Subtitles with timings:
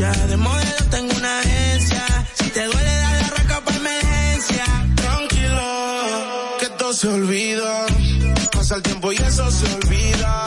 [0.00, 0.26] esencia.
[0.26, 2.04] De modelo tengo una agencia.
[2.34, 4.64] Si te duele, dale arranca pa' emergencia.
[4.96, 7.86] Tranquilo, que todo se olvida.
[8.52, 10.44] Pasa el tiempo y eso se olvida.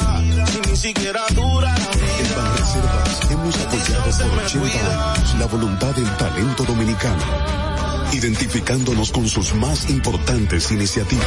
[0.52, 2.38] Si ni siquiera dura la En vida.
[2.38, 7.24] Banreservas hemos apoyado por 80 años la voluntad del talento dominicano,
[8.14, 11.26] identificándonos con sus más importantes iniciativas,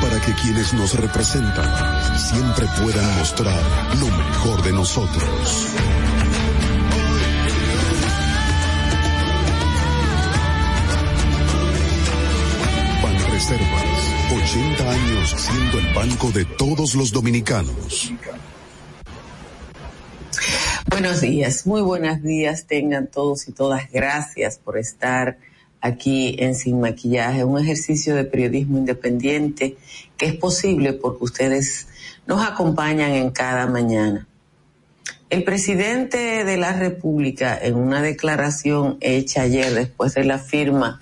[0.00, 3.60] para que quienes nos representan siempre puedan mostrar
[4.00, 5.74] lo mejor de nosotros.
[15.24, 18.12] 80 años siendo el banco de todos los dominicanos.
[20.90, 23.90] Buenos días, muy buenos días tengan todos y todas.
[23.90, 25.38] Gracias por estar
[25.80, 29.76] aquí en Sin Maquillaje, un ejercicio de periodismo independiente
[30.16, 31.88] que es posible porque ustedes
[32.26, 34.26] nos acompañan en cada mañana.
[35.30, 41.00] El presidente de la República, en una declaración hecha ayer después de la firma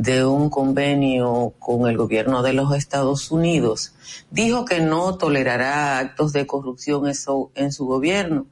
[0.00, 3.92] de un convenio con el gobierno de los Estados Unidos,
[4.30, 8.46] dijo que no tolerará actos de corrupción en su, gobierno.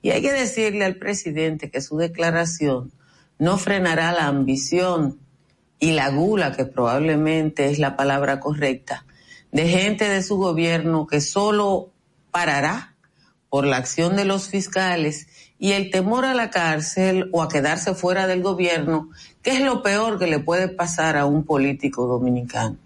[0.00, 2.90] Y hay que decirle al presidente que su declaración
[3.38, 5.18] no frenará la ambición
[5.78, 9.04] y la gula, que probablemente es la palabra correcta,
[9.50, 11.90] de gente de su gobierno que solo
[12.30, 12.96] parará
[13.50, 15.26] por la acción de los fiscales
[15.62, 19.10] y el temor a la cárcel o a quedarse fuera del gobierno,
[19.42, 22.78] que es lo peor que le puede pasar a un político dominicano.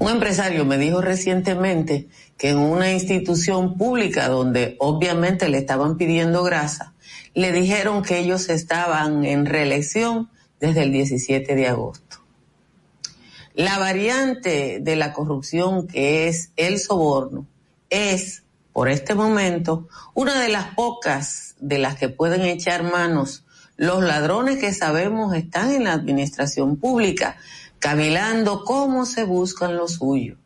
[0.00, 6.42] Un empresario me dijo recientemente que en una institución pública donde obviamente le estaban pidiendo
[6.42, 6.94] grasa,
[7.32, 12.24] le dijeron que ellos estaban en reelección desde el 17 de agosto.
[13.54, 17.46] La variante de la corrupción que es el soborno
[17.88, 23.44] es, por este momento, una de las pocas de las que pueden echar manos
[23.80, 27.38] los ladrones que sabemos están en la administración pública,
[27.78, 30.36] cavilando cómo se buscan lo suyo.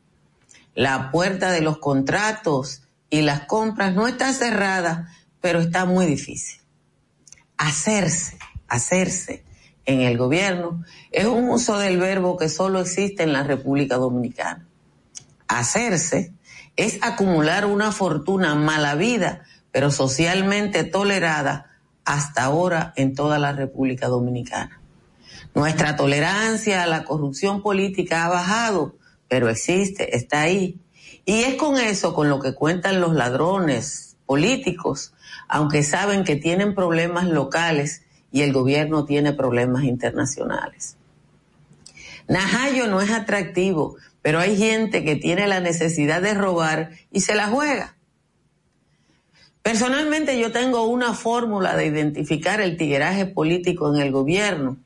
[0.77, 6.61] La puerta de los contratos y las compras no está cerrada, pero está muy difícil.
[7.57, 8.39] Hacerse,
[8.69, 9.43] hacerse
[9.85, 14.65] en el gobierno es un uso del verbo que solo existe en la República Dominicana.
[15.49, 16.33] Hacerse
[16.77, 19.43] es acumular una fortuna mala vida,
[19.73, 21.71] pero socialmente tolerada
[22.05, 24.81] hasta ahora en toda la República Dominicana.
[25.55, 28.97] Nuestra tolerancia a la corrupción política ha bajado,
[29.29, 30.81] pero existe, está ahí.
[31.25, 35.15] Y es con eso con lo que cuentan los ladrones políticos,
[35.49, 38.03] aunque saben que tienen problemas locales
[38.33, 40.97] y el gobierno tiene problemas internacionales.
[42.27, 47.35] Najayo no es atractivo, pero hay gente que tiene la necesidad de robar y se
[47.35, 47.95] la juega.
[49.61, 54.79] Personalmente yo tengo una fórmula de identificar el tigueraje político en el gobierno.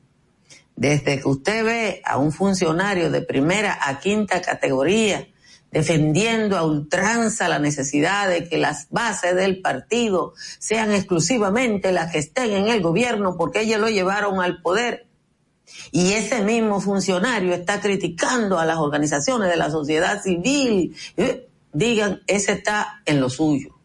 [0.75, 5.25] Desde que usted ve a un funcionario de primera a quinta categoría
[5.71, 12.17] defendiendo a ultranza la necesidad de que las bases del partido sean exclusivamente las que
[12.17, 15.08] estén en el gobierno porque ellos lo llevaron al poder.
[15.91, 20.95] Y ese mismo funcionario está criticando a las organizaciones de la sociedad civil.
[21.17, 23.75] Eh, Digan, ese está en lo suyo.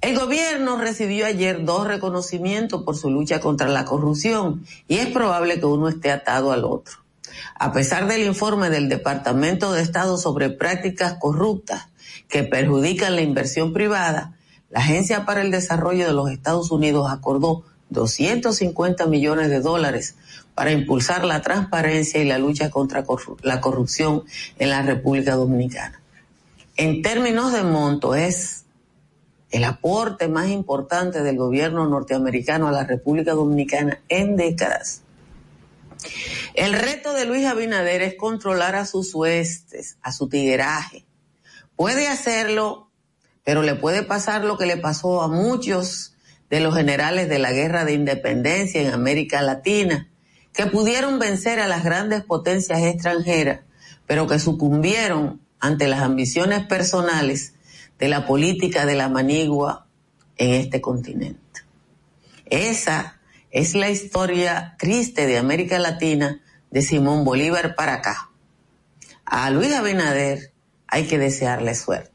[0.00, 5.60] El gobierno recibió ayer dos reconocimientos por su lucha contra la corrupción y es probable
[5.60, 6.98] que uno esté atado al otro.
[7.54, 11.88] A pesar del informe del Departamento de Estado sobre prácticas corruptas
[12.28, 14.36] que perjudican la inversión privada,
[14.70, 20.16] la Agencia para el Desarrollo de los Estados Unidos acordó 250 millones de dólares
[20.54, 23.04] para impulsar la transparencia y la lucha contra
[23.42, 24.24] la corrupción
[24.58, 26.00] en la República Dominicana.
[26.76, 28.64] En términos de monto, es
[29.50, 35.02] el aporte más importante del gobierno norteamericano a la República Dominicana en décadas.
[36.54, 41.04] El reto de Luis Abinader es controlar a sus huestes, a su tigueraje.
[41.76, 42.90] Puede hacerlo,
[43.44, 46.13] pero le puede pasar lo que le pasó a muchos
[46.54, 50.08] de los generales de la guerra de independencia en América Latina,
[50.52, 53.62] que pudieron vencer a las grandes potencias extranjeras,
[54.06, 57.54] pero que sucumbieron ante las ambiciones personales
[57.98, 59.88] de la política de la manigua
[60.36, 61.62] en este continente.
[62.46, 66.40] Esa es la historia triste de América Latina
[66.70, 68.30] de Simón Bolívar para acá.
[69.24, 70.52] A Luis Abinader
[70.86, 72.13] hay que desearle suerte.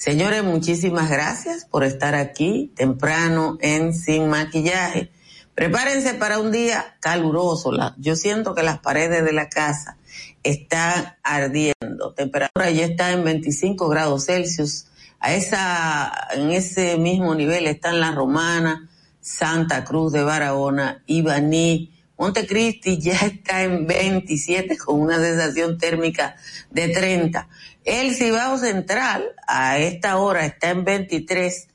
[0.00, 5.10] Señores, muchísimas gracias por estar aquí temprano en Sin Maquillaje.
[5.54, 7.70] Prepárense para un día caluroso.
[7.98, 9.98] Yo siento que las paredes de la casa
[10.42, 12.14] están ardiendo.
[12.16, 14.86] Temperatura ya está en 25 grados Celsius
[15.18, 18.88] A esa, en ese mismo nivel están La Romana,
[19.20, 26.36] Santa Cruz de Barahona, Ibaní, Montecristi ya está en 27 con una sensación térmica
[26.70, 27.48] de 30.
[27.84, 31.68] El Cibao Central a esta hora está en 23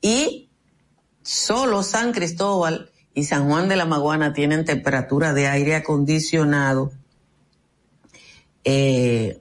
[0.00, 0.50] y
[1.22, 6.92] solo San Cristóbal y San Juan de la Maguana tienen temperatura de aire acondicionado
[8.64, 9.40] eh,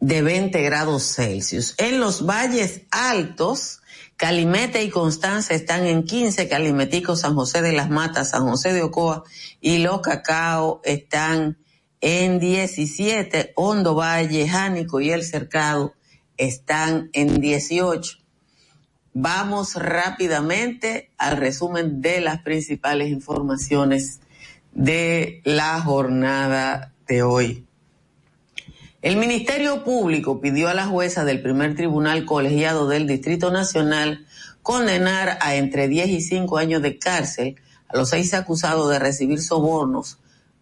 [0.00, 1.74] de 20 grados Celsius.
[1.78, 3.80] En los valles altos,
[4.16, 8.82] Calimete y Constanza están en 15, Calimetico, San José de las Matas, San José de
[8.82, 9.24] Ocoa
[9.60, 11.58] y Los Cacao están
[12.00, 15.94] en 17, Hondo Valle, Jánico y El Cercado
[16.36, 18.18] están en 18.
[19.14, 24.20] Vamos rápidamente al resumen de las principales informaciones
[24.72, 27.64] de la jornada de hoy.
[29.00, 34.26] El Ministerio Público pidió a la jueza del primer tribunal colegiado del Distrito Nacional
[34.62, 37.56] condenar a entre 10 y 5 años de cárcel
[37.88, 40.18] a los seis acusados de recibir sobornos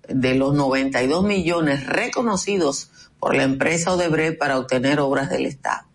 [0.08, 5.86] de los 92 millones reconocidos por la empresa Odebrecht para obtener obras del Estado.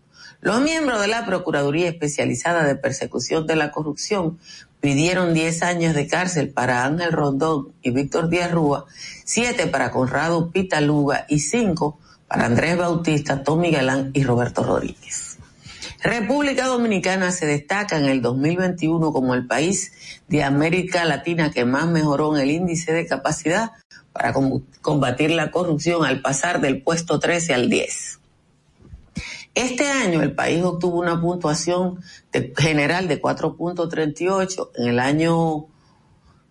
[0.41, 4.39] Los miembros de la Procuraduría Especializada de Persecución de la Corrupción
[4.79, 8.85] pidieron 10 años de cárcel para Ángel Rondón y Víctor Díaz Rúa,
[9.25, 15.37] 7 para Conrado Pitaluga y 5 para Andrés Bautista, Tommy Galán y Roberto Rodríguez.
[16.01, 19.91] República Dominicana se destaca en el 2021 como el país
[20.29, 23.71] de América Latina que más mejoró en el índice de capacidad
[24.13, 24.33] para
[24.81, 28.19] combatir la corrupción al pasar del puesto 13 al 10.
[29.55, 32.01] Este año el país obtuvo una puntuación
[32.57, 35.67] general de 4.38, en el año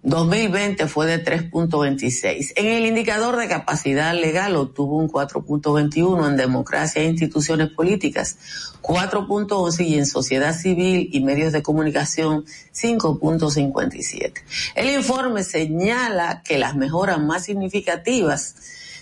[0.08, 2.52] 2020 fue de 3.26.
[2.56, 8.38] En el indicador de capacidad legal obtuvo un 4.21 en democracia e instituciones políticas,
[8.81, 14.32] 4.11 y en sociedad civil y medios de comunicación 5.57.
[14.76, 18.55] El informe señala que las mejoras más significativas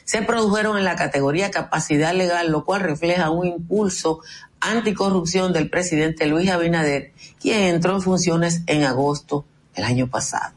[0.02, 4.20] se produjeron en la categoría capacidad legal, lo cual refleja un impulso
[4.58, 9.44] anticorrupción del presidente Luis Abinader, quien entró en funciones en agosto
[9.76, 10.55] del año pasado.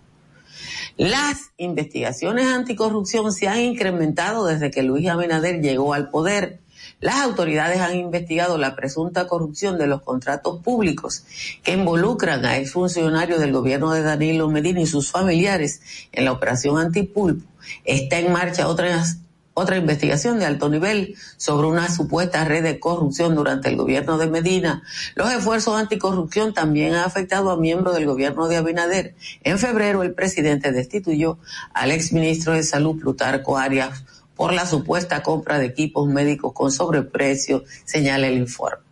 [0.99, 6.59] Las investigaciones anticorrupción se han incrementado desde que Luis Abinader llegó al poder.
[6.99, 11.23] Las autoridades han investigado la presunta corrupción de los contratos públicos
[11.63, 15.79] que involucran a exfuncionarios del gobierno de Danilo Medina y sus familiares
[16.11, 17.47] en la operación antipulpo.
[17.85, 19.19] Está en marcha otras
[19.59, 24.27] otra investigación de alto nivel sobre una supuesta red de corrupción durante el gobierno de
[24.27, 24.83] Medina.
[25.15, 29.15] Los esfuerzos anticorrupción también han afectado a miembros del gobierno de Abinader.
[29.43, 31.37] En febrero el presidente destituyó
[31.73, 34.03] al exministro de Salud Plutarco Arias
[34.35, 38.83] por la supuesta compra de equipos médicos con sobreprecio, señala el informe.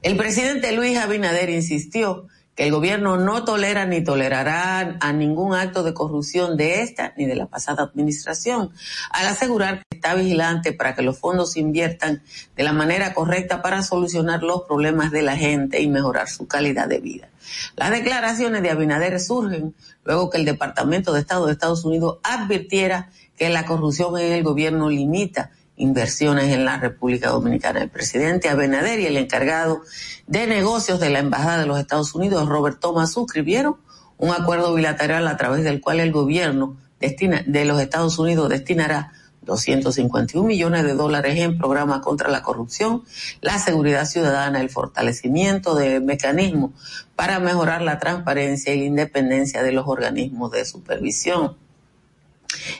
[0.00, 2.26] El presidente Luis Abinader insistió
[2.58, 7.24] que el gobierno no tolera ni tolerará a ningún acto de corrupción de esta ni
[7.24, 8.72] de la pasada administración,
[9.10, 12.20] al asegurar que está vigilante para que los fondos se inviertan
[12.56, 16.88] de la manera correcta para solucionar los problemas de la gente y mejorar su calidad
[16.88, 17.28] de vida.
[17.76, 23.08] Las declaraciones de Abinader surgen luego que el Departamento de Estado de Estados Unidos advirtiera
[23.36, 27.80] que la corrupción en el gobierno limita inversiones en la República Dominicana.
[27.80, 29.82] El presidente Abinader y el encargado
[30.26, 33.76] de negocios de la Embajada de los Estados Unidos, Robert Thomas, suscribieron
[34.18, 39.12] un acuerdo bilateral a través del cual el gobierno destina, de los Estados Unidos destinará
[39.42, 43.04] 251 millones de dólares en programas contra la corrupción,
[43.40, 46.72] la seguridad ciudadana, el fortalecimiento de mecanismos
[47.16, 51.56] para mejorar la transparencia y la independencia de los organismos de supervisión.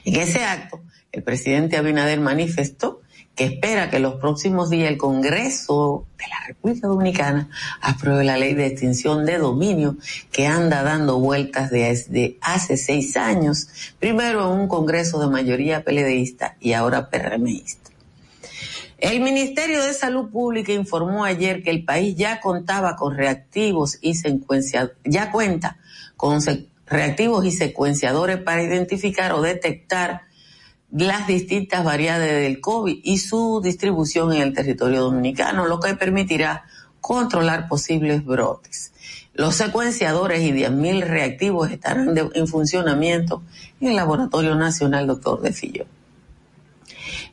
[0.04, 0.80] En ese acto,
[1.18, 3.02] el presidente Abinader manifestó
[3.34, 8.54] que espera que los próximos días el Congreso de la República Dominicana apruebe la ley
[8.54, 9.96] de extinción de dominio
[10.30, 16.56] que anda dando vueltas desde hace seis años, primero en un Congreso de mayoría peledeísta
[16.60, 17.90] y ahora PRMista.
[18.98, 24.14] El Ministerio de Salud Pública informó ayer que el país ya contaba con reactivos y
[25.04, 25.78] ya cuenta
[26.16, 26.40] con
[26.86, 30.27] reactivos y secuenciadores para identificar o detectar
[30.90, 36.64] las distintas variedades del COVID y su distribución en el territorio dominicano, lo que permitirá
[37.00, 38.92] controlar posibles brotes.
[39.34, 43.42] Los secuenciadores y 10.000 reactivos estarán en funcionamiento
[43.80, 45.84] en el Laboratorio Nacional Doctor de Filló.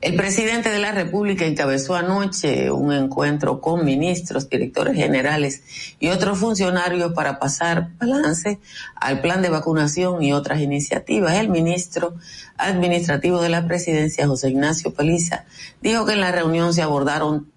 [0.02, 5.64] El presidente de la República encabezó anoche un encuentro con ministros, directores generales
[6.00, 8.60] y otros funcionarios para pasar balance
[8.96, 11.36] al plan de vacunación y otras iniciativas.
[11.36, 12.16] El ministro
[12.58, 15.46] administrativo de la presidencia, José Ignacio Paliza,
[15.82, 17.48] dijo que en la reunión se abordaron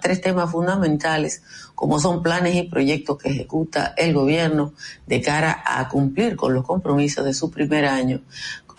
[0.00, 1.42] tres temas fundamentales,
[1.74, 4.72] como son planes y proyectos que ejecuta el gobierno
[5.06, 8.20] de cara a cumplir con los compromisos de su primer año,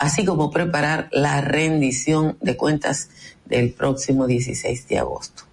[0.04, 3.08] así como preparar la rendición de cuentas
[3.46, 5.44] del próximo 16 de agosto.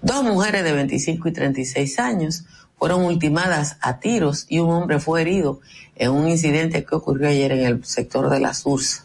[0.00, 2.44] Dos mujeres de 25 y 36 años
[2.78, 5.60] fueron ultimadas a tiros y un hombre fue herido
[5.94, 9.04] en un incidente que ocurrió ayer en el sector de la Sursa.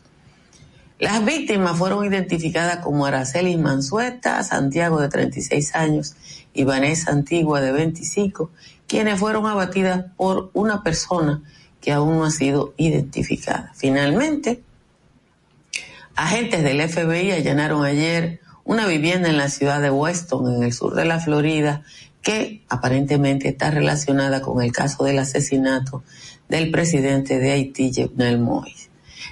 [0.99, 6.15] Las víctimas fueron identificadas como Araceli Mansueta, Santiago de 36 años
[6.53, 8.51] y Vanessa Antigua de 25,
[8.87, 11.43] quienes fueron abatidas por una persona
[11.81, 13.73] que aún no ha sido identificada.
[13.75, 14.63] Finalmente,
[16.15, 20.95] agentes del FBI allanaron ayer una vivienda en la ciudad de Weston, en el sur
[20.95, 21.83] de la Florida,
[22.21, 26.03] que aparentemente está relacionada con el caso del asesinato
[26.47, 28.89] del presidente de Haití, Jovenel Moïse.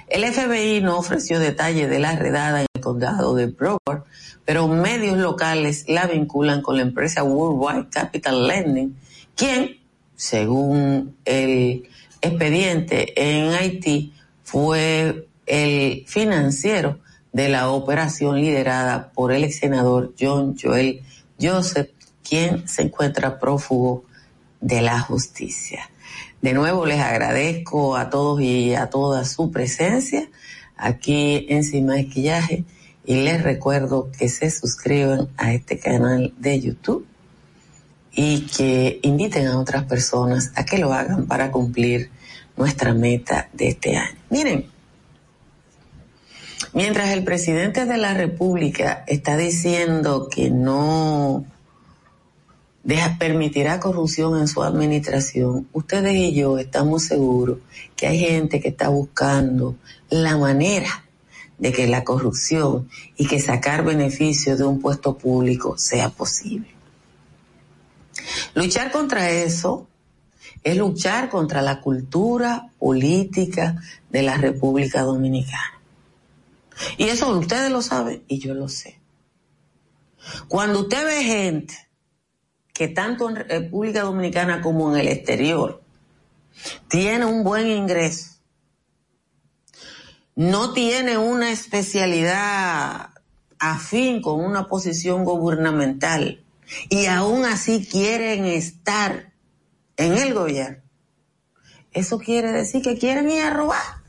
[0.08, 4.04] El FBI no ofreció detalles de la redada en el condado de Broward,
[4.44, 8.94] pero medios locales la vinculan con la empresa Worldwide Capital Lending,
[9.34, 9.78] quien,
[10.14, 11.88] según el
[12.20, 14.12] expediente en Haití,
[14.42, 16.98] fue el financiero
[17.32, 21.02] de la operación liderada por el ex senador John Joel
[21.40, 21.90] Joseph,
[22.22, 24.04] quien se encuentra prófugo
[24.60, 25.90] de la justicia.
[26.40, 30.28] De nuevo les agradezco a todos y a toda su presencia
[30.76, 32.64] aquí en Sin Maquillaje
[33.04, 37.06] y les recuerdo que se suscriban a este canal de YouTube
[38.12, 42.10] y que inviten a otras personas a que lo hagan para cumplir
[42.56, 44.18] nuestra meta de este año.
[44.28, 44.71] Miren,
[46.72, 51.44] mientras el presidente de la República está diciendo que no
[53.18, 57.58] permitirá corrupción en su administración, ustedes y yo estamos seguros
[57.96, 59.76] que hay gente que está buscando
[60.10, 61.04] la manera
[61.58, 66.68] de que la corrupción y que sacar beneficio de un puesto público sea posible.
[68.54, 69.86] Luchar contra eso
[70.64, 75.71] es luchar contra la cultura política de la República Dominicana.
[76.96, 79.00] Y eso ustedes lo saben y yo lo sé.
[80.48, 81.74] Cuando usted ve gente
[82.72, 85.82] que tanto en República Dominicana como en el exterior
[86.88, 88.36] tiene un buen ingreso,
[90.34, 93.10] no tiene una especialidad
[93.58, 96.44] afín con una posición gubernamental
[96.88, 99.32] y aún así quieren estar
[99.96, 100.82] en el gobierno.
[101.92, 104.01] Eso quiere decir que quieren ir a robar.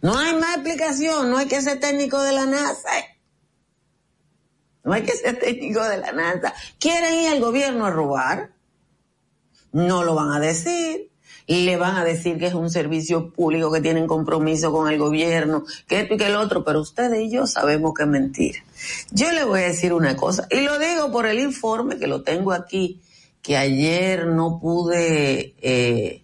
[0.00, 2.90] No hay más explicación, no hay que ser técnico de la NASA.
[4.84, 6.54] No hay que ser técnico de la NASA.
[6.78, 8.50] ¿Quieren ir al gobierno a robar?
[9.72, 11.10] No lo van a decir.
[11.46, 15.64] Le van a decir que es un servicio público, que tienen compromiso con el gobierno,
[15.86, 18.58] que esto y que el otro, pero ustedes y yo sabemos que es mentira.
[19.10, 22.22] Yo le voy a decir una cosa, y lo digo por el informe que lo
[22.22, 23.02] tengo aquí,
[23.42, 26.23] que ayer no pude, eh,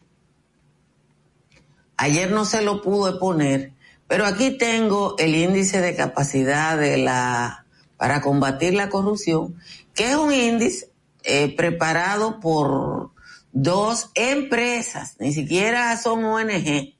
[2.01, 3.73] ayer no se lo pude poner,
[4.09, 7.67] pero aquí tengo el índice de capacidad de la
[7.99, 9.55] para combatir la corrupción,
[9.95, 10.91] que es un índice
[11.23, 13.11] eh, preparado por
[13.53, 16.95] dos empresas, ni siquiera son ONG.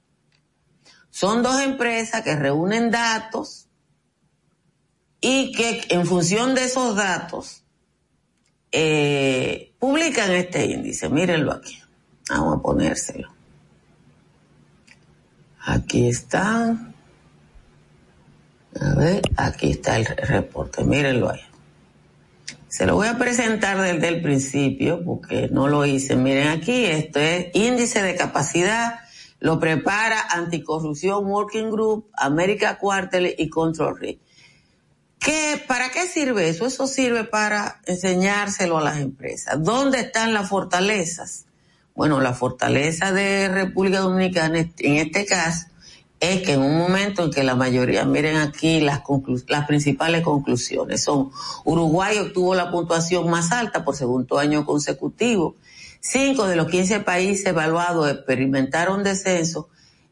[1.11, 3.67] Son dos empresas que reúnen datos
[5.23, 7.65] y que en función de esos datos
[8.71, 11.09] eh, publican este índice.
[11.09, 11.79] Mírenlo aquí.
[12.29, 13.40] Vamos a ponérselo.
[15.71, 16.97] Aquí están.
[18.81, 21.41] A ver, aquí está el reporte, mírenlo ahí.
[22.67, 26.17] Se lo voy a presentar desde el principio porque no lo hice.
[26.17, 28.99] Miren aquí, esto es índice de capacidad,
[29.39, 34.21] lo prepara Anticorrupción Working Group, América Quarterly y Control Risk.
[35.21, 36.67] ¿Qué, ¿Para qué sirve eso?
[36.67, 39.63] Eso sirve para enseñárselo a las empresas.
[39.63, 41.47] ¿Dónde están las fortalezas?
[42.01, 45.67] Bueno, la fortaleza de República Dominicana, en este caso,
[46.19, 49.03] es que en un momento en que la mayoría, miren aquí las,
[49.49, 51.31] las principales conclusiones, son
[51.67, 55.57] Uruguay obtuvo la puntuación más alta por segundo año consecutivo,
[56.01, 59.69] cinco de los 15 países evaluados experimentaron descenso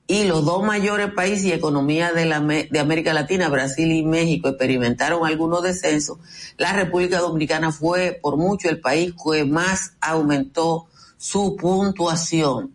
[0.06, 4.50] y los dos mayores países y economías de, la, de América Latina, Brasil y México,
[4.50, 6.18] experimentaron algunos descensos.
[6.58, 10.86] La República Dominicana fue por mucho el país que más aumentó
[11.18, 12.74] su puntuación.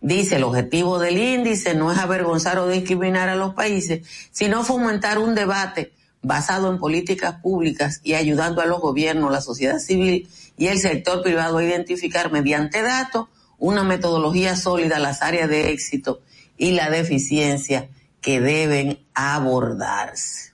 [0.00, 5.18] Dice, el objetivo del índice no es avergonzar o discriminar a los países, sino fomentar
[5.18, 10.28] un debate basado en políticas públicas y ayudando a los gobiernos, la sociedad civil
[10.58, 13.28] y el sector privado a identificar mediante datos
[13.58, 16.20] una metodología sólida las áreas de éxito
[16.58, 17.88] y la deficiencia
[18.20, 20.52] que deben abordarse.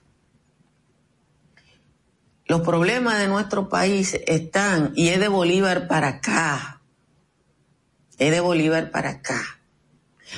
[2.45, 6.72] Los problemas de nuestro país están, y es de Bolívar para acá,
[8.17, 9.41] es de Bolívar para acá.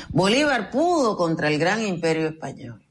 [0.09, 2.83] Bolívar pudo contra el gran imperio español,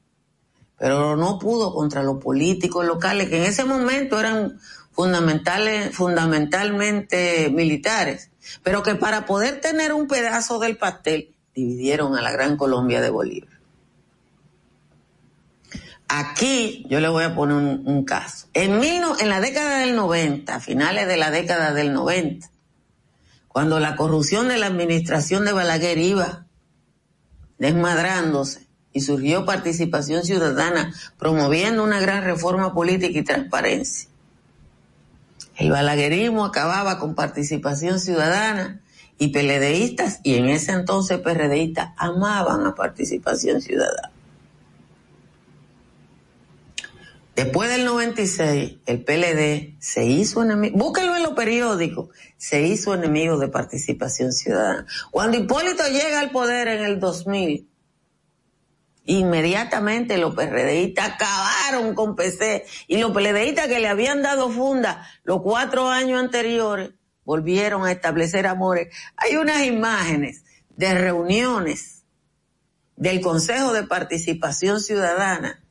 [0.77, 4.59] pero no pudo contra los políticos locales que en ese momento eran
[4.91, 8.31] fundamentales, fundamentalmente militares,
[8.63, 13.09] pero que para poder tener un pedazo del pastel dividieron a la Gran Colombia de
[13.09, 13.55] Bolívar.
[16.07, 18.47] Aquí yo le voy a poner un, caso.
[18.53, 22.47] En, en la década del 90, finales de la década del 90,
[23.55, 26.45] cuando la corrupción de la administración de Balaguer iba
[27.57, 34.09] desmadrándose y surgió participación ciudadana promoviendo una gran reforma política y transparencia.
[35.55, 38.81] El balaguerismo acababa con participación ciudadana
[39.17, 44.11] y PLDistas y en ese entonces PRDistas amaban a participación ciudadana.
[47.35, 53.37] Después del 96, el PLD se hizo enemigo, búsquelo en los periódicos, se hizo enemigo
[53.37, 54.85] de participación ciudadana.
[55.11, 57.69] Cuando Hipólito llega al poder en el 2000,
[59.03, 65.41] inmediatamente los PRDistas acabaron con PC y los PLDistas que le habían dado funda los
[65.41, 66.91] cuatro años anteriores
[67.25, 68.95] volvieron a establecer amores.
[69.17, 72.03] Hay unas imágenes de reuniones
[72.95, 75.64] del Consejo de Participación Ciudadana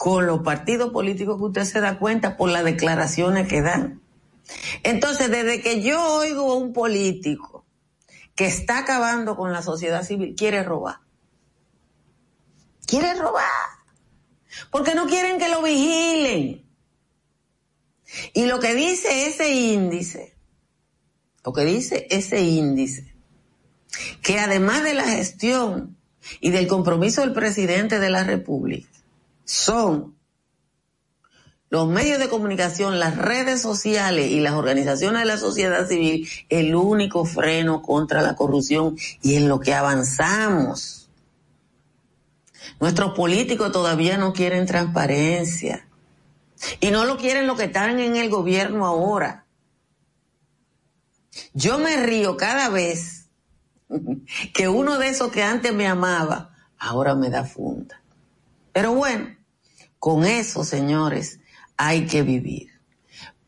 [0.00, 4.00] con los partidos políticos que usted se da cuenta por las declaraciones que dan.
[4.82, 7.66] Entonces, desde que yo oigo a un político
[8.34, 11.00] que está acabando con la sociedad civil, quiere robar.
[12.86, 13.44] Quiere robar.
[14.70, 16.64] Porque no quieren que lo vigilen.
[18.32, 20.34] Y lo que dice ese índice,
[21.44, 23.12] lo que dice ese índice,
[24.22, 25.98] que además de la gestión
[26.40, 28.88] y del compromiso del presidente de la República,
[29.50, 30.14] son
[31.70, 36.74] los medios de comunicación, las redes sociales y las organizaciones de la sociedad civil el
[36.74, 41.10] único freno contra la corrupción y en lo que avanzamos.
[42.78, 45.86] Nuestros políticos todavía no quieren transparencia
[46.78, 49.46] y no lo quieren los que están en el gobierno ahora.
[51.54, 53.26] Yo me río cada vez
[54.54, 58.00] que uno de esos que antes me amaba ahora me da funda.
[58.72, 59.39] Pero bueno,
[60.00, 61.38] con eso, señores,
[61.76, 62.70] hay que vivir.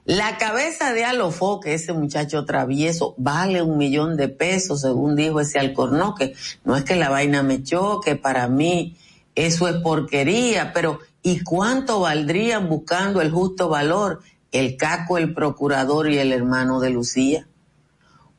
[0.06, 5.58] La cabeza de Alofoque, ese muchacho travieso, vale un millón de pesos, según dijo ese
[5.58, 6.32] alcornoque.
[6.64, 8.96] No es que la vaina me choque, para mí
[9.34, 14.20] eso es porquería, pero ¿y cuánto valdrían buscando el justo valor
[14.52, 17.48] el caco, el procurador y el hermano de Lucía?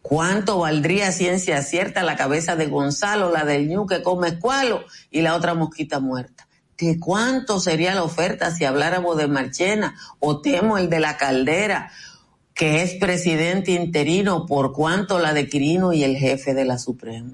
[0.01, 5.19] ¿Cuánto valdría ciencia cierta la cabeza de Gonzalo, la del ñu que come escualo y
[5.19, 6.46] la otra mosquita muerta?
[6.77, 11.91] ¿De cuánto sería la oferta si habláramos de Marchena o Temo el de la Caldera,
[12.53, 17.33] que es presidente interino, por cuánto la de Quirino y el jefe de la Suprema?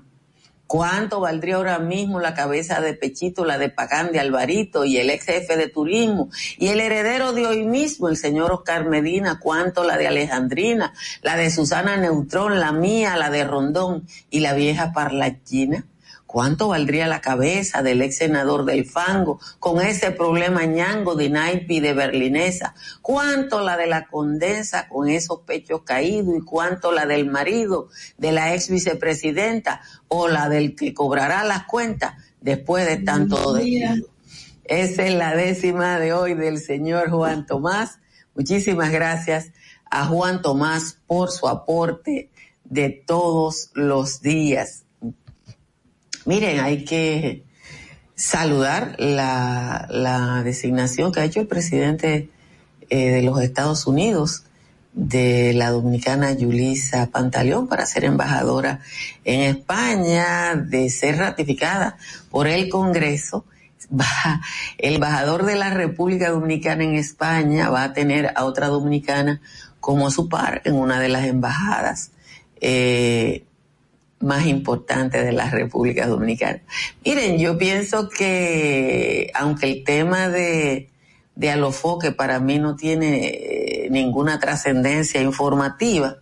[0.66, 5.10] ¿Cuánto valdría ahora mismo la cabeza de Pechito, la de Pagán de Alvarito y el
[5.10, 6.30] ex jefe de turismo?
[6.58, 11.36] Y el heredero de hoy mismo, el señor Oscar Medina, ¿cuánto la de Alejandrina, la
[11.36, 15.86] de Susana Neutrón, la mía, la de Rondón y la vieja parlachina?
[16.34, 21.80] ¿Cuánto valdría la cabeza del ex senador del Fango con ese problema ñango de naipi
[21.80, 22.74] de berlinesa?
[23.04, 26.36] ¿Cuánto la de la condesa con esos pechos caídos?
[26.36, 31.66] ¿Y cuánto la del marido de la ex vicepresidenta o la del que cobrará las
[31.66, 34.04] cuentas después de tanto de
[34.64, 38.00] Esa es la décima de hoy del señor Juan Tomás.
[38.34, 39.52] Muchísimas gracias
[39.86, 42.32] a Juan Tomás por su aporte
[42.64, 44.83] de todos los días
[46.26, 47.44] Miren, hay que
[48.16, 52.30] saludar la, designación que ha hecho el presidente
[52.90, 54.44] eh, de los Estados Unidos
[54.94, 58.80] de la dominicana Yulisa Pantaleón para ser embajadora
[59.26, 61.98] en España, de ser ratificada
[62.30, 63.46] por el Congreso.
[64.78, 69.42] el embajador de la República Dominicana en España va a tener a otra dominicana
[69.82, 72.12] como su par en una de las embajadas.
[72.62, 73.44] Eh,
[74.24, 76.62] más importante de la República Dominicana.
[77.06, 80.90] Miren, yo pienso que aunque el tema de,
[81.36, 86.18] de Alofoque para mí no tiene eh, ninguna trascendencia informativa,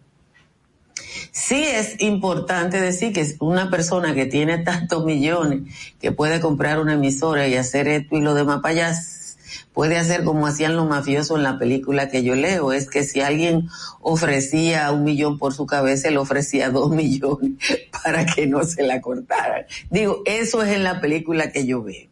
[1.31, 5.61] sí es importante decir que una persona que tiene tantos millones,
[5.99, 8.95] que puede comprar una emisora y hacer esto y lo demás para allá,
[9.73, 13.21] puede hacer como hacían los mafiosos en la película que yo leo, es que si
[13.21, 13.69] alguien
[14.01, 17.53] ofrecía un millón por su cabeza, él ofrecía dos millones
[18.03, 19.65] para que no se la cortaran.
[19.89, 22.09] Digo, eso es en la película que yo veo.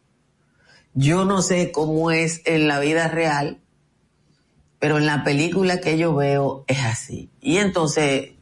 [0.94, 3.60] Yo no sé cómo es en la vida real,
[4.78, 7.30] pero en la película que yo veo es así.
[7.40, 8.32] Y entonces,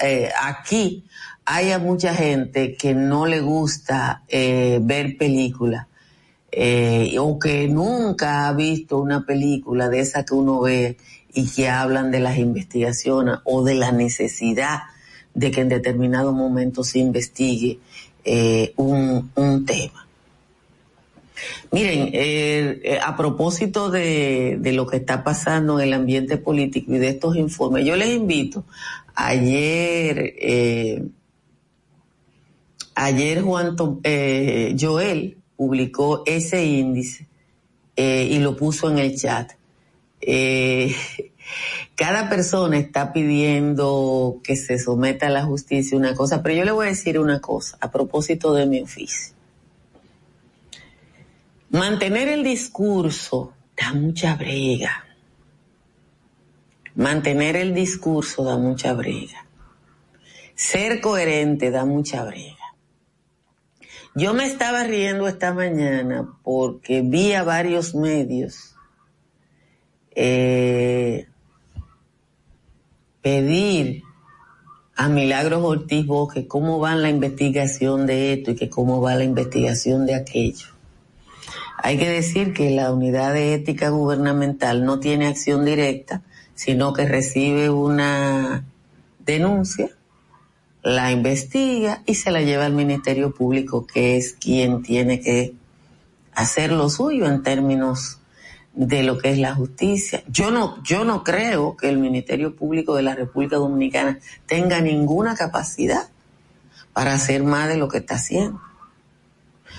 [0.00, 1.04] eh, aquí
[1.44, 5.86] hay a mucha gente que no le gusta eh, ver películas
[6.54, 10.98] eh, o que nunca ha visto una película de esa que uno ve
[11.32, 14.80] y que hablan de las investigaciones o de la necesidad
[15.32, 17.78] de que en determinado momento se investigue
[18.26, 20.06] eh, un, tema.
[21.70, 26.98] Miren, eh, a propósito de, de, lo que está pasando en el ambiente político y
[26.98, 28.66] de estos informes, yo les invito,
[29.14, 30.34] ayer,
[32.94, 33.74] ayer Juan
[34.78, 37.28] Joel publicó ese índice
[37.94, 39.52] eh, y lo puso en el chat.
[40.20, 40.92] Eh,
[41.94, 46.72] cada persona está pidiendo que se someta a la justicia una cosa, pero yo le
[46.72, 49.36] voy a decir una cosa a propósito de mi oficio.
[51.70, 55.04] Mantener el discurso da mucha brega.
[56.96, 59.46] Mantener el discurso da mucha brega.
[60.56, 62.61] Ser coherente da mucha brega.
[64.14, 68.74] Yo me estaba riendo esta mañana porque vi a varios medios
[70.14, 71.28] eh,
[73.22, 74.02] pedir
[74.96, 79.24] a Milagros Ortiz Boque cómo va la investigación de esto y que cómo va la
[79.24, 80.66] investigación de aquello.
[81.78, 86.20] Hay que decir que la unidad de ética gubernamental no tiene acción directa,
[86.54, 88.66] sino que recibe una
[89.20, 89.88] denuncia
[90.82, 95.54] la investiga y se la lleva al Ministerio Público, que es quien tiene que
[96.34, 98.18] hacer lo suyo en términos
[98.74, 100.22] de lo que es la justicia.
[100.28, 105.36] Yo no, yo no creo que el Ministerio Público de la República Dominicana tenga ninguna
[105.36, 106.08] capacidad
[106.92, 108.60] para hacer más de lo que está haciendo.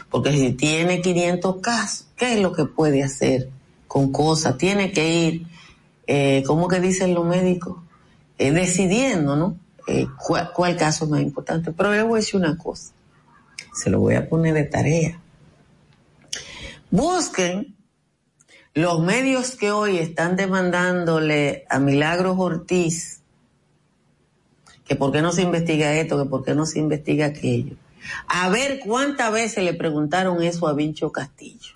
[0.10, 3.50] Porque si tiene 500 casos, ¿qué es lo que puede hacer
[3.88, 4.58] con cosas?
[4.58, 5.48] Tiene que ir,
[6.08, 7.78] eh, ¿cómo que dicen los médicos?
[8.38, 9.58] Eh, decidiendo, ¿no?
[9.88, 11.72] Eh, cuál, caso más importante.
[11.72, 12.94] Pero le voy a decir una cosa,
[13.74, 15.20] se lo voy a poner de tarea.
[16.90, 17.76] Busquen
[18.74, 23.20] los medios que hoy están demandándole a Milagros Ortiz
[24.86, 27.78] que por qué no se investiga esto, que por qué no se investiga aquello.
[28.28, 31.72] A ver cuántas veces le preguntaron eso a Vincho Castillo.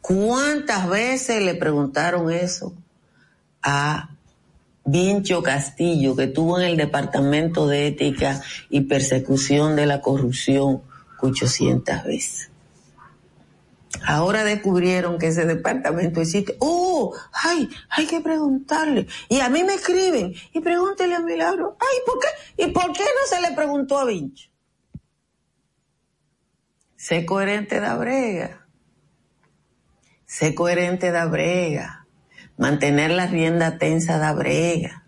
[0.00, 2.74] ¿Cuántas veces le preguntaron eso
[3.64, 4.10] a
[4.84, 10.82] Vincho Castillo, que tuvo en el Departamento de Ética y Persecución de la Corrupción
[11.20, 12.50] 800 veces.
[14.06, 16.56] Ahora descubrieron que ese departamento existe.
[16.58, 17.14] ¡Oh!
[17.32, 17.70] ¡Ay!
[17.88, 19.06] Hay que preguntarle.
[19.30, 20.34] Y a mí me escriben.
[20.52, 21.78] Y pregúntele a Milagro.
[21.80, 21.98] ¡Ay!
[22.04, 22.64] ¿por qué?
[22.64, 24.50] ¿Y por qué no se le preguntó a Vincho?
[26.96, 28.66] Sé coherente da brega.
[30.26, 32.03] Sé coherente da brega.
[32.56, 35.04] Mantener la rienda tensa da brega.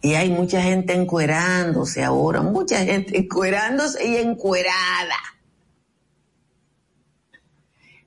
[0.00, 5.16] Y hay mucha gente encuerándose ahora, mucha gente encuerándose y encuerada.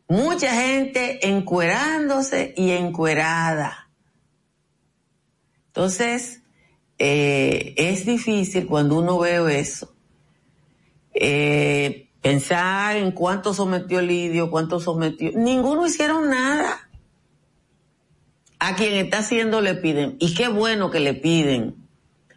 [0.07, 3.89] Mucha gente encuerándose y encuerada.
[5.67, 6.43] Entonces,
[6.99, 9.93] eh, es difícil cuando uno ve eso.
[11.13, 15.31] Eh, pensar en cuánto sometió Lidio, cuánto sometió.
[15.33, 16.84] Ninguno hicieron nada.
[18.65, 20.17] A quien está haciendo le piden.
[20.19, 21.75] Y qué bueno que le piden.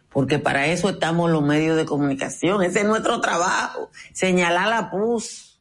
[0.09, 2.61] Porque para eso estamos los medios de comunicación.
[2.61, 3.89] Ese es nuestro trabajo.
[4.13, 5.59] Señalar la pus.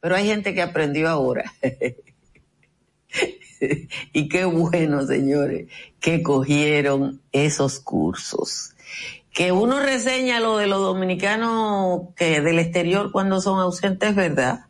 [0.00, 1.52] Pero hay gente que aprendió ahora.
[4.14, 5.70] y qué bueno, señores,
[6.00, 8.70] que cogieron esos cursos.
[9.34, 14.64] Que uno reseña lo de los dominicanos que del exterior cuando son ausentes, ¿verdad?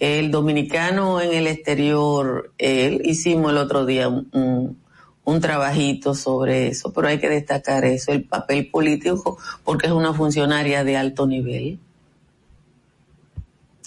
[0.00, 4.78] El dominicano en el exterior, él, hicimos el otro día un,
[5.24, 10.12] un trabajito sobre eso, pero hay que destacar eso, el papel político, porque es una
[10.12, 11.78] funcionaria de alto nivel.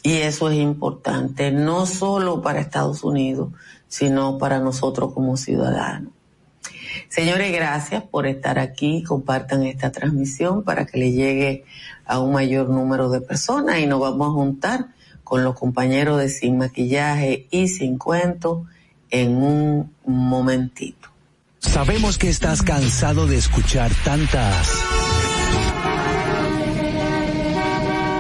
[0.04, 3.50] Y eso es importante, no solo para Estados Unidos,
[3.88, 6.12] sino para nosotros como ciudadanos.
[7.10, 9.04] Señores, gracias por estar aquí.
[9.04, 11.66] Compartan esta transmisión para que le llegue
[12.06, 14.88] a un mayor número de personas y nos vamos a juntar
[15.24, 18.66] con los compañeros de Sin Maquillaje y Sin Cuento
[19.10, 21.10] en un momentito.
[21.60, 24.68] Sabemos que estás cansado de escuchar tantas.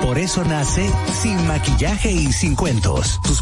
[0.01, 0.89] Por eso nace
[1.21, 3.19] Sin Maquillaje y Sin Cuentos.
[3.23, 3.41] Tus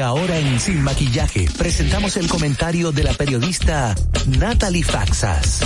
[0.00, 3.94] Ahora en Sin Maquillaje presentamos el comentario de la periodista
[4.38, 5.60] Natalie Faxas.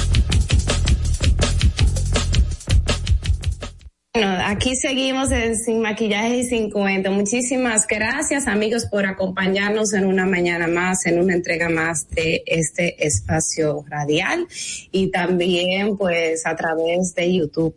[4.14, 7.10] Bueno, aquí seguimos en Sin Maquillaje y Sin Cuento.
[7.10, 13.04] Muchísimas gracias amigos por acompañarnos en una mañana más, en una entrega más de este
[13.04, 14.46] espacio radial
[14.92, 17.74] y también pues a través de YouTube.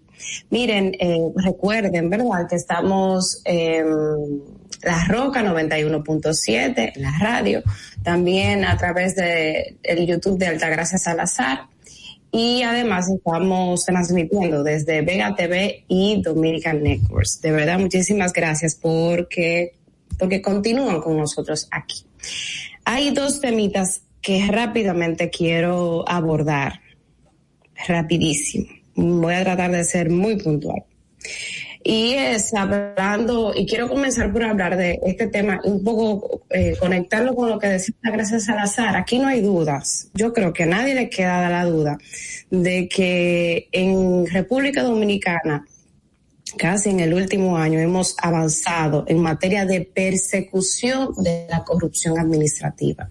[0.49, 2.47] Miren, eh, recuerden, ¿verdad?
[2.47, 3.41] Que estamos...
[3.45, 3.83] Eh,
[4.83, 7.63] la Roca 91.7, la radio,
[8.03, 11.67] también a través de el YouTube de Altagracia Salazar.
[12.31, 17.41] Y además estamos transmitiendo desde Vega TV y Dominican Networks.
[17.41, 19.75] De verdad, muchísimas gracias porque,
[20.17, 22.05] porque continúan con nosotros aquí.
[22.85, 26.79] Hay dos temitas que rápidamente quiero abordar.
[27.87, 28.67] Rapidísimo.
[28.95, 30.83] Voy a tratar de ser muy puntual.
[31.83, 37.35] Y es hablando, y quiero comenzar por hablar de este tema, un poco eh, conectarlo
[37.35, 38.95] con lo que decía Gracias Salazar.
[38.95, 40.09] Aquí no hay dudas.
[40.13, 41.97] Yo creo que a nadie le queda la duda
[42.49, 45.65] de que en República Dominicana
[46.57, 53.09] casi en el último año hemos avanzado en materia de persecución de la corrupción administrativa.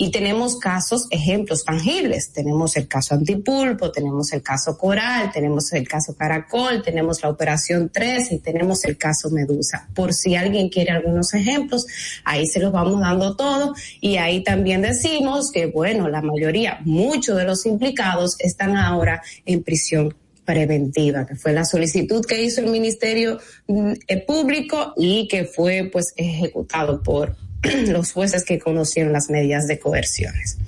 [0.00, 2.32] Y tenemos casos, ejemplos tangibles.
[2.32, 7.90] Tenemos el caso Antipulpo, tenemos el caso Coral, tenemos el caso Caracol, tenemos la Operación
[7.90, 9.88] 13 y tenemos el caso Medusa.
[9.96, 11.84] Por si alguien quiere algunos ejemplos,
[12.24, 13.74] ahí se los vamos dando todo.
[14.00, 19.64] Y ahí también decimos que, bueno, la mayoría, muchos de los implicados están ahora en
[19.64, 25.44] prisión preventiva, que fue la solicitud que hizo el Ministerio mm, eh, Público y que
[25.44, 27.36] fue pues ejecutado por
[27.88, 30.58] los jueces que conocieron las medidas de coerciones.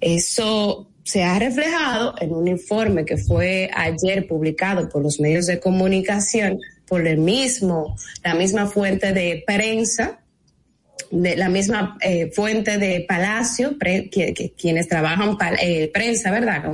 [0.00, 5.60] Eso se ha reflejado en un informe que fue ayer publicado por los medios de
[5.60, 10.20] comunicación, por el mismo, la misma fuente de prensa,
[11.12, 16.64] de la misma eh, fuente de Palacio, que, quienes trabajan eh, prensa, ¿verdad?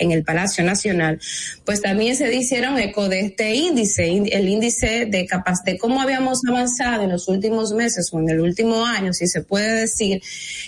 [0.00, 1.20] en el Palacio Nacional,
[1.64, 6.40] pues también se hicieron eco de este índice, el índice de capacidad, de cómo habíamos
[6.48, 10.20] avanzado en los últimos meses o en el último año, si se puede decir,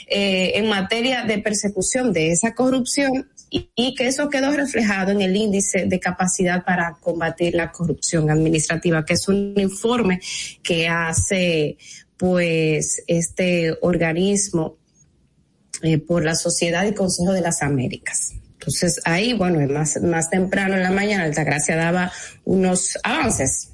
[0.07, 5.35] eh, en materia de persecución de esa corrupción y, que eso quedó reflejado en el
[5.35, 10.21] índice de capacidad para combatir la corrupción administrativa, que es un informe
[10.63, 11.77] que hace
[12.17, 14.79] pues este organismo
[15.83, 18.33] eh, por la Sociedad y Consejo de las Américas.
[18.53, 22.13] Entonces ahí, bueno, más, más temprano en la mañana, Altagracia daba
[22.45, 23.71] unos avances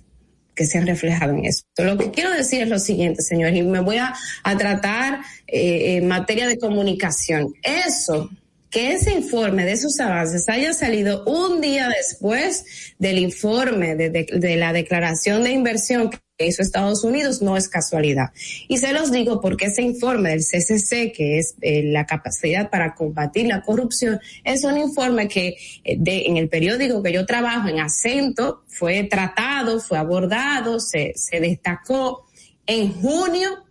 [0.54, 1.62] que se han reflejado en eso.
[1.78, 4.14] Lo que quiero decir es lo siguiente, señor, y me voy a,
[4.58, 7.54] tratar eh, en materia de comunicación.
[7.62, 8.28] Eso,
[8.68, 14.56] que ese informe de esos avances haya salido un día después del informe de, de
[14.56, 16.10] la declaración de inversión
[16.46, 18.30] hizo Estados Unidos no es casualidad.
[18.68, 22.94] Y se los digo porque ese informe del CCC, que es eh, la capacidad para
[22.94, 27.80] combatir la corrupción, es un informe que eh, en el periódico que yo trabajo, en
[27.80, 32.26] acento, fue tratado, fue abordado, se destacó
[32.66, 33.64] en junio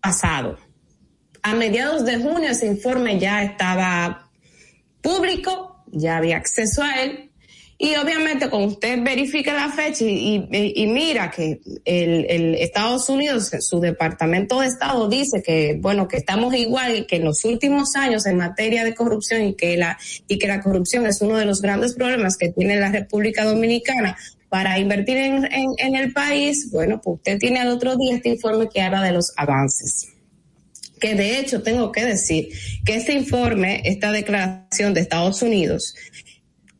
[0.00, 0.58] pasado.
[1.42, 4.30] A mediados de junio ese informe ya estaba
[5.02, 7.30] público, ya había acceso a él,
[7.76, 14.60] y obviamente cuando usted verifica la fecha y, mira que el, Estados Unidos, su departamento
[14.60, 18.84] de Estado dice que, bueno, que estamos igual que en los últimos años en materia
[18.84, 22.36] de corrupción y que la, y que la corrupción es uno de los grandes problemas
[22.36, 24.16] que tiene la República Dominicana
[24.48, 28.68] para invertir en, en el país, bueno, pues usted tiene al otro día este informe
[28.72, 30.06] que habla de los avances.
[31.00, 32.50] Que de hecho tengo que decir
[32.86, 35.96] que este informe, esta declaración de Estados Unidos,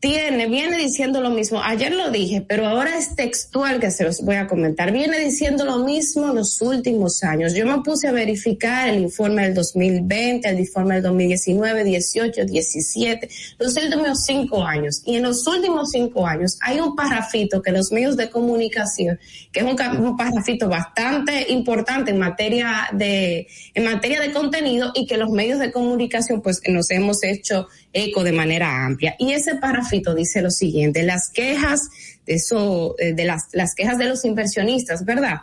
[0.04, 1.62] tiene, viene diciendo lo mismo.
[1.64, 4.92] Ayer lo dije, pero ahora es textual que se los voy a comentar.
[4.92, 7.54] Viene diciendo lo mismo en los últimos años.
[7.54, 13.28] Yo me puse a verificar el informe del 2020, el informe del 2019, 18, 17,
[13.58, 15.00] los últimos cinco años.
[15.06, 19.18] Y en los últimos cinco años hay un parrafito que los medios de comunicación,
[19.52, 25.06] que es un, un parrafito bastante importante en materia de, en materia de contenido y
[25.06, 29.16] que los medios de comunicación pues nos hemos hecho eco de manera amplia.
[29.18, 31.88] Y ese parrafito dice lo siguiente, las quejas
[32.26, 35.40] de eso, eh, de las, las quejas de los inversionistas, ¿verdad?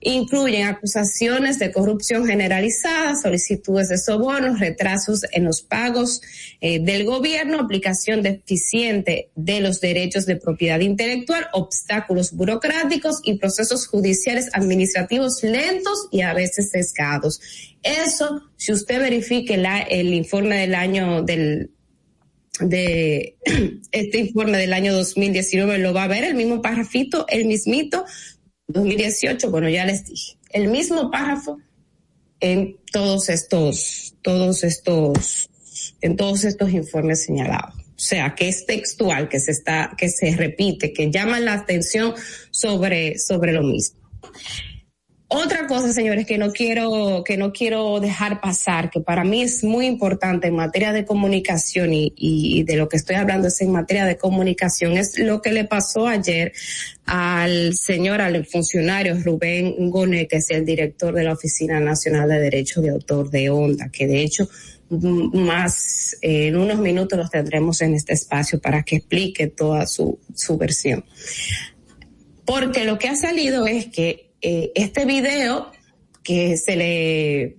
[0.00, 6.20] Incluyen acusaciones de corrupción generalizada, solicitudes de sobornos, retrasos en los pagos
[6.60, 13.86] eh, del gobierno, aplicación deficiente de los derechos de propiedad intelectual, obstáculos burocráticos y procesos
[13.86, 17.40] judiciales administrativos lentos y a veces sesgados.
[17.82, 21.70] Eso, si usted verifique la, el informe del año del
[22.60, 23.36] de
[23.92, 28.04] este informe del año 2019 lo va a ver, el mismo párrafito, el mismito,
[28.68, 31.58] 2018, bueno, ya les dije, el mismo párrafo
[32.40, 35.50] en todos estos, todos estos,
[36.00, 37.74] en todos estos informes señalados.
[37.76, 42.14] O sea, que es textual, que se está, que se repite, que llama la atención
[42.50, 43.98] sobre, sobre lo mismo.
[45.36, 49.64] Otra cosa, señores, que no quiero, que no quiero dejar pasar, que para mí es
[49.64, 54.04] muy importante en materia de comunicación y, de lo que estoy hablando es en materia
[54.04, 56.52] de comunicación, es lo que le pasó ayer
[57.04, 62.38] al señor, al funcionario Rubén Goné, que es el director de la Oficina Nacional de
[62.38, 64.48] Derecho de Autor de Onda, que de hecho
[64.88, 70.56] más en unos minutos los tendremos en este espacio para que explique toda su, su
[70.56, 71.04] versión.
[72.44, 75.72] Porque lo que ha salido es que eh, este video
[76.22, 77.56] que se le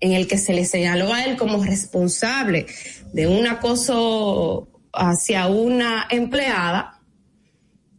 [0.00, 2.66] en el que se le señaló a él como responsable
[3.12, 7.00] de un acoso hacia una empleada,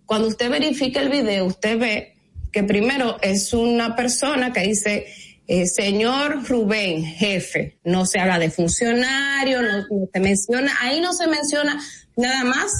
[0.05, 2.15] cuando usted verifica el video, usted ve
[2.53, 5.05] que primero es una persona que dice,
[5.45, 11.11] eh, señor Rubén, jefe, no se habla de funcionario, no, no se menciona, ahí no
[11.11, 11.83] se menciona
[12.15, 12.71] nada más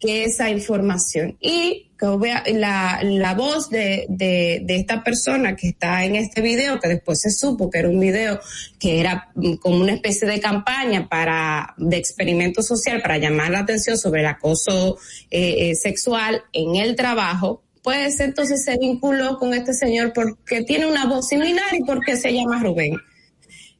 [0.00, 1.36] que esa información.
[1.40, 6.78] Y que la, la voz de, de, de, esta persona que está en este video,
[6.78, 8.38] que después se supo que era un video
[8.78, 13.98] que era como una especie de campaña para, de experimento social para llamar la atención
[13.98, 14.96] sobre el acoso
[15.30, 20.86] eh, eh sexual en el trabajo, pues entonces se vinculó con este señor porque tiene
[20.86, 22.96] una voz similar y porque se llama Rubén.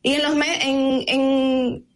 [0.03, 1.88] Y en los en, en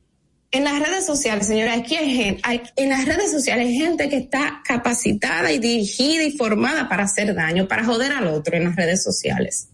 [0.53, 2.43] en las redes sociales, señora, aquí hay gente,
[2.77, 7.35] en las redes sociales hay gente que está capacitada y dirigida y formada para hacer
[7.35, 9.69] daño, para joder al otro en las redes sociales.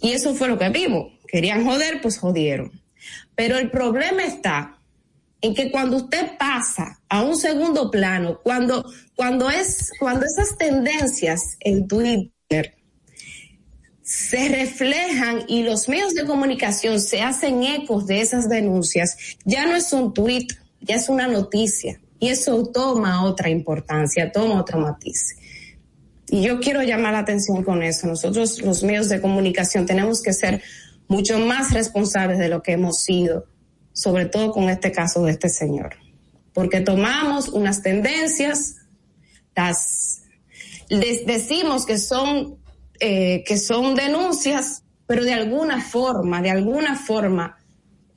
[0.00, 1.12] Y eso fue lo que vimos.
[1.28, 2.72] Querían joder, pues jodieron.
[3.34, 4.78] Pero el problema está
[5.42, 11.56] en que cuando usted pasa a un segundo plano, cuando, cuando es, cuando esas tendencias
[11.60, 12.73] en Twitter
[14.04, 19.74] se reflejan y los medios de comunicación se hacen ecos de esas denuncias, ya no
[19.74, 20.48] es un tweet,
[20.82, 21.98] ya es una noticia.
[22.20, 25.36] Y eso toma otra importancia, toma otro matiz.
[26.28, 28.06] Y yo quiero llamar la atención con eso.
[28.06, 30.62] Nosotros, los medios de comunicación, tenemos que ser
[31.08, 33.46] mucho más responsables de lo que hemos sido,
[33.94, 35.96] sobre todo con este caso de este señor.
[36.52, 38.76] Porque tomamos unas tendencias,
[39.56, 40.20] las
[40.90, 42.58] les decimos que son
[43.00, 47.58] eh, que son denuncias, pero de alguna forma, de alguna forma,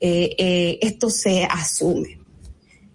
[0.00, 2.18] eh, eh, esto se asume.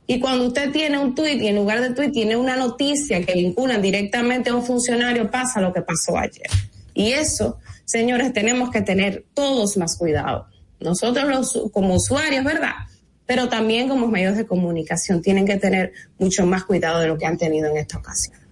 [0.05, 3.34] Y cuando usted tiene un tuit y en lugar de tuit tiene una noticia que
[3.34, 6.47] vinculan directamente a un funcionario, pasa lo que pasó ayer.
[6.93, 10.47] Y eso, señores, tenemos que tener todos más cuidado.
[10.79, 12.73] Nosotros los, como usuarios, ¿verdad?
[13.25, 17.25] Pero también como medios de comunicación tienen que tener mucho más cuidado de lo que
[17.25, 18.42] han tenido en esta ocasión.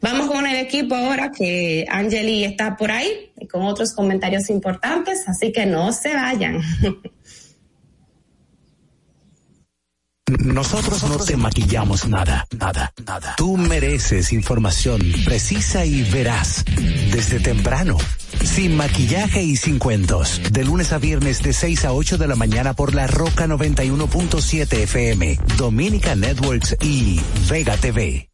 [0.00, 5.28] Vamos con el equipo ahora que Angeli está por ahí y con otros comentarios importantes,
[5.28, 6.60] así que no se vayan.
[10.28, 13.34] Nosotros no te maquillamos nada, nada, nada.
[13.36, 16.64] Tú mereces información precisa y veraz
[17.12, 17.96] desde temprano.
[18.42, 20.40] Sin maquillaje y sin cuentos.
[20.50, 24.72] De lunes a viernes de 6 a 8 de la mañana por la Roca 91.7
[24.82, 28.28] FM, Dominica Networks y Vega TV.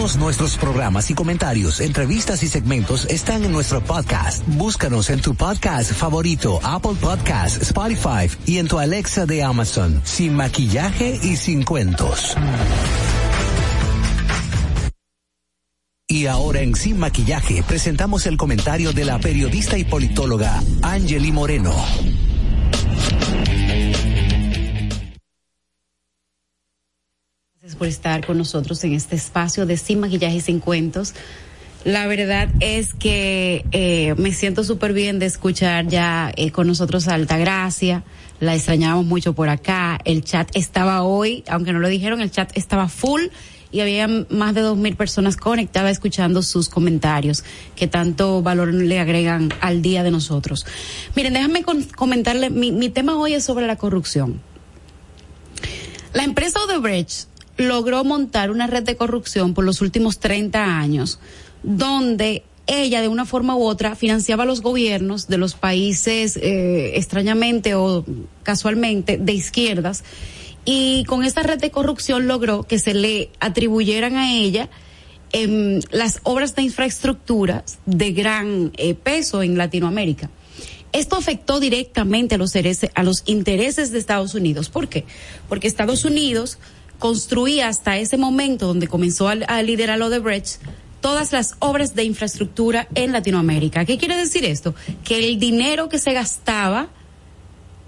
[0.00, 4.42] Todos nuestros programas y comentarios, entrevistas y segmentos están en nuestro podcast.
[4.46, 10.34] Búscanos en tu podcast favorito, Apple Podcast, Spotify y en tu Alexa de Amazon, sin
[10.34, 12.34] maquillaje y sin cuentos.
[16.08, 21.74] Y ahora en Sin Maquillaje presentamos el comentario de la periodista y politóloga Angeli Moreno.
[27.76, 31.14] Por estar con nosotros en este espacio de Sin Maquillaje y Sin Cuentos.
[31.84, 37.08] La verdad es que eh, me siento súper bien de escuchar ya eh, con nosotros
[37.08, 38.04] a Altagracia.
[38.38, 39.98] La extrañábamos mucho por acá.
[40.04, 43.22] El chat estaba hoy, aunque no lo dijeron, el chat estaba full
[43.72, 47.44] y había más de dos mil personas conectadas escuchando sus comentarios
[47.76, 50.66] que tanto valor le agregan al día de nosotros.
[51.14, 51.64] Miren, déjame
[51.96, 54.40] comentarle, mi, mi tema hoy es sobre la corrupción.
[56.12, 57.29] La empresa Odebrecht
[57.60, 61.20] logró montar una red de corrupción por los últimos 30 años,
[61.62, 66.92] donde ella de una forma u otra financiaba a los gobiernos de los países eh,
[66.96, 68.04] extrañamente o
[68.42, 70.04] casualmente de izquierdas
[70.64, 74.68] y con esta red de corrupción logró que se le atribuyeran a ella
[75.32, 80.30] em, las obras de infraestructura de gran eh, peso en Latinoamérica.
[80.92, 82.52] Esto afectó directamente a los,
[82.94, 84.70] a los intereses de Estados Unidos.
[84.70, 85.04] ¿Por qué?
[85.48, 86.58] Porque Estados Unidos
[87.00, 90.60] construía hasta ese momento donde comenzó a, a liderar Odebrecht
[91.00, 93.84] todas las obras de infraestructura en Latinoamérica.
[93.84, 94.74] ¿Qué quiere decir esto?
[95.02, 96.88] Que el dinero que se gastaba,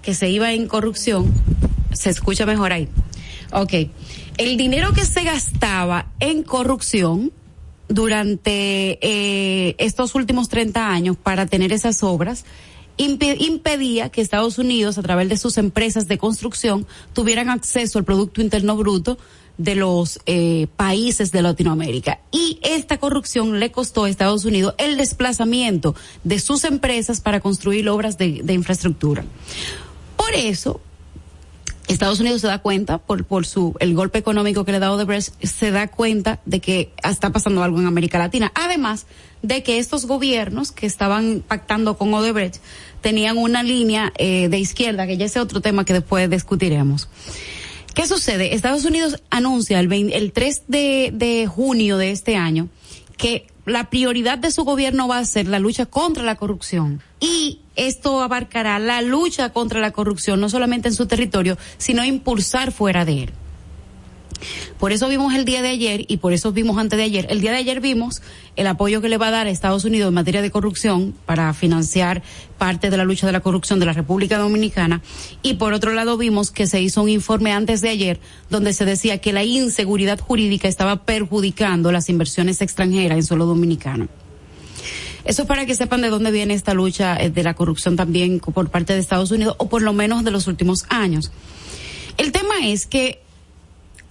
[0.01, 1.31] que se iba en corrupción,
[1.93, 2.89] se escucha mejor ahí.
[3.53, 3.73] Ok.
[4.37, 7.31] El dinero que se gastaba en corrupción
[7.87, 12.45] durante eh, estos últimos 30 años para tener esas obras,
[12.97, 18.41] impedía que Estados Unidos, a través de sus empresas de construcción, tuvieran acceso al Producto
[18.41, 19.17] Interno Bruto
[19.57, 22.19] de los eh, países de Latinoamérica.
[22.31, 27.87] Y esta corrupción le costó a Estados Unidos el desplazamiento de sus empresas para construir
[27.89, 29.23] obras de, de infraestructura.
[30.17, 30.81] Por eso,
[31.87, 35.33] Estados Unidos se da cuenta por, por su el golpe económico que le da Odebrecht
[35.43, 38.51] se da cuenta de que está pasando algo en América Latina.
[38.55, 39.05] Además
[39.41, 42.61] de que estos gobiernos que estaban pactando con Odebrecht
[43.01, 47.09] tenían una línea eh, de izquierda, que ya es otro tema que después discutiremos.
[47.93, 48.55] ¿Qué sucede?
[48.55, 52.69] Estados Unidos anuncia el, el 3 de, de junio de este año
[53.17, 57.01] que la prioridad de su gobierno va a ser la lucha contra la corrupción.
[57.19, 62.71] Y esto abarcará la lucha contra la corrupción, no solamente en su territorio, sino impulsar
[62.71, 63.33] fuera de él.
[64.79, 67.27] Por eso vimos el día de ayer y por eso vimos antes de ayer.
[67.29, 68.21] El día de ayer vimos
[68.55, 71.53] el apoyo que le va a dar a Estados Unidos en materia de corrupción para
[71.53, 72.23] financiar
[72.57, 75.01] parte de la lucha de la corrupción de la República Dominicana.
[75.41, 78.19] Y por otro lado vimos que se hizo un informe antes de ayer
[78.49, 84.07] donde se decía que la inseguridad jurídica estaba perjudicando las inversiones extranjeras en suelo dominicano.
[85.25, 88.69] Eso para que sepan de dónde viene esta lucha eh, de la corrupción también por
[88.69, 91.31] parte de Estados Unidos, o por lo menos de los últimos años.
[92.17, 93.21] El tema es que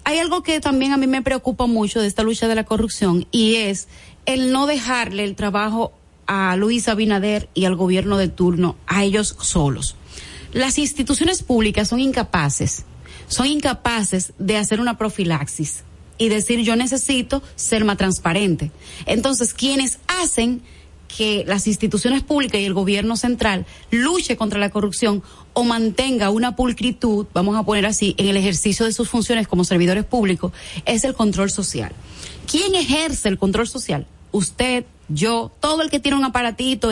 [0.04, 3.26] hay algo que también a mí me preocupa mucho de esta lucha de la corrupción
[3.30, 3.88] y es
[4.26, 5.92] el no dejarle el trabajo
[6.26, 9.96] a Luis Abinader y al gobierno de turno a ellos solos.
[10.52, 12.84] Las instituciones públicas son incapaces,
[13.26, 15.84] son incapaces de hacer una profilaxis
[16.18, 18.70] y decir yo necesito ser más transparente.
[19.06, 20.62] Entonces, quienes hacen
[21.16, 26.56] que las instituciones públicas y el gobierno central luche contra la corrupción o mantenga una
[26.56, 30.52] pulcritud, vamos a poner así, en el ejercicio de sus funciones como servidores públicos,
[30.86, 31.92] es el control social.
[32.50, 34.06] ¿Quién ejerce el control social?
[34.30, 36.90] Usted, yo, todo el que tiene un aparatito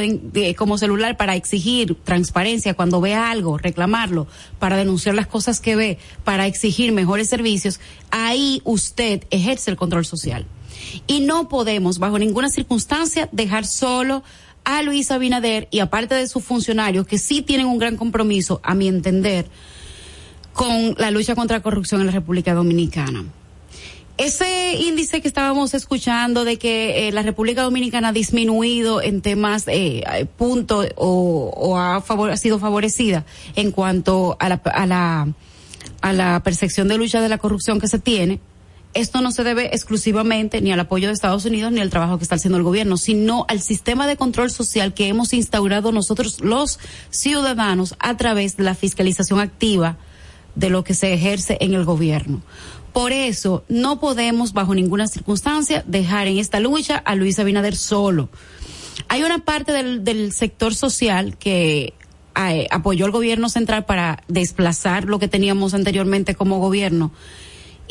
[0.57, 4.27] como celular para exigir transparencia cuando ve algo, reclamarlo,
[4.59, 10.05] para denunciar las cosas que ve, para exigir mejores servicios, ahí usted ejerce el control
[10.05, 10.47] social.
[11.07, 14.23] Y no podemos, bajo ninguna circunstancia, dejar solo
[14.65, 18.75] a Luis Abinader y aparte de sus funcionarios, que sí tienen un gran compromiso, a
[18.75, 19.47] mi entender,
[20.53, 23.25] con la lucha contra la corrupción en la República Dominicana.
[24.19, 29.65] Ese índice que estábamos escuchando de que eh, la República Dominicana ha disminuido en temas
[29.67, 32.03] eh, punto o, ha,
[32.37, 33.25] sido favorecida
[33.57, 35.29] en cuanto a la, a la
[36.01, 38.41] a la percepción de lucha de la corrupción que se tiene,
[38.95, 42.25] esto no se debe exclusivamente ni al apoyo de Estados Unidos ni al trabajo que
[42.25, 46.81] está haciendo el gobierno, sino al sistema de control social que hemos instaurado nosotros los
[47.11, 49.97] ciudadanos a través de la fiscalización activa
[50.57, 52.43] de lo que se ejerce en el gobierno.
[52.93, 58.29] Por eso no podemos bajo ninguna circunstancia dejar en esta lucha a Luis Abinader solo.
[59.09, 61.95] Hay una parte del, sector social que
[62.37, 67.13] eh, apoyó al gobierno central para desplazar lo que teníamos anteriormente como gobierno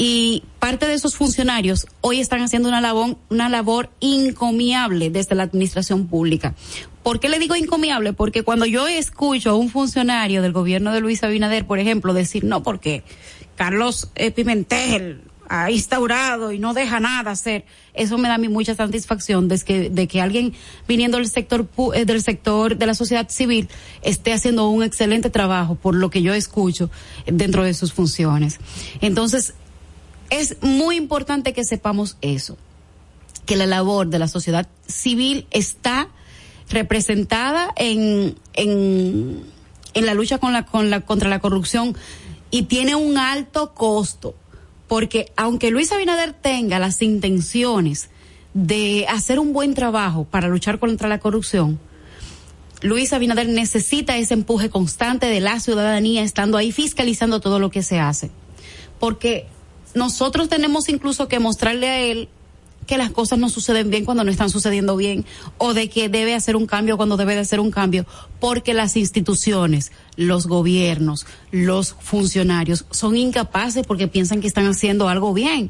[0.02, 5.43] y parte de esos funcionarios hoy están haciendo una labor, una labor encomiable desde la
[5.43, 6.56] administración pública.
[7.04, 8.14] ¿Por qué le digo encomiable?
[8.14, 12.45] Porque cuando yo escucho a un funcionario del gobierno de Luis Abinader, por ejemplo, decir
[12.45, 13.04] no, porque
[13.58, 18.76] Carlos Pimentel ha instaurado y no deja nada hacer, eso me da a mí mucha
[18.76, 20.54] satisfacción de que, de que alguien
[20.88, 23.68] viniendo del sector, eh, del sector de la sociedad civil
[24.02, 26.89] esté haciendo un excelente trabajo por lo que yo escucho
[27.26, 28.60] dentro de sus funciones.
[29.02, 29.56] Entonces,
[30.30, 32.57] es muy importante que sepamos eso,
[33.45, 36.09] que la labor de la sociedad civil está
[36.69, 39.43] representada en, en,
[39.93, 41.95] la lucha contra la corrupción
[42.51, 44.36] y tiene un alto costo,
[44.88, 48.09] porque aunque Luis Abinader tenga las intenciones
[48.53, 51.80] de hacer un buen trabajo para luchar contra la corrupción,
[52.82, 57.84] Luis Abinader necesita ese empuje constante de la ciudadanía estando ahí fiscalizando todo lo que
[57.84, 58.32] se hace.
[58.99, 59.47] Porque
[59.94, 62.30] nosotros tenemos incluso que mostrarle a él
[62.90, 65.24] que las cosas no suceden bien cuando no están sucediendo bien
[65.60, 68.08] o de que debe hacer un cambio cuando debe de hacer un cambio
[68.40, 75.36] porque las instituciones, los gobiernos, los funcionarios son incapaces porque piensan que están haciendo algo
[75.36, 75.70] bien.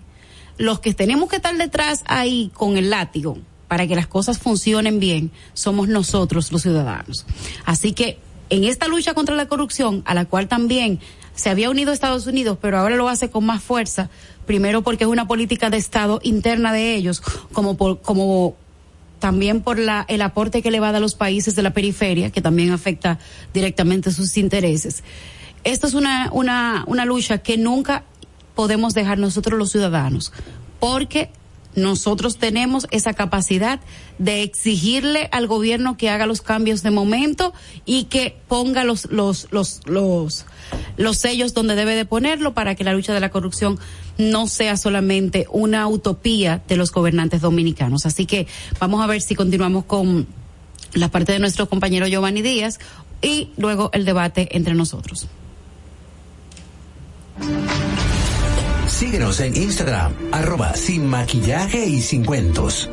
[0.57, 5.01] Los que tenemos que estar detrás ahí con el látigo para que las cosas funcionen
[5.01, 7.25] bien somos nosotros los ciudadanos.
[7.65, 8.17] Así que
[8.49, 11.01] en esta lucha contra la corrupción, a la cual también
[11.39, 14.09] se había unido Estados Unidos, pero ahora lo hace con más fuerza,
[14.45, 17.21] primero porque es una política de Estado interna de ellos,
[17.51, 18.55] como por, como
[19.19, 21.71] también por la, el aporte que le va a dar a los países de la
[21.71, 23.19] periferia, que también afecta
[23.53, 25.03] directamente sus intereses.
[25.63, 28.03] Esta es una, una, una lucha que nunca
[28.55, 30.31] podemos dejar nosotros los ciudadanos,
[30.79, 31.29] porque
[31.75, 33.79] nosotros tenemos esa capacidad
[34.17, 37.53] de exigirle al gobierno que haga los cambios de momento
[37.85, 40.45] y que ponga los, los, los, los,
[40.97, 43.79] los sellos donde debe de ponerlo para que la lucha de la corrupción
[44.17, 48.05] no sea solamente una utopía de los gobernantes dominicanos.
[48.05, 48.47] Así que
[48.79, 50.27] vamos a ver si continuamos con
[50.93, 52.79] la parte de nuestro compañero Giovanni Díaz
[53.21, 55.27] y luego el debate entre nosotros.
[58.87, 60.13] Síguenos en Instagram,
[60.75, 62.89] sin maquillaje y sin cuentos.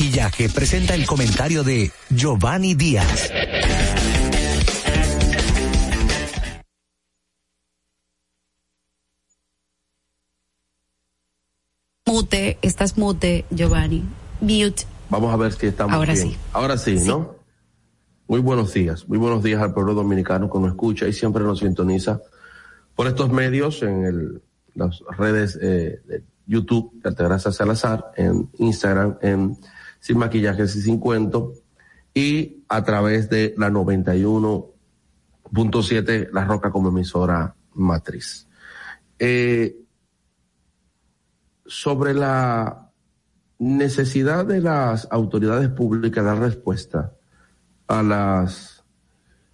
[0.00, 3.30] Maquillaje presenta el comentario de Giovanni Díaz.
[12.06, 14.02] Mute, estás mute, Giovanni.
[14.40, 14.86] Mute.
[15.10, 16.30] Vamos a ver si estamos Ahora bien.
[16.30, 16.36] sí.
[16.54, 17.34] Ahora sí, ¿no?
[18.26, 21.58] Muy buenos días, muy buenos días al pueblo dominicano que nos escucha y siempre nos
[21.58, 22.22] sintoniza
[22.94, 24.42] por estos medios en el,
[24.74, 29.58] las redes eh, de YouTube de Altagracia Salazar, en Instagram, en
[30.00, 31.54] Sin Maquillajes y Sin Cuento,
[32.12, 38.48] y a través de la 91.7 La Roca como emisora matriz.
[39.18, 39.76] Eh,
[41.66, 42.90] sobre la
[43.58, 47.12] necesidad de las autoridades públicas dar respuesta
[47.86, 48.84] a, las,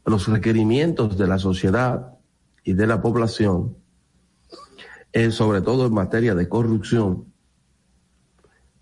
[0.04, 2.12] los requerimientos de la sociedad
[2.62, 3.76] y de la población,
[5.12, 7.32] eh, sobre todo en materia de corrupción,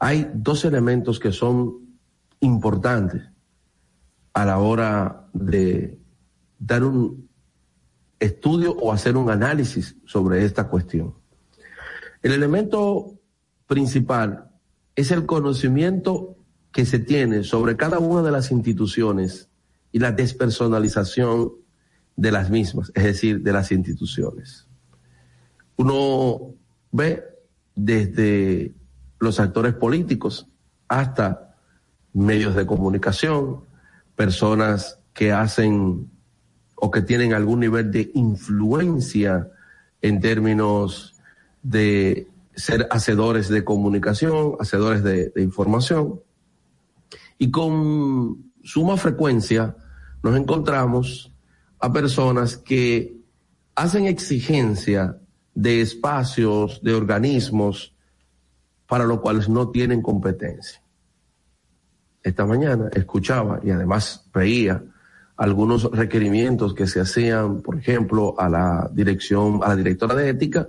[0.05, 1.97] hay dos elementos que son
[2.41, 3.23] importantes
[4.35, 5.99] a la hora de
[6.59, 7.31] dar un
[8.21, 11.15] estudio o hacer un análisis sobre esta cuestión.
[12.21, 13.19] El elemento
[13.67, 14.51] principal
[14.95, 16.37] es el conocimiento
[16.71, 19.49] que se tiene sobre cada una de las instituciones
[19.91, 21.51] y la despersonalización
[22.15, 24.69] de las mismas, es decir, de las instituciones.
[25.77, 26.53] Uno
[26.93, 27.25] ve
[27.75, 28.75] desde
[29.19, 30.47] los actores políticos
[30.89, 31.57] hasta
[32.13, 33.61] medios de comunicación,
[34.17, 36.11] personas que hacen
[36.77, 39.51] o que tienen algún nivel de influencia
[40.03, 41.15] en términos
[41.63, 46.21] de ser hacedores de comunicación, hacedores de, información.
[47.39, 49.77] Y con suma frecuencia
[50.23, 51.33] nos encontramos
[51.81, 53.17] a personas que
[53.75, 55.19] hacen exigencia
[55.55, 57.94] de espacios, de organismos,
[58.87, 60.81] para los cuales no tienen competencia.
[62.23, 64.83] Esta mañana escuchaba y además veía
[65.37, 70.69] algunos requerimientos que se hacían, por ejemplo, a la dirección, a la directora de ética,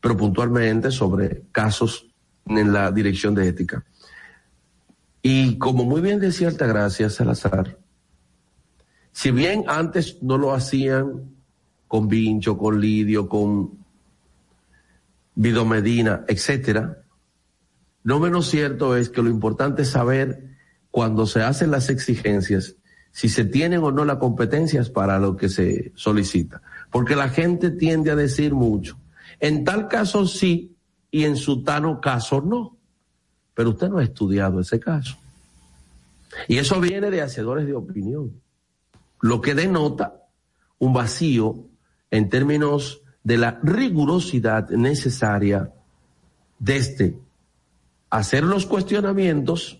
[0.00, 2.06] pero puntualmente sobre casos
[2.46, 3.84] en la dirección de ética.
[5.22, 7.76] Y como muy bien decía Altagracia Salazar,
[9.12, 11.34] si bien antes no lo hacían
[11.88, 13.72] con Vincho, con Lidio, con
[15.34, 16.99] Vido Medina, etcétera,
[18.02, 20.56] no menos cierto es que lo importante es saber
[20.90, 22.76] cuando se hacen las exigencias
[23.12, 26.62] si se tienen o no las competencias para lo que se solicita.
[26.90, 28.98] Porque la gente tiende a decir mucho.
[29.40, 30.76] En tal caso sí
[31.10, 32.76] y en su tano caso no.
[33.54, 35.16] Pero usted no ha estudiado ese caso.
[36.46, 38.40] Y eso viene de hacedores de opinión.
[39.20, 40.24] Lo que denota
[40.78, 41.66] un vacío
[42.10, 45.72] en términos de la rigurosidad necesaria
[46.58, 47.18] desde
[48.10, 49.78] hacer los cuestionamientos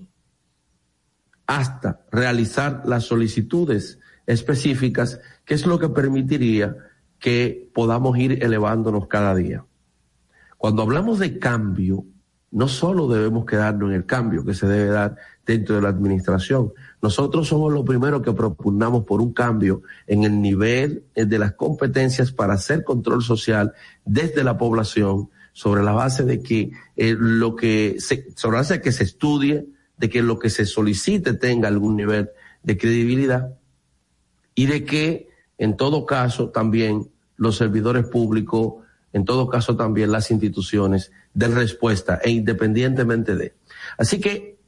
[1.47, 6.77] hasta realizar las solicitudes específicas, que es lo que permitiría
[7.19, 9.65] que podamos ir elevándonos cada día.
[10.57, 12.05] Cuando hablamos de cambio,
[12.53, 16.73] no solo debemos quedarnos en el cambio que se debe dar dentro de la administración.
[17.03, 22.33] Nosotros somos los primeros que propugnamos por un cambio en el nivel de las competencias
[22.33, 23.73] para hacer control social
[24.05, 28.75] desde la población sobre la base de que eh, lo que se, sobre la base
[28.75, 32.31] de que se estudie, de que lo que se solicite tenga algún nivel
[32.63, 33.55] de credibilidad
[34.55, 35.29] y de que
[35.59, 42.21] en todo caso también los servidores públicos, en todo caso también las instituciones den respuesta
[42.23, 43.55] e independientemente de.
[43.99, 44.59] Así que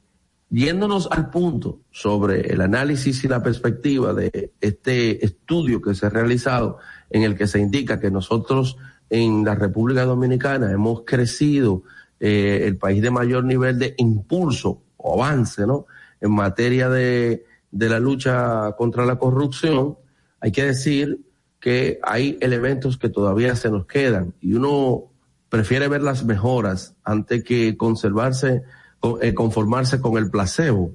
[0.49, 6.09] yéndonos al punto sobre el análisis y la perspectiva de este estudio que se ha
[6.09, 6.77] realizado
[7.09, 8.77] en el que se indica que nosotros
[9.13, 11.83] en la República Dominicana hemos crecido
[12.19, 15.85] eh, el país de mayor nivel de impulso o avance, ¿no?
[16.19, 19.99] En materia de, de la lucha contra la corrupción,
[20.39, 21.19] hay que decir
[21.59, 25.11] que hay elementos que todavía se nos quedan y uno
[25.47, 28.63] prefiere ver las mejoras antes que conservarse,
[29.21, 30.91] eh, conformarse con el placebo.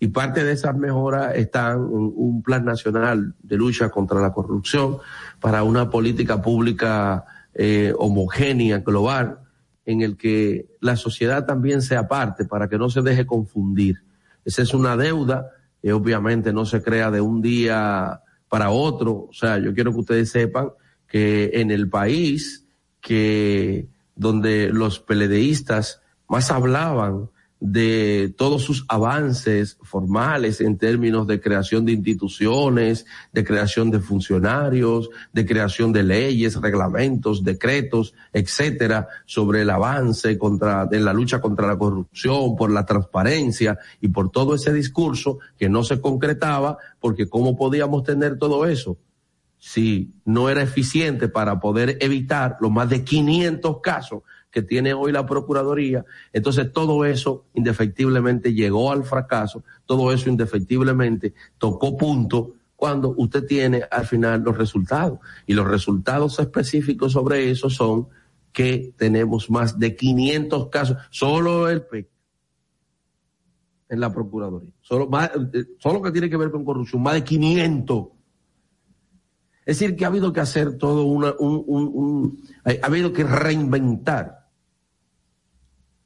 [0.00, 4.98] Y parte de esas mejoras están en un plan nacional de lucha contra la corrupción
[5.40, 7.24] para una política pública
[7.54, 9.40] eh, homogénea, global,
[9.84, 14.02] en el que la sociedad también sea parte para que no se deje confundir.
[14.44, 19.28] Esa es una deuda que obviamente no se crea de un día para otro.
[19.30, 20.70] O sea, yo quiero que ustedes sepan
[21.06, 22.66] que en el país
[23.00, 27.30] que donde los peledeístas más hablaban
[27.60, 35.10] de todos sus avances formales en términos de creación de instituciones, de creación de funcionarios,
[35.32, 41.66] de creación de leyes, reglamentos, decretos, etcétera, sobre el avance contra, de la lucha contra
[41.66, 47.28] la corrupción, por la transparencia y por todo ese discurso que no se concretaba, porque
[47.28, 48.98] cómo podíamos tener todo eso
[49.58, 55.12] si no era eficiente para poder evitar los más de 500 casos que tiene hoy
[55.12, 56.04] la Procuraduría.
[56.32, 63.82] Entonces todo eso indefectiblemente llegó al fracaso, todo eso indefectiblemente tocó punto cuando usted tiene
[63.90, 65.18] al final los resultados.
[65.46, 68.08] Y los resultados específicos sobre eso son
[68.52, 72.08] que tenemos más de 500 casos, solo el PEC
[73.88, 75.08] en la Procuraduría, solo,
[75.54, 78.08] eh, solo que tiene que ver con corrupción, más de 500.
[79.64, 83.24] Es decir, que ha habido que hacer todo una, un, un, un, ha habido que
[83.24, 84.37] reinventar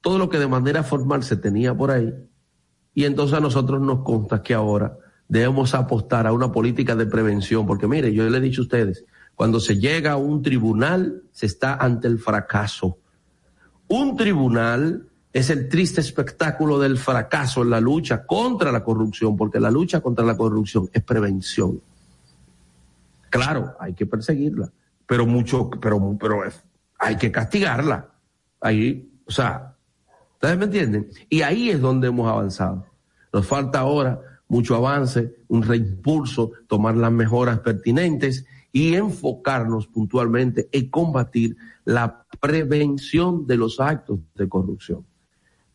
[0.03, 2.13] todo lo que de manera formal se tenía por ahí.
[2.93, 4.99] Y entonces a nosotros nos consta que ahora
[5.29, 9.07] debemos apostar a una política de prevención, porque mire, yo le he dicho a ustedes,
[9.35, 12.99] cuando se llega a un tribunal, se está ante el fracaso.
[13.89, 19.59] Un tribunal es el triste espectáculo del fracaso en la lucha contra la corrupción, porque
[19.59, 21.81] la lucha contra la corrupción es prevención.
[23.31, 24.71] Claro, hay que perseguirla,
[25.07, 26.43] pero mucho, pero, pero
[26.99, 28.11] hay que castigarla.
[28.61, 29.72] Ahí, o sea,
[30.43, 31.09] ¿ustedes me entienden?
[31.31, 32.85] Y ahí es donde hemos avanzado.
[33.33, 40.91] Nos falta ahora mucho avance, un reimpulso, tomar las mejoras pertinentes y enfocarnos puntualmente en
[40.91, 45.07] combatir la prevención de los actos de corrupción.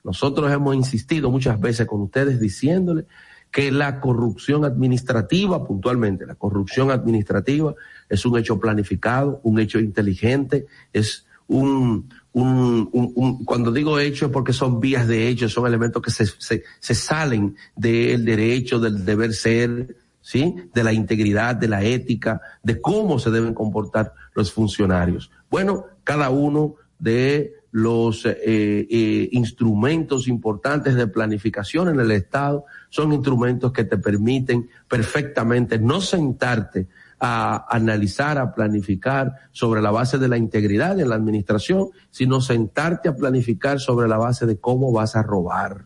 [0.03, 3.05] Nosotros hemos insistido muchas veces con ustedes diciéndole
[3.49, 7.73] que la corrupción administrativa, puntualmente, la corrupción administrativa
[8.09, 12.09] es un hecho planificado, un hecho inteligente, es un,
[12.43, 16.25] un, un, cuando digo hecho es porque son vías de hecho, son elementos que se,
[16.25, 20.55] se, se salen del derecho, del deber ser, ¿sí?
[20.73, 25.31] De la integridad, de la ética, de cómo se deben comportar los funcionarios.
[25.49, 33.13] Bueno, cada uno de los eh, eh, instrumentos importantes de planificación en el Estado son
[33.13, 36.87] instrumentos que te permiten perfectamente no sentarte
[37.19, 43.09] a analizar, a planificar sobre la base de la integridad en la administración, sino sentarte
[43.09, 45.85] a planificar sobre la base de cómo vas a robar.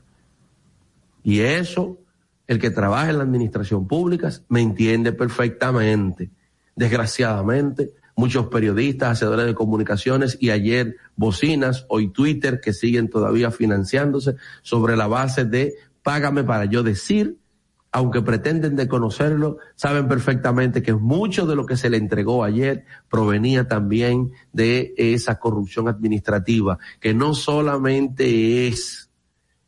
[1.24, 2.00] Y eso,
[2.48, 6.32] el que trabaja en la administración pública me entiende perfectamente.
[6.76, 14.36] Desgraciadamente, muchos periodistas, hacedores de comunicaciones y ayer bocinas, hoy Twitter, que siguen todavía financiándose
[14.62, 17.38] sobre la base de págame para yo decir,
[17.92, 22.86] aunque pretenden de conocerlo, saben perfectamente que mucho de lo que se le entregó ayer
[23.10, 29.10] provenía también de esa corrupción administrativa, que no solamente es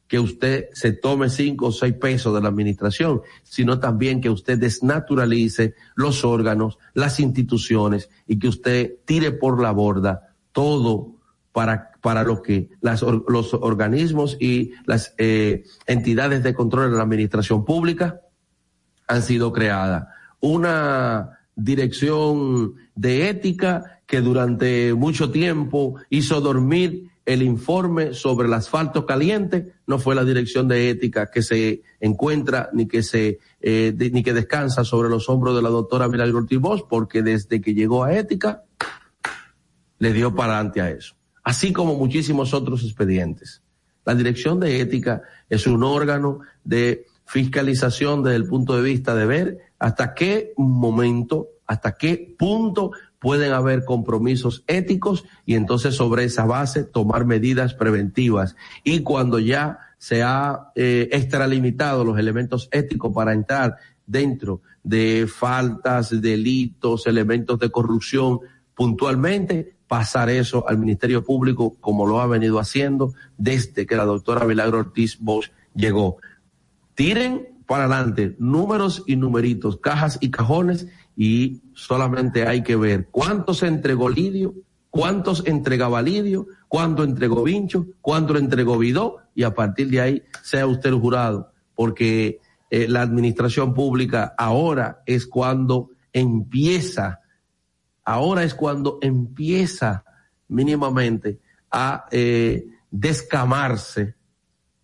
[0.07, 4.59] que usted se tome cinco o seis pesos de la administración, sino también que usted
[4.59, 11.12] desnaturalice los órganos, las instituciones y que usted tire por la borda todo
[11.53, 17.03] para, para lo que las, los organismos y las eh, entidades de control de la
[17.03, 18.19] administración pública
[19.07, 20.07] han sido creadas.
[20.41, 29.05] Una dirección de ética que durante mucho tiempo hizo dormir el informe sobre el asfalto
[29.05, 34.23] caliente no fue la dirección de ética que se encuentra ni que se eh, ni
[34.23, 38.13] que descansa sobre los hombros de la doctora Milagro Ortiz porque desde que llegó a
[38.13, 38.63] ética
[39.99, 43.61] le dio para adelante a eso, así como muchísimos otros expedientes.
[44.05, 49.25] La dirección de ética es un órgano de fiscalización desde el punto de vista de
[49.25, 56.45] ver hasta qué momento, hasta qué punto pueden haber compromisos éticos y entonces sobre esa
[56.45, 58.55] base tomar medidas preventivas.
[58.83, 66.21] Y cuando ya se ha eh, extralimitado los elementos éticos para entrar dentro de faltas,
[66.21, 68.39] delitos, elementos de corrupción
[68.75, 74.43] puntualmente, pasar eso al Ministerio Público como lo ha venido haciendo desde que la doctora
[74.43, 76.17] Milagro Ortiz Bosch llegó.
[76.95, 83.61] Tiren para adelante números y numeritos, cajas y cajones y solamente hay que ver cuántos
[83.61, 84.55] entregó Lidio,
[84.89, 90.65] cuántos entregaba Lidio, cuánto entregó Vincho, cuánto entregó Vidó y a partir de ahí sea
[90.65, 92.39] usted el jurado, porque
[92.71, 97.19] eh, la administración pública ahora es cuando empieza,
[98.05, 100.03] ahora es cuando empieza
[100.47, 101.39] mínimamente
[101.71, 104.15] a eh, descamarse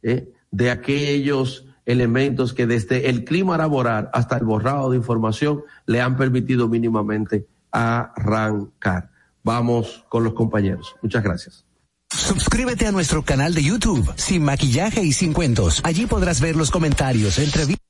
[0.01, 6.01] eh, de aquellos elementos que desde el clima laboral hasta el borrado de información le
[6.01, 9.09] han permitido mínimamente arrancar.
[9.43, 10.95] Vamos con los compañeros.
[11.01, 11.65] Muchas gracias.
[12.11, 15.81] Suscríbete a nuestro canal de YouTube, Sin Maquillaje y Sin Cuentos.
[15.83, 17.88] Allí podrás ver los comentarios, entrevistas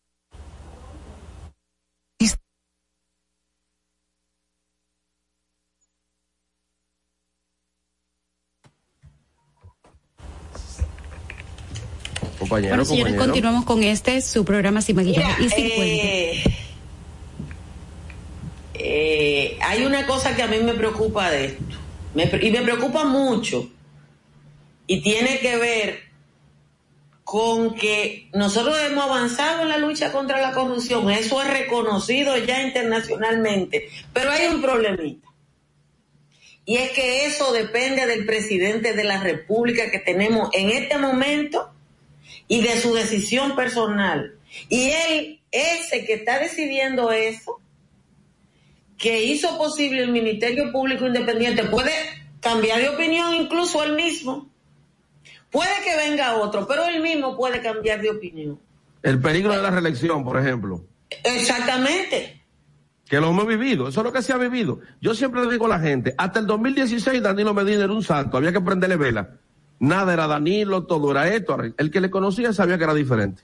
[12.50, 16.44] bueno, señores, continuamos con este, su programa Sin Maquillaje y Sin eh,
[18.74, 21.64] eh, hay una cosa que a mí me preocupa de esto,
[22.42, 23.70] y me preocupa mucho,
[24.88, 26.00] y tiene que ver
[27.24, 32.64] con que nosotros hemos avanzado en la lucha contra la corrupción, eso es reconocido ya
[32.64, 35.28] internacionalmente, pero hay un problemita.
[36.66, 41.72] Y es que eso depende del presidente de la República que tenemos en este momento
[42.50, 44.34] y de su decisión personal.
[44.68, 47.62] Y él, ese que está decidiendo eso,
[48.98, 51.92] que hizo posible el Ministerio Público Independiente, puede
[52.42, 54.50] cambiar de opinión incluso él mismo.
[55.52, 58.60] Puede que venga otro, pero él mismo puede cambiar de opinión.
[59.04, 60.84] El peligro de la reelección, por ejemplo.
[61.24, 62.44] Exactamente.
[63.08, 64.80] Que lo hemos vivido, eso es lo que se ha vivido.
[65.02, 68.38] Yo siempre le digo a la gente, hasta el 2016 Danilo Medina era un santo,
[68.38, 69.40] había que prenderle vela.
[69.80, 71.58] Nada era Danilo, todo era esto.
[71.78, 73.44] El que le conocía sabía que era diferente.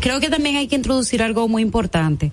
[0.00, 2.32] Creo que también hay que introducir algo muy importante.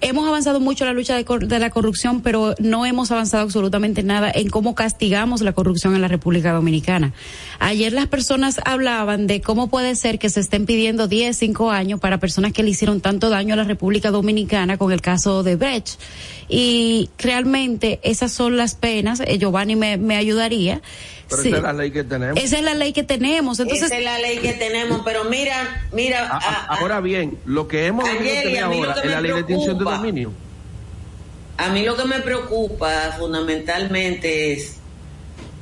[0.00, 4.30] Hemos avanzado mucho en la lucha de, la corrupción, pero no hemos avanzado absolutamente nada
[4.32, 7.14] en cómo castigamos la corrupción en la República Dominicana.
[7.58, 11.98] Ayer las personas hablaban de cómo puede ser que se estén pidiendo 10, 5 años
[11.98, 15.56] para personas que le hicieron tanto daño a la República Dominicana con el caso de
[15.56, 16.00] Brecht.
[16.48, 20.80] Y realmente esas son las penas, eh, Giovanni me ayudaría
[21.28, 22.42] pero esa es la ley que tenemos.
[22.42, 23.60] Esa es la ley que tenemos.
[23.60, 26.26] Entonces, esa es la ley que tenemos, pero mira, mira.
[26.68, 30.32] ahora bien, lo que hemos tener ahora es la ley de extinción de dominio.
[31.58, 34.76] A mí lo que me preocupa fundamentalmente es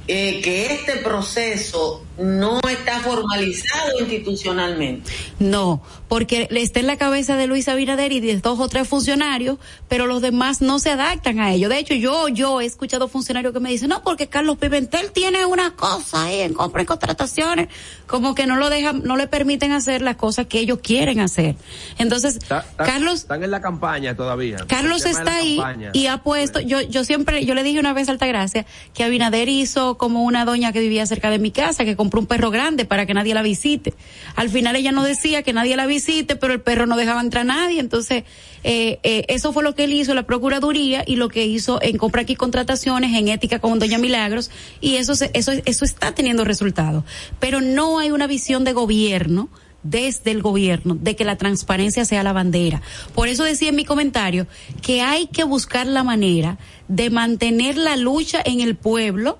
[0.09, 5.13] eh, que este proceso no está formalizado institucionalmente.
[5.39, 9.59] No, porque está en la cabeza de Luis Abinader y de dos o tres funcionarios,
[9.89, 11.69] pero los demás no se adaptan a ello.
[11.69, 15.45] De hecho, yo yo he escuchado funcionarios que me dicen, no, porque Carlos Pimentel tiene
[15.47, 17.69] una cosa ahí en compra y contrataciones,
[18.07, 21.57] como que no lo dejan, no le permiten hacer las cosas que ellos quieren hacer.
[21.99, 22.39] Entonces,
[22.77, 23.21] Carlos...
[23.21, 24.59] Están en la campaña todavía.
[24.67, 25.61] Carlos está ahí
[25.93, 29.49] y ha puesto, yo, yo siempre, yo le dije una vez a Altagracia que Abinader
[29.49, 32.85] hizo como una doña que vivía cerca de mi casa, que compró un perro grande
[32.85, 33.93] para que nadie la visite.
[34.37, 37.43] Al final ella no decía que nadie la visite, pero el perro no dejaba entrar
[37.43, 37.81] a nadie.
[37.81, 38.23] Entonces,
[38.63, 41.99] eh, eh, eso fue lo que él hizo, la Procuraduría, y lo que hizo en
[41.99, 47.03] compra aquí contrataciones, en ética con Doña Milagros, y eso, eso, eso está teniendo resultados.
[47.41, 49.49] Pero no hay una visión de gobierno
[49.83, 52.83] desde el gobierno de que la transparencia sea la bandera.
[53.15, 54.47] Por eso decía en mi comentario
[54.81, 59.39] que hay que buscar la manera de mantener la lucha en el pueblo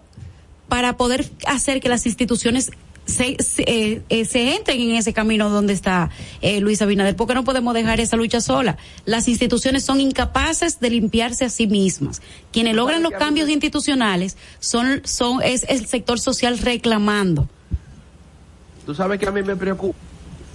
[0.69, 2.71] para poder hacer que las instituciones
[3.07, 6.11] se, se, eh, se, entren en ese camino donde está
[6.43, 8.77] eh, Luis Abinader, porque no podemos dejar esa lucha sola.
[9.05, 12.21] Las instituciones son incapaces de limpiarse a sí mismas.
[12.53, 17.49] Quienes logran los cambios institucionales son, son, es el sector social reclamando.
[18.85, 19.99] Tú sabes que a mí me preocupa,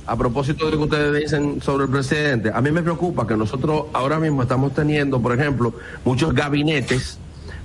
[0.06, 3.36] a propósito de lo que ustedes dicen sobre el presidente, a mí me preocupa que
[3.38, 7.18] nosotros ahora mismo estamos teniendo, por ejemplo, muchos gabinetes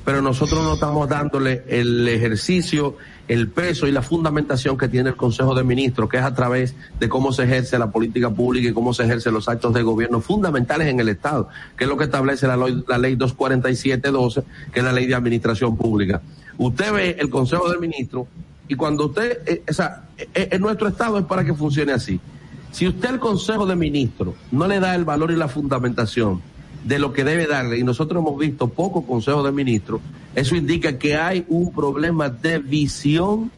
[0.06, 2.96] pero nosotros no estamos dándole el ejercicio,
[3.26, 6.76] el peso y la fundamentación que tiene el Consejo de Ministros, que es a través
[7.00, 10.20] de cómo se ejerce la política pública y cómo se ejercen los actos de gobierno
[10.20, 14.84] fundamentales en el Estado, que es lo que establece la, la ley 247-12, que es
[14.84, 16.22] la ley de administración pública.
[16.56, 18.28] Usted ve el Consejo de Ministros
[18.68, 22.20] y cuando usted, eh, o sea, eh, en nuestro Estado es para que funcione así.
[22.70, 26.40] Si usted al Consejo de Ministros no le da el valor y la fundamentación,
[26.86, 30.00] de lo que debe darle, y nosotros hemos visto poco Consejo de Ministros,
[30.36, 33.50] eso indica que hay un problema de visión,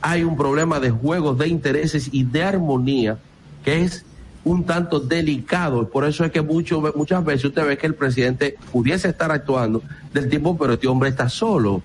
[0.00, 3.18] hay un problema de juegos de intereses y de armonía
[3.62, 4.06] que es
[4.44, 5.90] un tanto delicado.
[5.90, 9.82] Por eso es que muchas veces usted ve que el presidente pudiese estar actuando
[10.14, 11.82] del tiempo, pero este hombre está solo.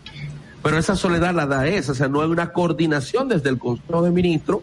[0.64, 4.02] Pero esa soledad la da esa, o sea, no hay una coordinación desde el Consejo
[4.02, 4.62] de Ministros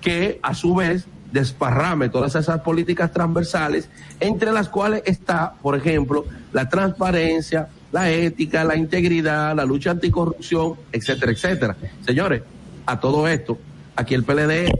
[0.00, 6.24] que a su vez desparrame todas esas políticas transversales, entre las cuales está, por ejemplo,
[6.52, 11.76] la transparencia, la ética, la integridad, la lucha anticorrupción, etcétera, etcétera.
[12.06, 12.42] Señores,
[12.86, 13.58] a todo esto,
[13.96, 14.70] aquí el PLD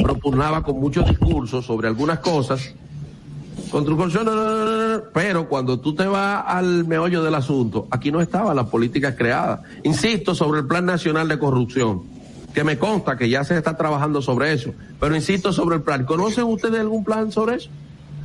[0.00, 2.72] propugnaba con muchos discursos sobre algunas cosas,
[5.12, 9.60] pero cuando tú te vas al meollo del asunto, aquí no estaban las políticas creadas.
[9.82, 12.13] Insisto sobre el Plan Nacional de Corrupción
[12.54, 14.72] que me consta que ya se está trabajando sobre eso.
[15.00, 16.04] Pero insisto sobre el plan.
[16.04, 17.68] ¿Conocen ustedes algún plan sobre eso?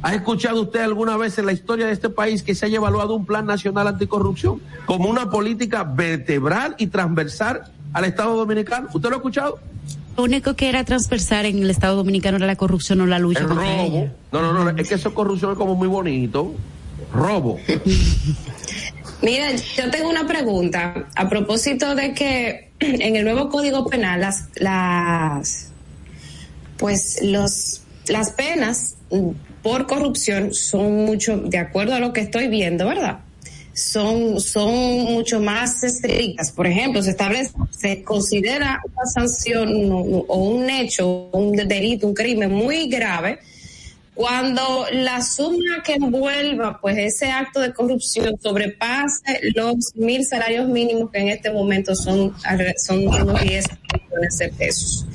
[0.01, 3.15] ¿Ha escuchado usted alguna vez en la historia de este país que se haya evaluado
[3.15, 8.87] un plan nacional anticorrupción como una política vertebral y transversal al Estado Dominicano?
[8.93, 9.59] ¿Usted lo ha escuchado?
[10.15, 13.41] Lo único que era transversal en el Estado Dominicano era la corrupción o la lucha
[13.41, 14.09] el robo.
[14.31, 16.53] No, no, no, es que eso corrupción es como muy bonito.
[17.13, 17.57] Robo.
[19.21, 24.45] Mira, yo tengo una pregunta a propósito de que en el nuevo Código Penal las,
[24.55, 25.71] las
[26.77, 28.95] pues los las penas
[29.61, 33.19] por corrupción son mucho de acuerdo a lo que estoy viendo, ¿verdad?
[33.73, 36.51] Son son mucho más estrictas.
[36.51, 42.51] Por ejemplo, se establece se considera una sanción o un hecho, un delito, un crimen
[42.51, 43.39] muy grave
[44.19, 51.09] cuando la suma que envuelva pues ese acto de corrupción sobrepase los mil salarios mínimos
[51.09, 52.35] que en este momento son,
[52.75, 55.05] son unos 10 millones de pesos.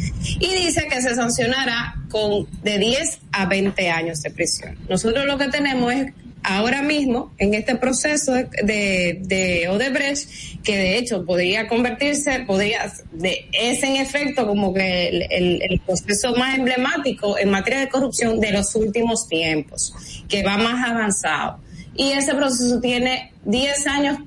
[0.40, 4.78] Y dice que se sancionará con de 10 a 20 años de prisión.
[4.88, 6.10] Nosotros lo que tenemos es
[6.44, 10.28] ahora mismo en este proceso de, de, Odebrecht,
[10.62, 16.58] que de hecho podría convertirse, podría, de, es en efecto como que el, proceso más
[16.58, 19.94] emblemático en materia de corrupción de los últimos tiempos,
[20.28, 21.58] que va más avanzado.
[21.96, 24.18] Y ese proceso tiene 10 años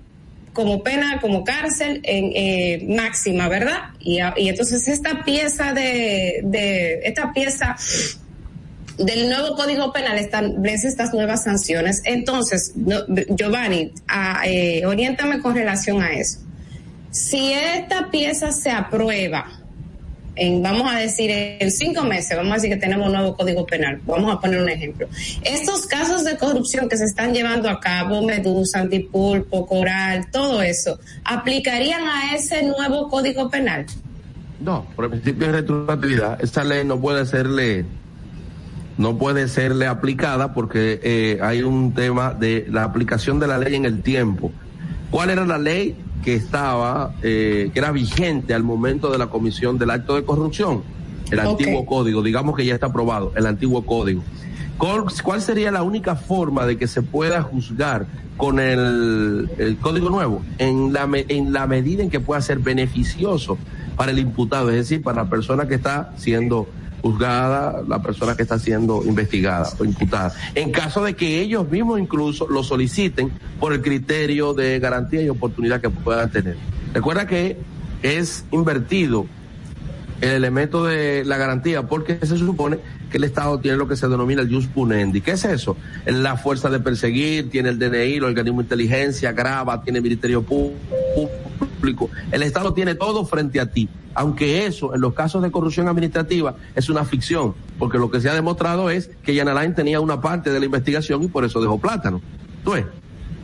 [0.53, 3.91] como pena, como cárcel en, eh, máxima, ¿verdad?
[3.99, 7.75] Y, entonces esta pieza de, de esta pieza
[8.97, 12.01] del nuevo Código Penal establece estas nuevas sanciones.
[12.05, 12.73] Entonces,
[13.29, 13.91] Giovanni,
[14.45, 16.39] eh, oriéntame con relación a eso.
[17.11, 19.47] Si esta pieza se aprueba,
[20.35, 23.65] en, vamos a decir, en cinco meses, vamos a decir que tenemos un nuevo código
[23.65, 23.99] penal.
[24.05, 25.07] Vamos a poner un ejemplo.
[25.43, 30.99] Estos casos de corrupción que se están llevando a cabo, Medusa, Antipulpo, Coral, todo eso,
[31.23, 33.85] ¿aplicarían a ese nuevo código penal?
[34.59, 37.85] No, por el principio de retroactividad, esta ley no puede serle
[38.97, 43.75] no puede serle aplicada porque eh, hay un tema de la aplicación de la ley
[43.75, 44.51] en el tiempo.
[45.11, 45.95] ¿Cuál era la ley?
[46.23, 50.83] que estaba, eh, que era vigente al momento de la comisión del acto de corrupción,
[51.31, 54.23] el antiguo código, digamos que ya está aprobado, el antiguo código.
[54.77, 60.41] ¿Cuál sería la única forma de que se pueda juzgar con el, el, código nuevo?
[60.59, 63.57] En la, en la medida en que pueda ser beneficioso
[63.95, 66.67] para el imputado, es decir, para la persona que está siendo
[67.01, 70.33] juzgada, la persona que está siendo investigada o imputada.
[70.55, 75.29] En caso de que ellos mismos incluso lo soliciten por el criterio de garantía y
[75.29, 76.57] oportunidad que puedan tener.
[76.93, 77.57] Recuerda que
[78.01, 79.25] es invertido
[80.21, 82.79] el elemento de la garantía porque se supone
[83.09, 85.21] que el Estado tiene lo que se denomina el jus punendi.
[85.21, 85.77] ¿Qué es eso?
[86.05, 90.41] La fuerza de perseguir, tiene el DNI, el organismo de inteligencia, graba, tiene el Ministerio
[90.43, 91.29] Público.
[92.31, 96.55] El Estado tiene todo frente a ti aunque eso en los casos de corrupción administrativa
[96.75, 100.19] es una ficción, porque lo que se ha demostrado es que Jan Alain tenía una
[100.19, 102.19] parte de la investigación y por eso dejó plátano.
[102.63, 102.73] ¿Tú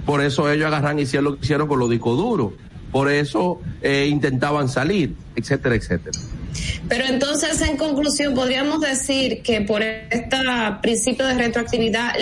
[0.04, 2.54] Por eso ellos agarran y hicieron lo que hicieron con los discos duros.
[2.92, 6.18] Por eso eh, intentaban salir, etcétera, etcétera.
[6.90, 10.38] Pero entonces, en conclusión, podríamos decir que por este
[10.82, 12.16] principio de retroactividad,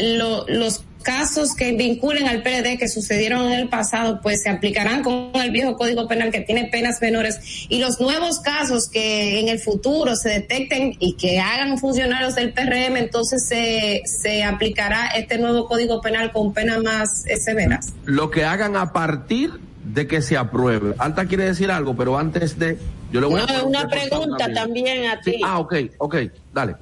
[0.50, 5.32] los casos que vinculen al PLD que sucedieron en el pasado, pues se aplicarán con
[5.34, 7.40] el viejo Código Penal que tiene penas menores
[7.70, 12.54] y los nuevos casos que en el futuro se detecten y que hagan funcionarios del
[12.54, 17.94] PRM, entonces se, se aplicará este nuevo Código Penal con penas más eh, severas.
[18.06, 19.52] Lo que hagan a partir
[19.84, 20.96] de que se apruebe.
[20.98, 22.78] Alta quiere decir algo, pero antes de...
[23.12, 25.10] Yo le voy a una pregunta también.
[25.10, 25.42] a ti.
[25.44, 26.16] ah, ok, ok,
[26.54, 26.76] dale.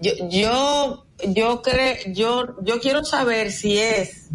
[0.00, 4.28] Yo, yo yo creo, yo, yo quiero saber si es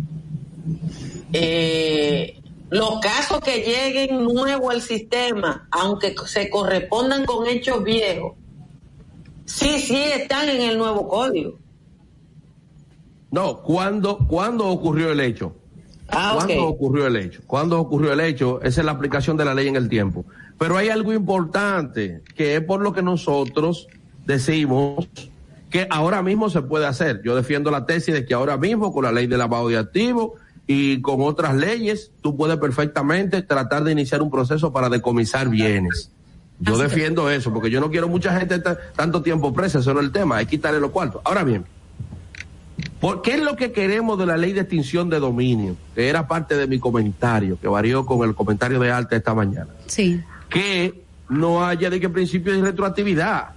[1.33, 8.33] eh, los casos que lleguen nuevo al sistema, aunque se correspondan con hechos viejos,
[9.45, 11.59] sí, sí están en el nuevo código.
[13.31, 15.53] No, ¿cuándo, ¿cuándo ocurrió el hecho?
[16.09, 17.41] Ah, ¿Cuándo ocurrió el hecho?
[17.45, 18.61] ¿Cuándo ocurrió el hecho?
[18.61, 20.25] Esa es la aplicación de la ley en el tiempo.
[20.57, 23.87] Pero hay algo importante, que es por lo que nosotros
[24.25, 25.07] decimos
[25.69, 27.21] que ahora mismo se puede hacer.
[27.23, 30.31] Yo defiendo la tesis de que ahora mismo con la ley de lavado de activos
[30.65, 36.11] y con otras leyes, tú puedes perfectamente tratar de iniciar un proceso para decomisar bienes.
[36.59, 38.59] Yo defiendo eso, porque yo no quiero mucha gente
[38.95, 41.21] tanto tiempo presa, eso no es el tema, hay que quitarle los cuartos.
[41.23, 41.65] Ahora bien,
[42.99, 45.75] ¿por ¿qué es lo que queremos de la ley de extinción de dominio?
[45.93, 49.67] Que era parte de mi comentario, que varió con el comentario de Alta esta mañana.
[49.85, 50.19] Sí.
[50.49, 53.56] Que no haya de qué principio de retroactividad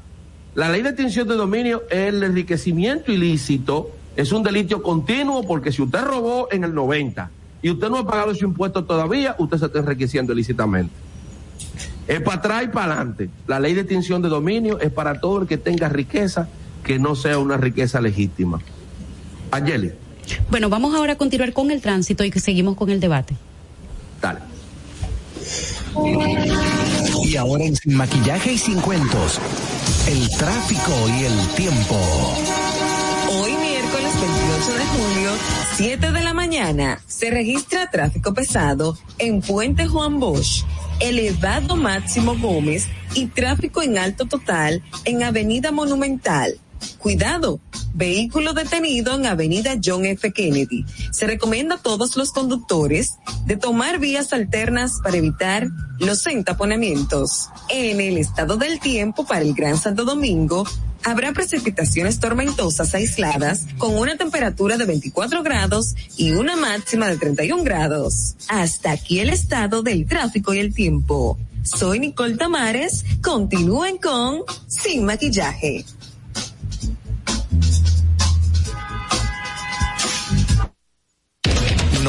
[0.55, 5.83] la ley de extinción de dominio, el enriquecimiento ilícito es un delito continuo porque si
[5.83, 7.31] usted robó en el 90
[7.63, 10.93] y usted no ha pagado su impuesto todavía, usted se está enriqueciendo ilícitamente.
[12.09, 13.31] Es para atrás y para adelante.
[13.47, 16.49] La ley de extinción de dominio es para todo el que tenga riqueza
[16.83, 18.61] que no sea una riqueza legítima.
[19.51, 19.93] Angeli.
[20.51, 23.37] Bueno, vamos ahora a continuar con el tránsito y que seguimos con el debate.
[24.21, 24.41] Dale.
[27.25, 29.41] Y ahora en Sin Maquillaje y Sin Cuentos,
[30.11, 31.97] el tráfico y el tiempo.
[33.31, 35.31] Hoy miércoles 28 de julio,
[35.77, 40.65] 7 de la mañana, se registra tráfico pesado en Puente Juan Bosch,
[40.99, 46.59] elevado Máximo Gómez y tráfico en alto total en Avenida Monumental
[46.99, 47.61] Cuidado,
[47.95, 50.33] vehículo detenido en Avenida John F.
[50.33, 50.85] Kennedy.
[51.13, 53.15] Se recomienda a todos los conductores
[53.47, 55.69] de tomar vías alternas para evitar
[55.99, 57.49] los entaponamientos.
[57.69, 60.67] En el estado del tiempo para el Gran Santo Domingo,
[61.05, 67.63] habrá precipitaciones tormentosas aisladas con una temperatura de 24 grados y una máxima de 31
[67.65, 68.37] grados.
[68.49, 71.39] Hasta aquí el estado del tráfico y el tiempo.
[71.63, 73.05] Soy Nicole Tamares.
[73.23, 75.85] Continúen con Sin Maquillaje.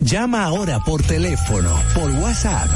[0.00, 2.68] Llama ahora por teléfono, por WhatsApp.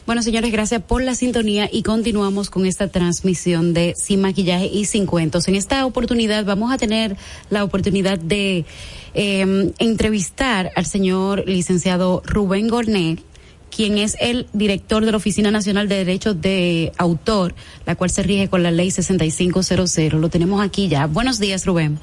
[0.10, 4.86] Bueno, señores, gracias por la sintonía y continuamos con esta transmisión de Sin Maquillaje y
[4.86, 5.47] Sin Cuentos.
[5.47, 7.16] En esta oportunidad vamos a tener
[7.51, 8.66] la oportunidad de
[9.14, 13.22] eh, entrevistar al señor licenciado Rubén Gornel
[13.70, 17.53] quien es el director de la Oficina Nacional de Derechos de Autor,
[17.86, 19.95] la cual se rige con la ley 6500.
[20.14, 21.05] Lo tenemos aquí ya.
[21.05, 21.99] Buenos días, Rubén.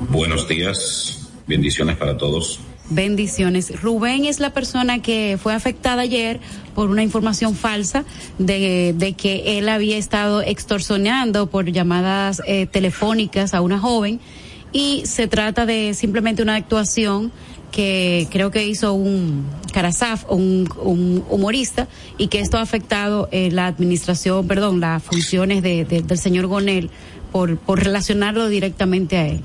[0.00, 2.58] Buenos días, bendiciones para todos.
[2.88, 3.80] Bendiciones.
[3.82, 6.38] Rubén es la persona que fue afectada ayer
[6.74, 8.04] por una información falsa
[8.38, 14.20] de, de que él había estado extorsionando por llamadas eh, telefónicas a una joven
[14.72, 17.32] y se trata de simplemente una actuación
[17.72, 23.50] que creo que hizo un Karasaf, un, un humorista, y que esto ha afectado eh,
[23.50, 26.88] la administración, perdón, las funciones de, de, del señor Gonel
[27.32, 29.42] por, por relacionarlo directamente a él.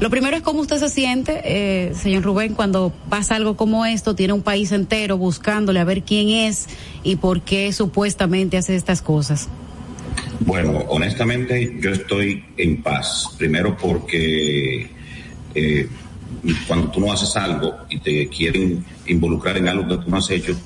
[0.00, 4.14] Lo primero es cómo usted se siente, eh, señor Rubén, cuando pasa algo como esto,
[4.14, 6.68] tiene un país entero buscándole a ver quién es
[7.02, 9.48] y por qué supuestamente hace estas cosas.
[10.40, 13.34] Bueno, honestamente yo estoy en paz.
[13.36, 14.88] Primero porque
[15.54, 15.88] eh,
[16.66, 20.30] cuando tú no haces algo y te quieren involucrar en algo que tú no has
[20.30, 20.56] hecho,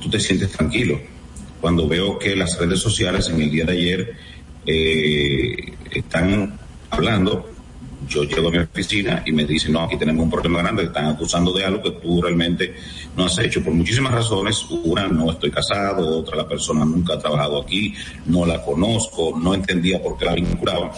[0.00, 1.00] tú te sientes tranquilo.
[1.60, 4.16] Cuando veo que las redes sociales en el día de ayer
[4.66, 6.58] eh, están
[6.90, 7.51] hablando
[8.12, 11.06] yo llego a mi oficina y me dicen, no, aquí tenemos un problema grande, están
[11.06, 12.74] acusando de algo que tú realmente
[13.16, 14.64] no has hecho por muchísimas razones.
[14.84, 17.94] Una, no estoy casado, otra, la persona nunca ha trabajado aquí,
[18.26, 20.90] no la conozco, no entendía por qué la vinculaban.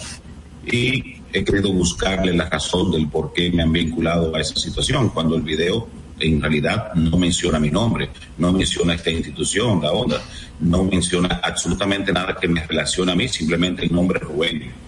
[0.67, 5.11] Y he querido buscarle la razón del por qué me han vinculado a esa situación,
[5.11, 5.87] cuando el video
[6.19, 10.23] en realidad no menciona mi nombre, no menciona esta institución, la onda,
[10.61, 14.84] no menciona absolutamente nada que me relacione a mí, simplemente el nombre Rubén.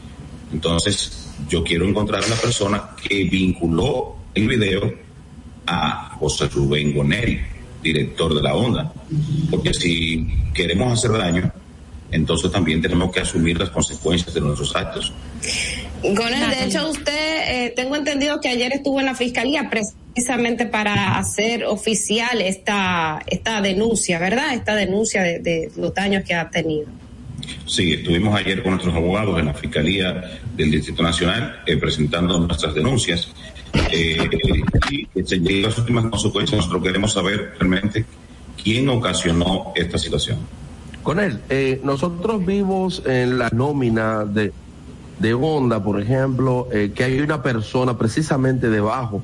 [0.52, 4.94] Entonces, yo quiero encontrar a la persona que vinculó el video
[5.66, 7.40] a José Rubén Gonel,
[7.82, 8.92] director de la onda.
[9.50, 11.52] Porque si queremos hacer daño,
[12.10, 15.12] entonces también tenemos que asumir las consecuencias de nuestros actos.
[16.02, 21.18] Gonel, de hecho, usted, eh, tengo entendido que ayer estuvo en la fiscalía precisamente para
[21.18, 24.54] hacer oficial esta, esta denuncia, ¿verdad?
[24.54, 26.86] Esta denuncia de, de los daños que ha tenido.
[27.64, 32.74] Sí, estuvimos ayer con nuestros abogados en la Fiscalía del Distrito Nacional eh, presentando nuestras
[32.74, 33.28] denuncias
[33.92, 34.28] eh,
[34.90, 36.58] y se llegó a las últimas consecuencias.
[36.58, 38.04] Nosotros queremos saber realmente
[38.62, 40.38] quién ocasionó esta situación.
[41.02, 44.52] Con él, eh, nosotros vimos en la nómina de,
[45.20, 49.22] de Honda, por ejemplo, eh, que hay una persona precisamente debajo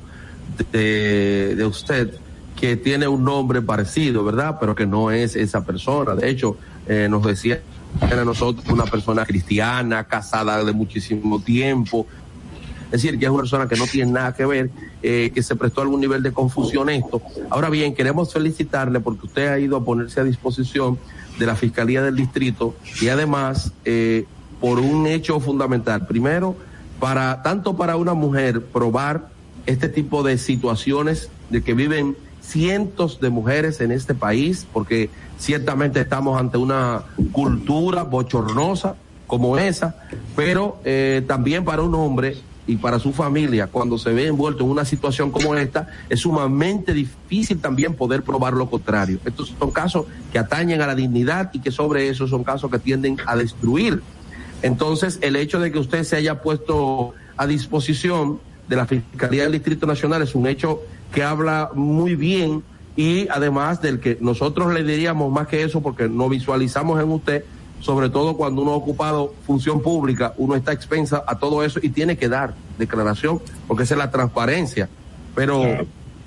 [0.71, 2.13] de, de usted
[2.55, 4.57] que tiene un nombre parecido, ¿verdad?
[4.59, 6.15] Pero que no es esa persona.
[6.15, 7.61] De hecho, eh, nos decía
[8.01, 12.05] a nosotros una persona cristiana, casada de muchísimo tiempo.
[12.85, 14.69] Es decir, que es una persona que no tiene nada que ver,
[15.01, 17.21] eh, que se prestó algún nivel de confusión esto.
[17.49, 20.99] Ahora bien, queremos felicitarle porque usted ha ido a ponerse a disposición
[21.39, 24.25] de la Fiscalía del Distrito y además eh,
[24.61, 26.05] por un hecho fundamental.
[26.05, 26.55] Primero,
[26.99, 29.29] para tanto para una mujer probar
[29.65, 36.01] este tipo de situaciones de que viven cientos de mujeres en este país, porque ciertamente
[36.01, 38.95] estamos ante una cultura bochornosa
[39.27, 39.95] como esa,
[40.35, 44.69] pero eh, también para un hombre y para su familia, cuando se ve envuelto en
[44.69, 49.19] una situación como esta, es sumamente difícil también poder probar lo contrario.
[49.25, 52.79] Estos son casos que atañen a la dignidad y que sobre eso son casos que
[52.79, 54.01] tienden a destruir.
[54.61, 58.39] Entonces, el hecho de que usted se haya puesto a disposición
[58.69, 60.81] de la Fiscalía del Distrito Nacional es un hecho
[61.13, 62.63] que habla muy bien
[62.95, 67.45] y además del que nosotros le diríamos más que eso porque no visualizamos en usted,
[67.79, 71.89] sobre todo cuando uno ha ocupado función pública, uno está expensa a todo eso y
[71.89, 74.89] tiene que dar declaración porque esa es la transparencia.
[75.35, 75.63] Pero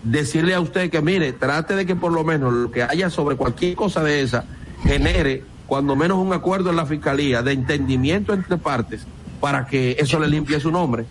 [0.02, 3.36] decirle a usted que mire, trate de que por lo menos lo que haya sobre
[3.36, 4.44] cualquier cosa de esa
[4.82, 9.06] genere cuando menos un acuerdo en la fiscalía de entendimiento entre partes
[9.40, 11.06] para que eso le limpie su nombre.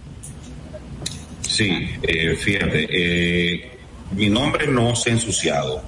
[1.48, 3.72] Sí, eh, fíjate, eh,
[4.12, 5.82] mi nombre no se ha ensuciado,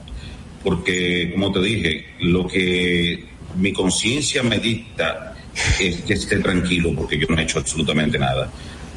[0.64, 3.26] porque como te dije, lo que
[3.58, 5.36] mi conciencia me dicta
[5.80, 8.52] es que esté tranquilo, porque yo no he hecho absolutamente nada.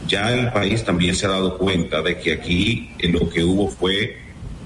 [0.07, 4.19] Ya el país también se ha dado cuenta de que aquí lo que hubo fue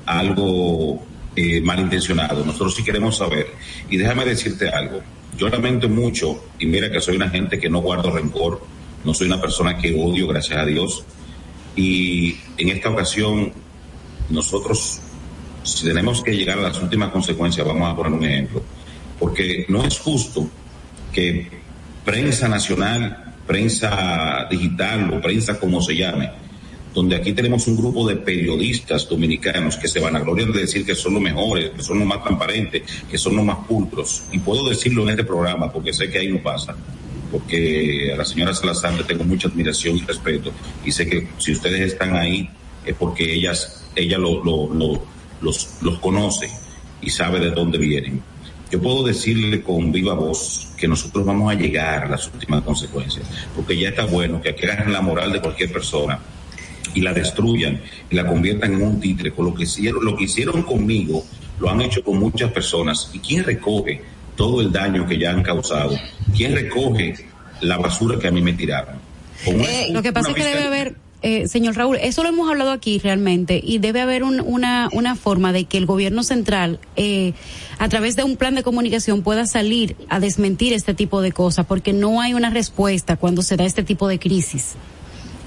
[0.07, 1.05] algo
[1.37, 2.45] eh, malintencionado.
[2.45, 3.49] Nosotros sí queremos saber.
[3.91, 5.01] Y déjame decirte algo.
[5.37, 8.62] Yo lamento mucho, y mira que soy una gente que no guardo rencor,
[9.05, 11.05] no soy una persona que odio, gracias a Dios
[11.76, 13.52] y en esta ocasión,
[14.30, 15.01] nosotros,
[15.62, 18.62] si tenemos que llegar a las últimas consecuencias, vamos a poner un ejemplo,
[19.18, 20.48] porque no es justo
[21.12, 21.48] que
[22.05, 26.30] prensa nacional, prensa digital o prensa como se llame,
[26.94, 30.86] donde aquí tenemos un grupo de periodistas dominicanos que se van a gloria de decir
[30.86, 34.22] que son los mejores, que son los más transparentes, que son los más pulcros.
[34.30, 36.76] Y puedo decirlo en este programa porque sé que ahí no pasa
[37.35, 40.52] porque a la señora Salazar le tengo mucha admiración y respeto
[40.85, 42.48] y sé que si ustedes están ahí
[42.86, 46.48] es porque ellas, ella lo, los, los conoce
[47.02, 48.23] y sabe de dónde vienen.
[48.70, 53.27] Yo puedo decirle con viva voz que nosotros vamos a llegar a las últimas consecuencias,
[53.56, 56.20] porque ya está bueno que aquí la moral de cualquier persona
[56.94, 57.81] y la destruyan
[58.11, 59.32] y la conviertan en un títere.
[59.32, 61.24] Con lo que hicieron, lo que hicieron conmigo,
[61.59, 63.11] lo han hecho con muchas personas.
[63.12, 64.02] ¿Y quién recoge
[64.36, 65.97] todo el daño que ya han causado.
[66.36, 67.15] ¿Quién recoge
[67.61, 68.97] la basura que a mí me tiraron?
[69.47, 72.70] Eh, lo que pasa es que debe haber, eh, señor Raúl, eso lo hemos hablado
[72.70, 77.35] aquí realmente y debe haber una, una forma de que el gobierno central, eh,
[77.78, 81.66] a través de un plan de comunicación, pueda salir a desmentir este tipo de cosas,
[81.66, 84.74] porque no hay una respuesta cuando se da este tipo de crisis.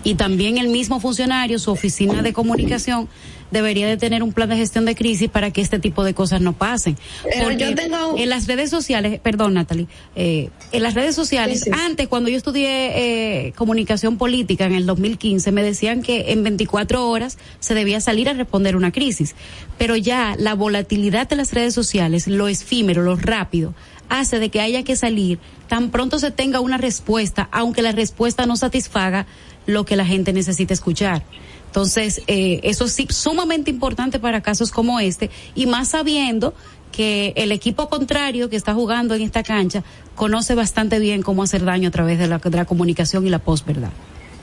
[0.03, 3.09] Y también el mismo funcionario, su oficina de comunicación,
[3.51, 6.41] debería de tener un plan de gestión de crisis para que este tipo de cosas
[6.41, 6.97] no pasen.
[7.23, 8.15] Pero yo tengo...
[8.17, 13.47] En las redes sociales, perdón Natalie, eh, en las redes sociales, antes cuando yo estudié
[13.47, 18.29] eh, comunicación política en el 2015, me decían que en 24 horas se debía salir
[18.29, 19.35] a responder una crisis.
[19.77, 23.73] Pero ya la volatilidad de las redes sociales, lo efímero, lo rápido,
[24.09, 28.45] hace de que haya que salir tan pronto se tenga una respuesta, aunque la respuesta
[28.45, 29.25] no satisfaga
[29.65, 31.23] lo que la gente necesita escuchar.
[31.67, 36.53] Entonces, eh, eso sí, sumamente importante para casos como este, y más sabiendo
[36.91, 39.83] que el equipo contrario que está jugando en esta cancha
[40.15, 43.39] conoce bastante bien cómo hacer daño a través de la, de la comunicación y la
[43.39, 43.91] posverdad.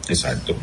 [0.09, 0.57] Exacto.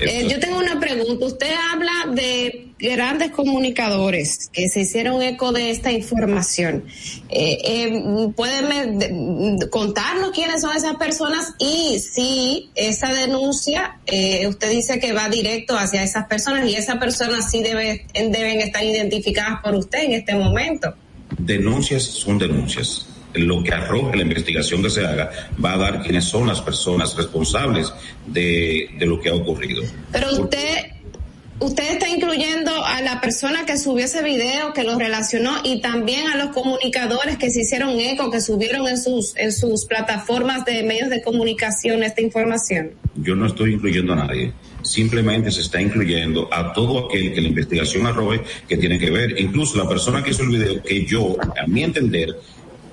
[0.00, 1.26] Eh, yo tengo una pregunta.
[1.26, 6.84] Usted habla de grandes comunicadores que se hicieron eco de esta información.
[7.28, 15.00] Eh, eh, ¿Pueden contarnos quiénes son esas personas y si esa denuncia, eh, usted dice
[15.00, 19.74] que va directo hacia esas personas y esas personas sí debe, deben estar identificadas por
[19.74, 20.94] usted en este momento?
[21.38, 23.06] Denuncias son denuncias
[23.38, 25.30] lo que arroje la investigación que se haga
[25.62, 27.92] va a dar quiénes son las personas responsables
[28.26, 29.82] de, lo que ha ocurrido.
[30.12, 30.86] Pero usted,
[31.60, 36.28] usted está incluyendo a la persona que subió ese video, que lo relacionó, y también
[36.28, 40.82] a los comunicadores que se hicieron eco, que subieron en sus, en sus plataformas de
[40.82, 42.92] medios de comunicación esta información.
[43.16, 44.52] Yo no estoy incluyendo a nadie
[44.86, 49.38] simplemente se está incluyendo a todo aquel que la investigación arroje que tiene que ver,
[49.40, 52.38] incluso la persona que hizo el video, que yo, a mi entender,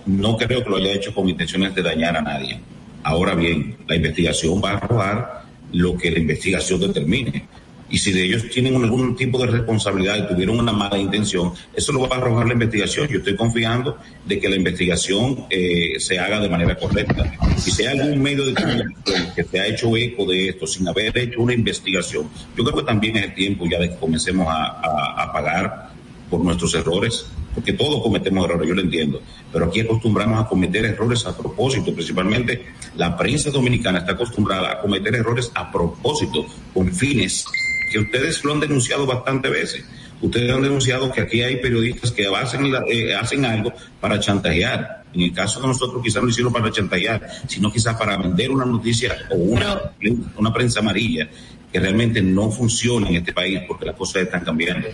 [0.05, 2.59] no creo que lo haya hecho con intenciones de dañar a nadie.
[3.03, 7.47] Ahora bien, la investigación va a arrojar lo que la investigación determine.
[7.89, 11.91] Y si de ellos tienen algún tipo de responsabilidad y tuvieron una mala intención, eso
[11.91, 13.07] lo va a arrojar la investigación.
[13.07, 17.33] Yo estoy confiando de que la investigación eh, se haga de manera correcta.
[17.57, 20.87] Y si hay algún medio de comunicación que se ha hecho eco de esto sin
[20.87, 24.47] haber hecho una investigación, yo creo que también es el tiempo ya de que comencemos
[24.49, 25.89] a, a pagar
[26.31, 29.21] por nuestros errores porque todos cometemos errores, yo lo entiendo,
[29.51, 32.65] pero aquí acostumbramos a cometer errores a propósito, principalmente
[32.95, 37.45] la prensa dominicana está acostumbrada a cometer errores a propósito, con fines
[37.91, 39.85] que ustedes lo han denunciado bastantes veces.
[40.19, 45.03] Ustedes han denunciado que aquí hay periodistas que hacen, eh, hacen algo para chantajear.
[45.13, 48.49] En el caso de nosotros quizás no lo hicieron para chantajear, sino quizás para vender
[48.49, 49.91] una noticia o una,
[50.37, 51.29] una prensa amarilla
[51.73, 54.87] que realmente no funciona en este país porque las cosas están cambiando.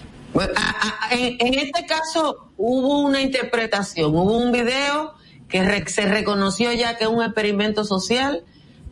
[1.11, 5.14] en, este caso hubo una interpretación, hubo un video
[5.49, 8.45] que se reconoció ya que es un experimento social.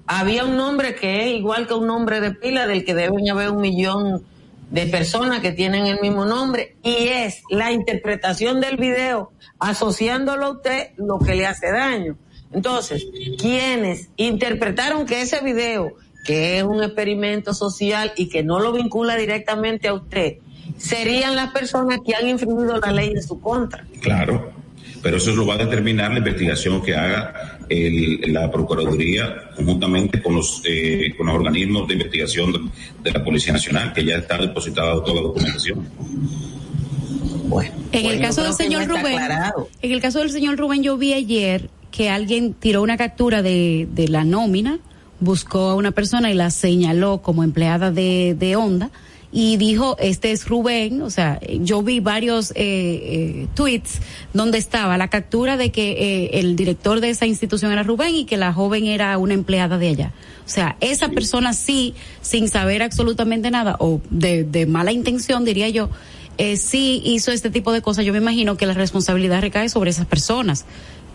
[0.05, 3.51] Había un nombre que es igual que un nombre de pila del que deben haber
[3.51, 4.25] un millón
[4.69, 10.51] de personas que tienen el mismo nombre y es la interpretación del video asociándolo a
[10.51, 12.17] usted lo que le hace daño.
[12.51, 13.05] Entonces,
[13.39, 15.95] quienes interpretaron que ese video
[16.27, 20.39] que es un experimento social y que no lo vincula directamente a usted,
[20.77, 23.85] serían las personas que han infringido la ley en su contra.
[24.01, 24.51] Claro,
[25.01, 30.61] pero eso lo va a determinar la investigación que haga la Procuraduría conjuntamente con los,
[30.65, 32.71] eh, con los organismos de investigación
[33.01, 35.87] de, la Policía Nacional, que ya está depositada toda la documentación.
[37.45, 39.17] Bueno, en el caso del señor Rubén,
[39.81, 43.87] en el caso del señor Rubén, yo vi ayer que alguien tiró una captura de,
[43.89, 44.79] de la nómina
[45.19, 48.91] buscó a una persona y la señaló como empleada de, de Honda
[49.31, 53.99] y dijo, este es Rubén, o sea, yo vi varios eh, eh, tweets
[54.33, 58.25] donde estaba la captura de que eh, el director de esa institución era Rubén y
[58.25, 60.13] que la joven era una empleada de allá.
[60.45, 65.67] O sea, esa persona sí, sin saber absolutamente nada, o de, de mala intención, diría
[65.67, 65.89] yo,
[66.37, 68.05] eh, sí hizo este tipo de cosas.
[68.05, 70.65] Yo me imagino que la responsabilidad recae sobre esas personas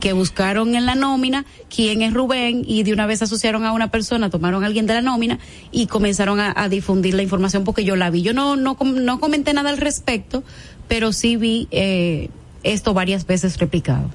[0.02, 3.92] que buscaron en la nómina quién es Rubén y de una vez asociaron a una
[3.92, 5.38] persona, tomaron a alguien de la nómina
[5.70, 8.22] y comenzaron a, difundir la información porque yo la vi.
[8.22, 10.42] Yo no, no, no comenté nada al respecto,
[10.88, 12.30] pero sí vi eh,
[12.64, 14.10] esto varias veces replicado.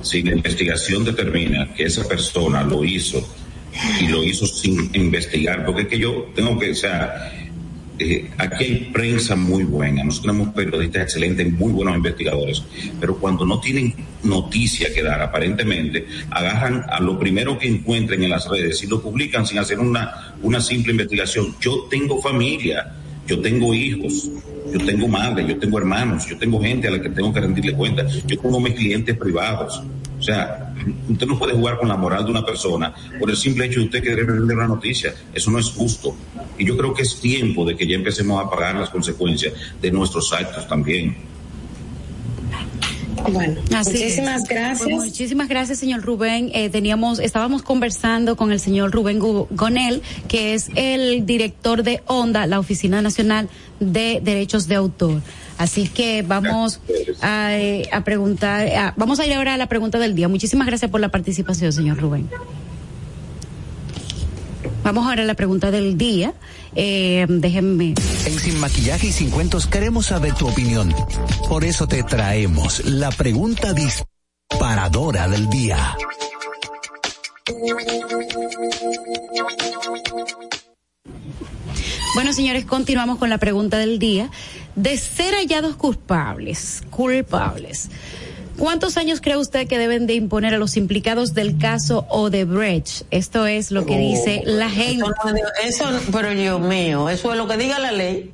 [0.00, 3.22] Si la investigación determina que esa persona lo hizo
[4.00, 7.51] y lo hizo sin investigar, porque es que yo tengo que, sea,
[8.02, 12.62] eh, aquí hay prensa muy buena, nosotros tenemos periodistas excelentes, muy buenos investigadores,
[13.00, 18.30] pero cuando no tienen noticia que dar, aparentemente, agarran a lo primero que encuentren en
[18.30, 21.54] las redes y lo publican sin hacer una, una simple investigación.
[21.60, 22.92] Yo tengo familia,
[23.26, 24.28] yo tengo hijos,
[24.72, 27.74] yo tengo madre, yo tengo hermanos, yo tengo gente a la que tengo que rendirle
[27.74, 29.82] cuenta, yo tengo mis clientes privados.
[30.22, 30.72] O sea,
[31.08, 33.86] usted no puede jugar con la moral de una persona por el simple hecho de
[33.86, 35.12] usted querer vender una noticia.
[35.34, 36.14] Eso no es justo.
[36.56, 39.90] Y yo creo que es tiempo de que ya empecemos a pagar las consecuencias de
[39.90, 41.16] nuestros actos también.
[43.32, 44.82] Bueno, muchísimas gracias.
[44.82, 46.52] Pues muchísimas gracias, señor Rubén.
[46.54, 52.46] Eh, teníamos, estábamos conversando con el señor Rubén Gonel, que es el director de ONDA,
[52.46, 53.48] la Oficina Nacional
[53.80, 55.20] de Derechos de Autor.
[55.62, 56.80] Así que vamos
[57.20, 60.26] a, eh, preguntar, vamos a ir ahora a la pregunta del día.
[60.26, 62.28] Muchísimas gracias por la participación, señor Rubén.
[64.82, 66.34] Vamos ahora a la pregunta del día.
[66.74, 67.94] Eh, déjenme.
[68.26, 70.92] En Sin Maquillaje y Sin Cuentos queremos saber tu opinión.
[71.48, 75.96] Por eso te traemos la pregunta disparadora del día.
[82.14, 84.28] Bueno, señores, continuamos con la pregunta del día.
[84.74, 87.90] De ser hallados culpables, culpables,
[88.56, 93.02] ¿cuántos años cree usted que deben de imponer a los implicados del caso Odebrecht?
[93.10, 95.04] Esto es lo que dice la gente.
[95.64, 98.32] Eso, pero Dios mío, eso es lo que diga la ley.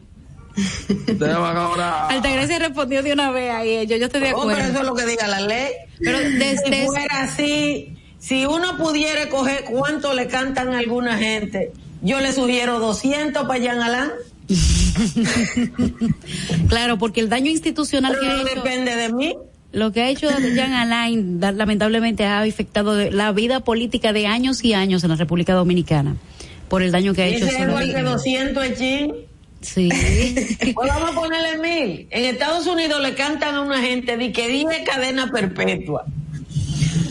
[2.08, 4.54] Altagracia respondió de una vez ahí, yo, yo estoy de acuerdo.
[4.54, 5.70] pero eso es lo que diga la ley.
[6.00, 11.72] Pero desde si fuera así, si uno pudiera coger cuánto le cantan a alguna gente,
[12.02, 14.10] yo le sugiero 200 para Jean Alain.
[16.68, 19.36] claro, porque el daño institucional que no depende de mí.
[19.70, 24.72] Lo que ha hecho Jean Alain lamentablemente ha afectado la vida política de años y
[24.72, 26.16] años en la República Dominicana
[26.68, 27.44] por el daño que ha hecho.
[27.44, 29.12] Dice igual que 200 allí.
[29.60, 29.90] Sí.
[30.74, 32.08] pues vamos a ponerle mil.
[32.10, 36.06] En Estados Unidos le cantan a una gente de que dije cadena perpetua.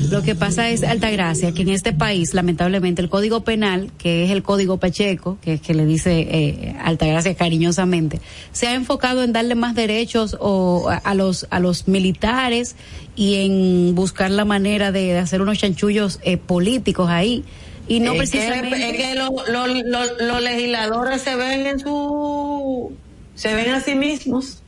[0.10, 4.32] Lo que pasa es, Altagracia, que en este país, lamentablemente, el Código Penal, que es
[4.32, 8.22] el Código Pacheco, que es que le dice eh, Altagracia cariñosamente,
[8.52, 12.76] se ha enfocado en darle más derechos o, a, los, a los militares
[13.16, 17.44] y en buscar la manera de hacer unos chanchullos eh, políticos ahí
[17.88, 18.90] Y no precisamente.
[18.90, 22.94] es que los legisladores se ven en su.
[23.36, 24.62] se ven a sí mismos.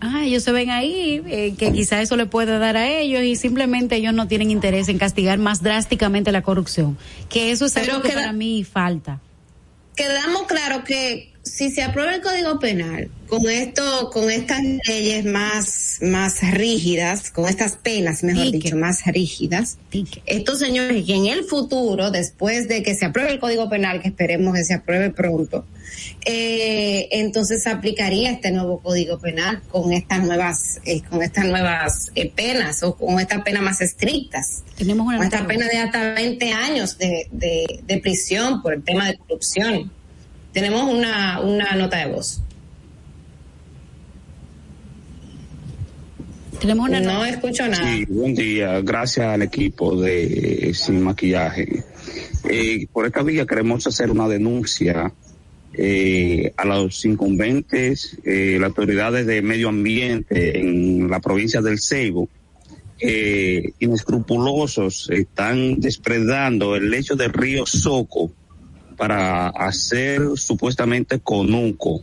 [0.00, 3.34] Ah, ellos se ven ahí, eh, que quizá eso le puede dar a ellos y
[3.34, 6.96] simplemente ellos no tienen interés en castigar más drásticamente la corrupción.
[7.28, 9.20] Que eso es algo que para mí falta.
[9.96, 15.98] Quedamos claro que si se aprueba el Código Penal con esto, con estas leyes más,
[16.00, 19.76] más rígidas, con estas penas, mejor dicho, más rígidas,
[20.24, 24.08] estos señores que en el futuro, después de que se apruebe el Código Penal, que
[24.08, 25.66] esperemos que se apruebe pronto,
[26.24, 32.30] eh, entonces aplicaría este nuevo Código Penal con estas nuevas, eh, con estas nuevas eh,
[32.34, 34.62] penas o con estas penas más estrictas.
[34.76, 38.82] Tenemos una con esta pena de hasta 20 años de, de, de prisión por el
[38.82, 39.97] tema de corrupción.
[40.58, 42.40] Tenemos una, una nota de voz.
[46.60, 47.94] Tenemos una no escucho nada.
[47.94, 48.80] Sí, buen día.
[48.80, 51.84] Gracias al equipo de Sin Maquillaje.
[52.50, 55.12] Eh, por esta vía queremos hacer una denuncia
[55.74, 62.28] eh, a los incumbentes, eh, las autoridades de medio ambiente en la provincia del Ceibo,
[62.98, 68.32] eh, inescrupulosos, están despredando el lecho del río Soco
[68.98, 72.02] para hacer supuestamente conuco.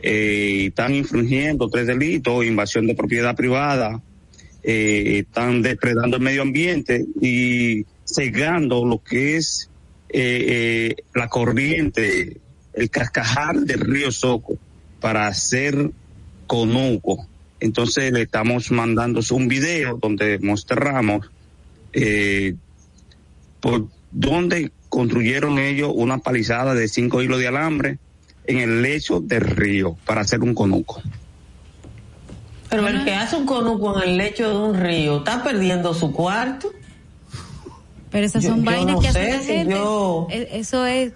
[0.00, 4.00] Eh, están infringiendo tres delitos, invasión de propiedad privada,
[4.64, 9.68] eh, están depredando el medio ambiente y cegando lo que es
[10.08, 12.36] eh, eh, la corriente,
[12.72, 14.56] el cascajar del río Soco
[15.00, 15.90] para hacer
[16.46, 17.26] conuco.
[17.58, 21.28] Entonces le estamos mandando un video donde mostramos
[23.60, 27.98] por dónde construyeron ellos una palizada de cinco hilos de alambre
[28.44, 31.00] en el lecho del río para hacer un conuco.
[32.68, 36.12] Pero el que hace un conuco en el lecho de un río está perdiendo su
[36.12, 36.70] cuarto.
[38.10, 40.58] Pero esas son vainas que hace la gente.
[40.58, 41.14] Eso es,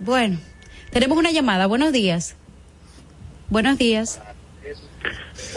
[0.00, 0.38] bueno.
[0.90, 1.68] Tenemos una llamada.
[1.68, 2.34] Buenos días.
[3.50, 4.20] Buenos días.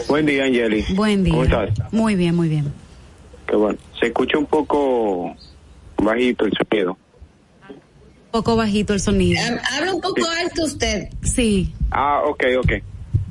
[0.06, 0.84] Buen día, Angeli.
[0.94, 1.32] Buen día.
[1.32, 1.92] ¿Cómo estás?
[1.92, 2.72] Muy bien, muy bien.
[3.48, 3.78] Qué bueno.
[3.98, 5.34] Se escucha un poco
[5.96, 6.96] bajito el sonido
[8.36, 9.40] poco bajito el sonido.
[9.72, 11.08] Habla un poco alto usted.
[11.22, 11.72] Sí.
[11.90, 12.72] Ah, ok, ok.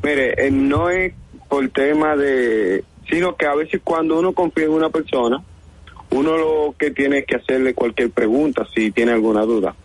[0.03, 1.13] Mire, eh, no es
[1.47, 5.43] por tema de, sino que a veces cuando uno confía en una persona,
[6.09, 9.75] uno lo que tiene es que hacerle cualquier pregunta si tiene alguna duda.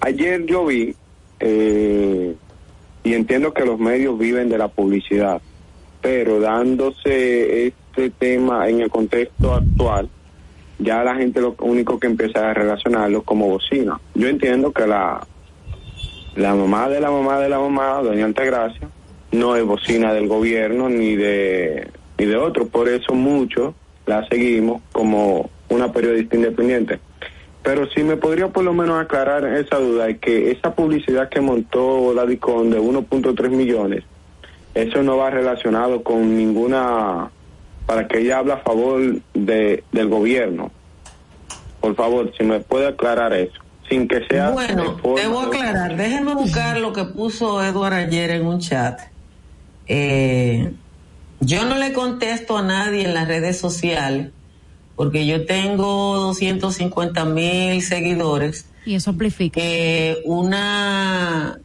[0.00, 0.94] Ayer yo vi,
[1.40, 2.34] eh,
[3.04, 5.40] y entiendo que los medios viven de la publicidad,
[6.02, 10.10] pero dándose este tema en el contexto actual,
[10.78, 14.00] ya la gente lo único que empieza a relacionarlo como bocina.
[14.14, 15.20] Yo entiendo que la,
[16.36, 18.88] la mamá de la mamá de la mamá, doña Altagracia,
[19.32, 23.74] no es bocina del gobierno ni de, ni de otro, por eso muchos
[24.06, 27.00] la seguimos como una periodista independiente.
[27.62, 31.40] Pero si me podría por lo menos aclarar esa duda, es que esa publicidad que
[31.40, 34.04] montó la DICON de 1.3 millones,
[34.74, 37.30] eso no va relacionado con ninguna
[37.88, 39.00] para que ella hable a favor
[39.32, 40.70] de, del gobierno.
[41.80, 43.54] Por favor, si me puede aclarar eso,
[43.88, 44.50] sin que sea...
[44.50, 49.00] Bueno, debo aclarar, déjenme buscar lo que puso Eduardo ayer en un chat.
[49.86, 50.70] Eh,
[51.40, 54.32] yo no le contesto a nadie en las redes sociales
[54.94, 58.66] porque yo tengo 250 mil seguidores.
[58.84, 59.58] Y eso amplifica.
[59.64, 61.58] Eh, una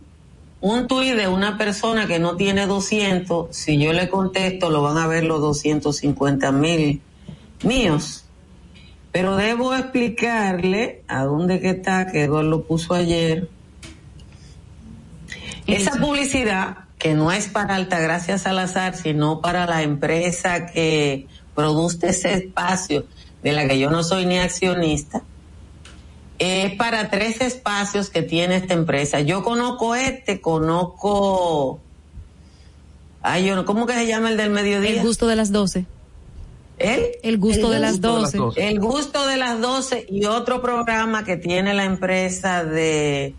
[0.63, 4.97] un tuit de una persona que no tiene 200, si yo le contesto, lo van
[4.97, 7.01] a ver los 250 mil
[7.63, 8.23] míos.
[9.11, 13.49] Pero debo explicarle a dónde que está, que Eduardo lo puso ayer.
[15.67, 22.35] Esa publicidad, que no es para Altagracia Salazar, sino para la empresa que produce ese
[22.35, 23.05] espacio,
[23.43, 25.23] de la que yo no soy ni accionista,
[26.39, 29.21] es para tres espacios que tiene esta empresa.
[29.21, 31.79] Yo conozco este, conozco.
[33.21, 35.01] Ay, yo no, ¿cómo que se llama el del mediodía?
[35.01, 35.85] El gusto de las doce.
[36.77, 37.11] ¿El?
[37.21, 38.39] El gusto, de, las doce.
[38.57, 43.35] El gusto de las doce y otro programa que tiene la empresa de,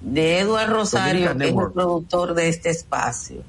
[0.00, 3.42] de Eduard Rosario, que es el productor de este espacio.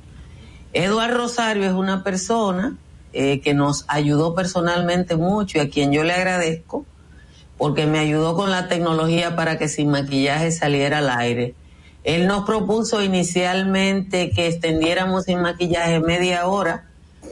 [0.73, 2.75] Eduard Rosario es una persona
[3.13, 6.85] eh, que nos ayudó personalmente mucho y a quien yo le agradezco
[7.57, 11.55] porque me ayudó con la tecnología para que sin maquillaje saliera al aire.
[12.03, 16.85] Él nos propuso inicialmente que extendiéramos sin maquillaje media hora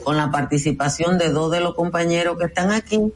[0.04, 3.12] con la participación de dos de los compañeros que están aquí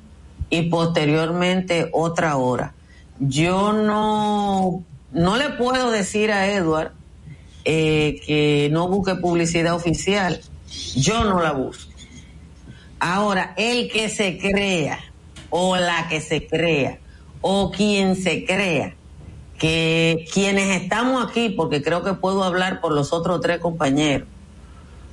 [0.48, 2.72] y posteriormente otra hora.
[3.18, 4.82] Yo no,
[5.12, 6.92] no le puedo decir a Edward
[7.64, 10.40] eh, que no busque publicidad oficial.
[10.96, 11.92] Yo no la busco.
[12.98, 15.09] Ahora, el que se crea
[15.50, 16.98] o la que se crea
[17.40, 18.94] o quien se crea
[19.58, 24.26] que quienes estamos aquí, porque creo que puedo hablar por los otros tres compañeros,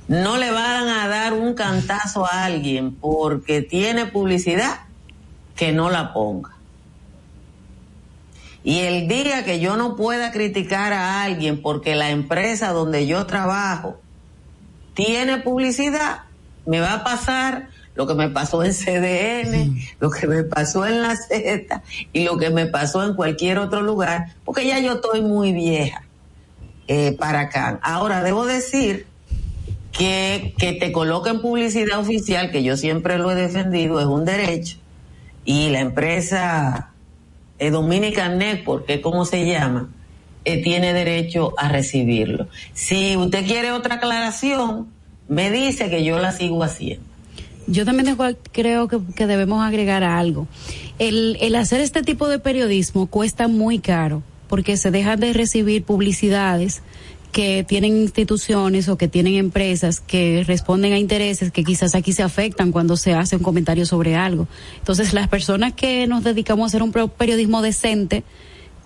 [0.08, 4.86] no le van a dar un cantazo a alguien porque tiene publicidad
[5.54, 6.56] que no la ponga.
[8.64, 13.26] Y el día que yo no pueda criticar a alguien porque la empresa donde yo
[13.26, 14.00] trabajo
[14.94, 16.22] tiene publicidad,
[16.64, 17.68] me va a pasar
[17.98, 22.38] lo que me pasó en CDN, lo que me pasó en la Z y lo
[22.38, 26.04] que me pasó en cualquier otro lugar, porque ya yo estoy muy vieja
[26.86, 27.80] eh, para acá.
[27.82, 29.08] Ahora, debo decir
[29.90, 34.78] que, que te coloquen publicidad oficial, que yo siempre lo he defendido, es un derecho,
[35.44, 36.92] y la empresa
[37.58, 39.88] eh, Dominican Network, que es como se llama,
[40.44, 42.46] eh, tiene derecho a recibirlo.
[42.74, 44.86] Si usted quiere otra aclaración,
[45.26, 47.07] me dice que yo la sigo haciendo.
[47.68, 48.16] Yo también
[48.52, 50.48] creo que, debemos agregar algo.
[50.98, 55.84] El, el hacer este tipo de periodismo cuesta muy caro porque se dejan de recibir
[55.84, 56.82] publicidades
[57.32, 62.22] que tienen instituciones o que tienen empresas que responden a intereses que quizás aquí se
[62.22, 64.48] afectan cuando se hace un comentario sobre algo.
[64.78, 68.24] Entonces, las personas que nos dedicamos a hacer un periodismo decente,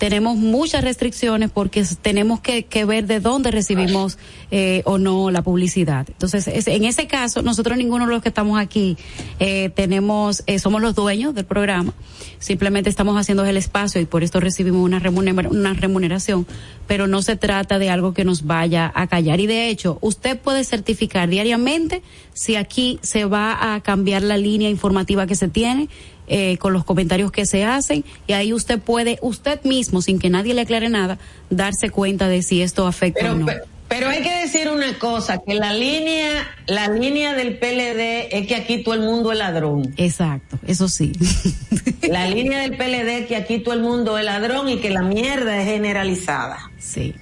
[0.03, 4.19] tenemos muchas restricciones porque tenemos que, ver de dónde recibimos
[4.51, 6.09] eh, o no la publicidad.
[6.09, 8.97] Entonces, en ese caso, nosotros ninguno de los que estamos aquí
[9.39, 11.95] eh, tenemos, eh, somos los dueños del programa.
[12.41, 15.01] Simplemente estamos haciendo el espacio y por esto recibimos una,
[15.49, 16.49] una remuneración,
[16.89, 19.39] pero no se trata de algo que nos vaya a callar.
[19.39, 22.03] Y de hecho, usted puede certificar diariamente
[22.35, 25.89] si aquí se va a cambiar la línea informativa que se tiene
[26.35, 30.31] eh, con los comentarios que se hacen y ahí usted puede, usted mismo, sin que
[30.31, 31.19] nadie le aclare nada,
[31.51, 33.47] darse cuenta de si esto afecta o no.
[33.87, 38.55] Pero, hay que decir una cosa, que la línea, la línea del PLD es que
[38.55, 39.93] aquí todo el mundo es ladrón.
[39.99, 41.13] Exacto, eso sí.
[42.09, 45.03] la línea del PLD es que aquí todo el mundo es ladrón y que la
[45.03, 46.71] mierda es generalizada.
[46.79, 47.15] Sí.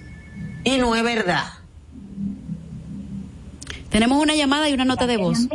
[0.62, 1.46] Y no es verdad.
[3.88, 5.48] Tenemos una llamada y una nota de voz.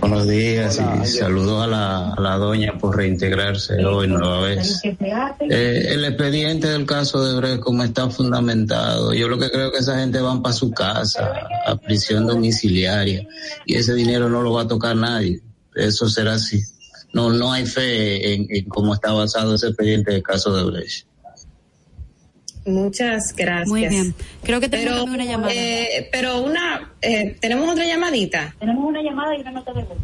[0.00, 4.80] Buenos días y saludos a la, a la doña por reintegrarse hoy nueva vez.
[4.84, 9.78] Eh, el expediente del caso de Brecht, como está fundamentado, yo lo que creo que
[9.78, 11.32] esa gente van para su casa,
[11.66, 13.26] a prisión domiciliaria,
[13.66, 15.40] y ese dinero no lo va a tocar nadie.
[15.74, 16.62] Eso será así.
[17.12, 21.06] No, no hay fe en, en cómo está basado ese expediente del caso de Brecht.
[22.64, 23.68] Muchas gracias.
[23.68, 24.14] Muy bien.
[24.42, 25.52] Creo que tenemos una llamada.
[25.52, 28.54] Eh, pero una, eh, ¿tenemos otra llamadita?
[28.60, 29.98] Tenemos una llamada y una nota de voz.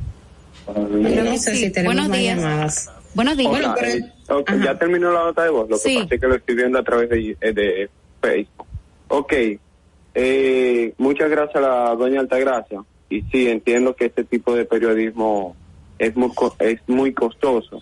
[0.67, 2.37] No sé si tenemos Buenos más días.
[2.39, 2.91] llamadas.
[3.15, 3.53] Buenos días.
[3.53, 5.69] Hola, eh, okay, ya terminó la nota de voz.
[5.71, 5.99] Lo que Sí.
[6.03, 7.91] pasa es que lo estoy viendo a través de, eh, de
[8.21, 8.67] Facebook.
[9.09, 9.33] Ok.
[10.15, 12.83] Eh, muchas gracias a la doña Altagracia.
[13.09, 15.57] Y sí, entiendo que este tipo de periodismo
[15.99, 17.81] es muy, es muy costoso.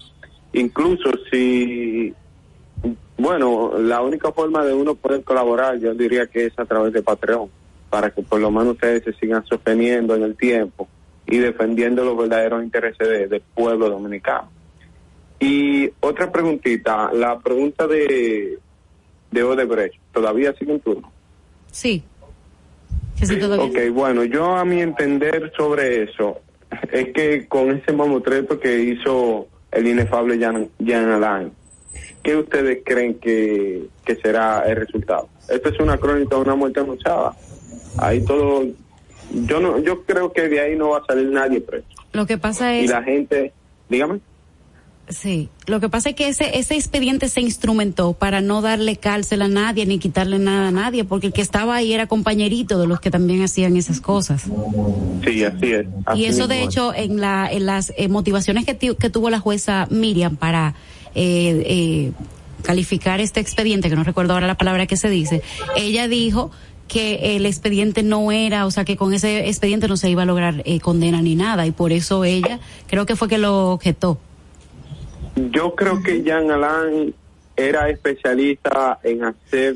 [0.52, 2.14] Incluso si,
[3.18, 7.02] bueno, la única forma de uno poder colaborar, yo diría que es a través de
[7.02, 7.48] Patreon,
[7.90, 10.88] para que por lo menos ustedes se sigan sosteniendo en el tiempo
[11.26, 14.48] y defendiendo los verdaderos intereses de- del pueblo dominicano.
[15.38, 18.58] Y otra preguntita, la pregunta de,
[19.30, 21.10] de Odebrecht, ¿todavía sigue en turno?
[21.70, 22.02] Sí.
[23.18, 23.66] Que sí, todavía.
[23.66, 26.38] Ok, bueno, yo a mi entender sobre eso,
[26.92, 31.52] es que con ese mamotreto que hizo el inefable Jan, Jan Alain,
[32.26, 35.28] ¿qué ustedes creen que, que será el resultado?
[35.48, 37.36] Esto es una crónica de una muerte anunciada.
[37.98, 38.64] Ahí todo,
[39.32, 41.86] yo no, yo creo que de ahí no va a salir nadie preso.
[42.12, 43.52] Lo que pasa Y es, la gente,
[43.88, 44.18] dígame.
[45.08, 49.42] sí, lo que pasa es que ese, ese expediente se instrumentó para no darle cárcel
[49.42, 52.88] a nadie ni quitarle nada a nadie, porque el que estaba ahí era compañerito de
[52.88, 54.50] los que también hacían esas cosas.
[55.24, 55.86] Sí, así es.
[56.06, 59.38] así Y eso de hecho en la en las eh, motivaciones que, que tuvo la
[59.38, 60.74] jueza Miriam para
[61.16, 62.12] eh,
[62.62, 65.42] calificar este expediente, que no recuerdo ahora la palabra que se dice,
[65.76, 66.50] ella dijo
[66.88, 70.26] que el expediente no era, o sea, que con ese expediente no se iba a
[70.26, 74.18] lograr eh, condena ni nada, y por eso ella creo que fue que lo objetó.
[75.36, 77.14] Yo creo que Jean Alain
[77.56, 79.74] era especialista en hacer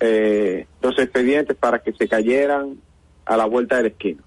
[0.00, 2.76] eh, los expedientes para que se cayeran
[3.24, 4.22] a la vuelta de la esquina.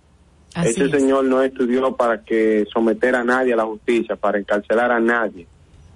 [0.53, 0.91] Así Ese es.
[0.91, 5.47] señor no estudió para que someter a nadie a la justicia, para encarcelar a nadie.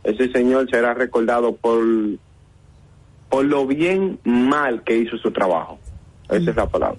[0.04, 1.84] Ese señor será recordado por,
[3.30, 5.80] por lo bien mal que hizo su trabajo.
[6.30, 6.98] Esa es la palabra.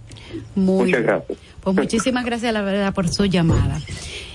[0.55, 1.03] Muy Muchas bien.
[1.05, 1.39] gracias.
[1.63, 3.81] Pues muchísimas gracias, la verdad, por su llamada.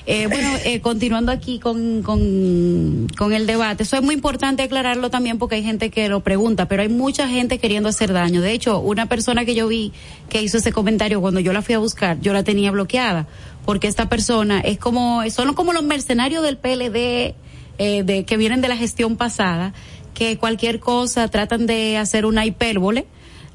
[0.06, 5.10] Eh, bueno, eh, continuando aquí con, con, con el debate, eso es muy importante aclararlo
[5.10, 8.42] también porque hay gente que lo pregunta, pero hay mucha gente queriendo hacer daño.
[8.42, 9.92] De hecho, una persona que yo vi
[10.30, 13.28] que hizo ese comentario cuando yo la fui a buscar, yo la tenía bloqueada,
[13.66, 17.36] porque esta persona es como, son como los mercenarios del PLD,
[17.78, 19.74] eh, de, que vienen de la gestión pasada,
[20.14, 23.06] que cualquier cosa tratan de hacer una hipérbole.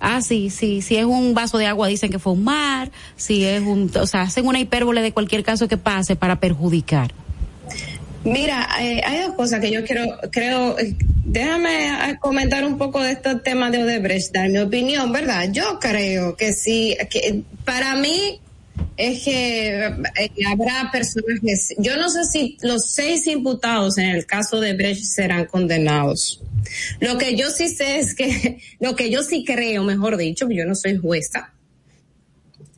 [0.01, 3.45] Ah, sí, sí, si es un vaso de agua dicen que fue un mar, si
[3.45, 7.13] es un, o sea, hacen una hipérbole de cualquier caso que pase para perjudicar.
[8.25, 10.77] Mira, eh, hay dos cosas que yo quiero, creo,
[11.25, 15.49] déjame comentar un poco de este tema de Odebrecht, dar mi opinión, ¿verdad?
[15.51, 18.41] Yo creo que sí, que para mí
[18.97, 24.27] es que eh, habrá personas que, yo no sé si los seis imputados en el
[24.27, 26.43] caso de Brecht serán condenados.
[27.01, 30.65] Lo que yo sí sé es que, lo que yo sí creo, mejor dicho, yo
[30.65, 31.53] no soy jueza,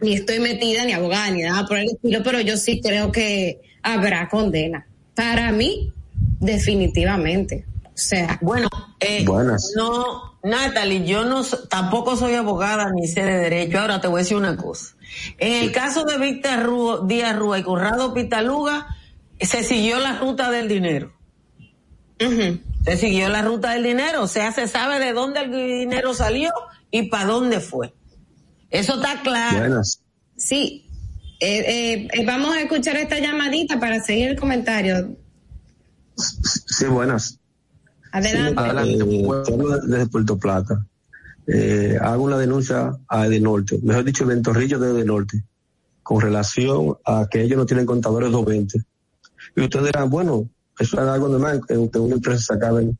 [0.00, 3.60] ni estoy metida ni abogada ni nada por el estilo, pero yo sí creo que
[3.82, 4.86] habrá condena.
[5.14, 5.92] Para mí,
[6.40, 7.64] definitivamente.
[7.84, 8.38] O sea.
[8.42, 8.68] Bueno,
[9.00, 9.24] eh,
[9.76, 13.80] no, Natalie, yo no, tampoco soy abogada ni sé de derecho.
[13.80, 14.94] Ahora te voy a decir una cosa.
[15.38, 18.86] En el caso de Víctor Díaz Rúa y Corrado Pitaluga,
[19.40, 21.12] se siguió la ruta del dinero.
[22.18, 26.50] Se siguió la ruta del dinero, o sea, se sabe de dónde el dinero salió
[26.90, 27.94] y para dónde fue.
[28.70, 29.58] Eso está claro.
[29.58, 30.02] Buenas.
[30.36, 30.90] Sí.
[31.40, 35.16] Eh, eh, vamos a escuchar esta llamadita para seguir el comentario.
[36.16, 37.38] Sí, buenas.
[38.14, 38.92] Adelante.
[38.92, 40.86] Eh, desde Puerto Plata.
[41.48, 45.42] Eh, hago una denuncia a Edenorte, mejor dicho, Ventorrillo de Edenorte,
[46.02, 48.78] con relación a que ellos no tienen contadores 220.
[49.56, 52.94] Y ustedes dirán, bueno, eso es algo normal, que una empresa se acabe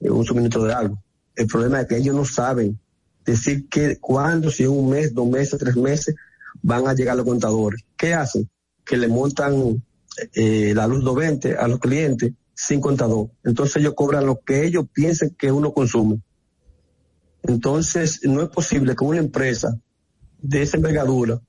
[0.00, 1.02] un suministro de algo.
[1.34, 2.78] El problema es que ellos no saben
[3.24, 6.14] decir que cuándo, si en un mes, dos meses, tres meses,
[6.62, 7.82] van a llegar los contadores.
[7.96, 8.48] ¿Qué hacen?
[8.84, 9.82] Que le montan
[10.34, 12.32] eh, la luz 220 a los clientes
[12.66, 13.30] sin contador.
[13.42, 16.20] Entonces ellos cobran lo que ellos piensen que uno consume.
[17.42, 19.76] Entonces no es posible que una empresa
[20.40, 21.40] de esa envergadura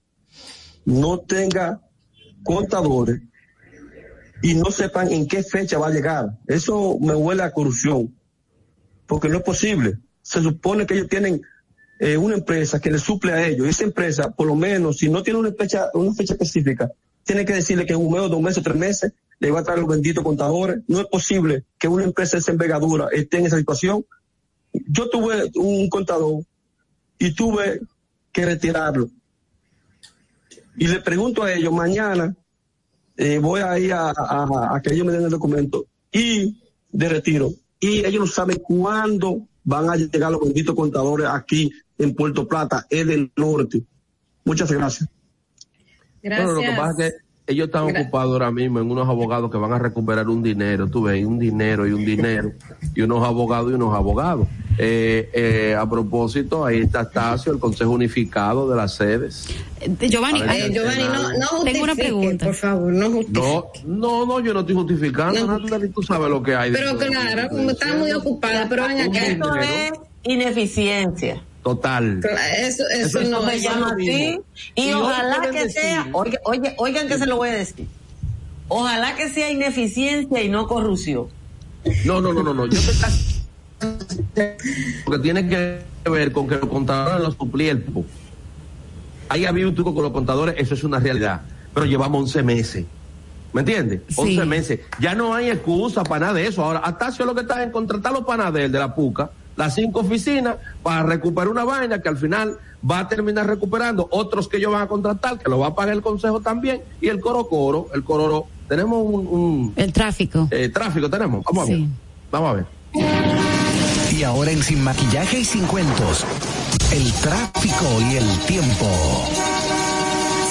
[0.86, 1.82] no tenga
[2.44, 3.22] contadores
[4.42, 6.40] y no sepan en qué fecha va a llegar.
[6.48, 8.18] Eso me huele a corrupción,
[9.06, 10.00] porque no es posible.
[10.24, 11.44] Se supone que ellos tienen
[12.00, 13.68] eh, una empresa que le suple a ellos.
[13.68, 16.92] Y esa empresa, por lo menos, si no tiene una fecha, una fecha específica,
[17.24, 19.80] tiene que decirle que en un mes, dos meses, tres meses, le va a traer
[19.80, 20.84] los benditos contadores.
[20.88, 24.06] No es posible que una empresa de esa envergadura esté en esa situación.
[24.72, 26.46] Yo tuve un contador
[27.20, 27.82] y tuve
[28.32, 29.10] que retirarlo.
[30.78, 32.34] Y le pregunto a ellos, mañana
[33.18, 36.58] eh, voy a ir a, a, que ellos me den el documento y
[36.90, 37.52] de retiro.
[37.82, 42.88] Y ellos no saben cuándo van a llegar los benditos contadores aquí en Puerto Plata,
[42.90, 43.84] es del norte.
[44.46, 45.10] Muchas gracias.
[46.22, 46.46] Gracias.
[46.46, 49.58] Bueno, lo que pasa es que ellos están ocupados ahora mismo en unos abogados que
[49.58, 52.54] van a recuperar un dinero, tú ves, un dinero y un dinero,
[52.96, 54.48] y unos abogados y unos abogados.
[54.78, 59.48] Eh, eh, a propósito, ahí está Tacio, el Consejo Unificado de las sedes.
[59.82, 60.40] Eh, Giovanni,
[60.72, 63.84] Giovanni no, no tengo una pregunta, por favor, no justifique.
[63.86, 65.80] No, no, yo no estoy justificando, no.
[65.90, 66.72] tú sabes lo que hay.
[66.72, 69.28] Pero claro, como está muy ocupada, pero ven acá.
[69.28, 69.92] Esto es
[70.24, 71.44] ineficiencia.
[71.64, 72.20] Total.
[72.58, 74.40] Eso, eso, no se llama así.
[74.76, 77.88] Y, ojalá que sea, oye, oye, oigan que se lo voy a decir.
[78.68, 81.28] Ojalá que sea ineficiencia y no corrupción.
[82.06, 82.66] No, no, no, no, no.
[82.66, 82.94] Yo te
[85.06, 87.84] porque tiene que ver con que los contadores los suplían.
[89.30, 91.42] Ahí había un truco con los contadores, eso es una realidad.
[91.74, 92.86] Pero llevamos 11 meses.
[93.54, 94.02] ¿Me entiendes?
[94.16, 94.80] 11 meses.
[95.00, 96.64] Ya no hay excusa para nada de eso.
[96.64, 100.56] Ahora, Atacio lo que está en contratar los panaderos de la PUCA las cinco oficinas
[100.82, 102.58] para recuperar una vaina que al final
[102.90, 105.94] va a terminar recuperando otros que ellos van a contratar, que lo va a pagar
[105.94, 109.74] el consejo también, y el coro coro, el coro, tenemos un...
[109.76, 110.48] el tráfico.
[110.52, 111.82] Eh, tráfico tenemos, vamos a ver.
[112.32, 112.66] Vamos a ver.
[114.12, 116.26] Y ahora en Sin Maquillaje y Sin Cuentos,
[116.92, 118.88] el tráfico y el tiempo.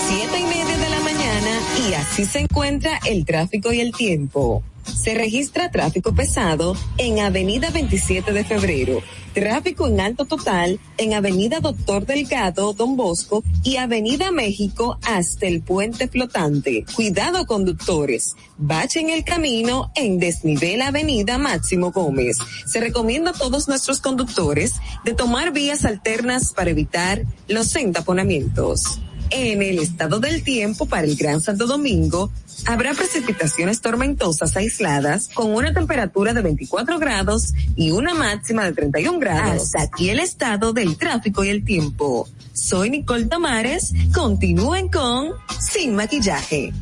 [0.08, 4.62] Siete y media de la mañana y así se encuentra el tráfico y el tiempo.
[5.02, 9.00] Se registra tráfico pesado en Avenida 27 de Febrero,
[9.34, 15.60] tráfico en alto total en Avenida Doctor Delgado, Don Bosco y Avenida México hasta el
[15.60, 16.84] puente flotante.
[16.94, 22.38] Cuidado conductores, bache en el camino en desnivel Avenida Máximo Gómez.
[22.64, 24.74] Se recomienda a todos nuestros conductores
[25.04, 29.00] de tomar vías alternas para evitar los entaponamientos.
[29.34, 32.30] En el estado del tiempo para el Gran Santo Domingo,
[32.66, 39.18] habrá precipitaciones tormentosas aisladas con una temperatura de 24 grados y una máxima de 31
[39.18, 39.62] grados.
[39.62, 42.28] Hasta aquí el estado del tráfico y el tiempo.
[42.52, 43.92] Soy Nicole Tamares.
[44.14, 46.72] Continúen con Sin Maquillaje.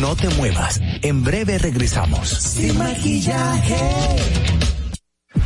[0.00, 0.80] No te muevas.
[1.02, 2.28] En breve regresamos.
[2.28, 3.78] Sin maquillaje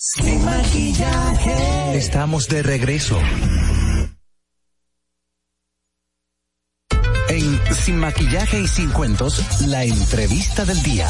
[0.00, 1.96] Sin maquillaje.
[1.96, 3.18] Estamos de regreso.
[7.28, 11.08] En Sin maquillaje y sin cuentos, la entrevista del día.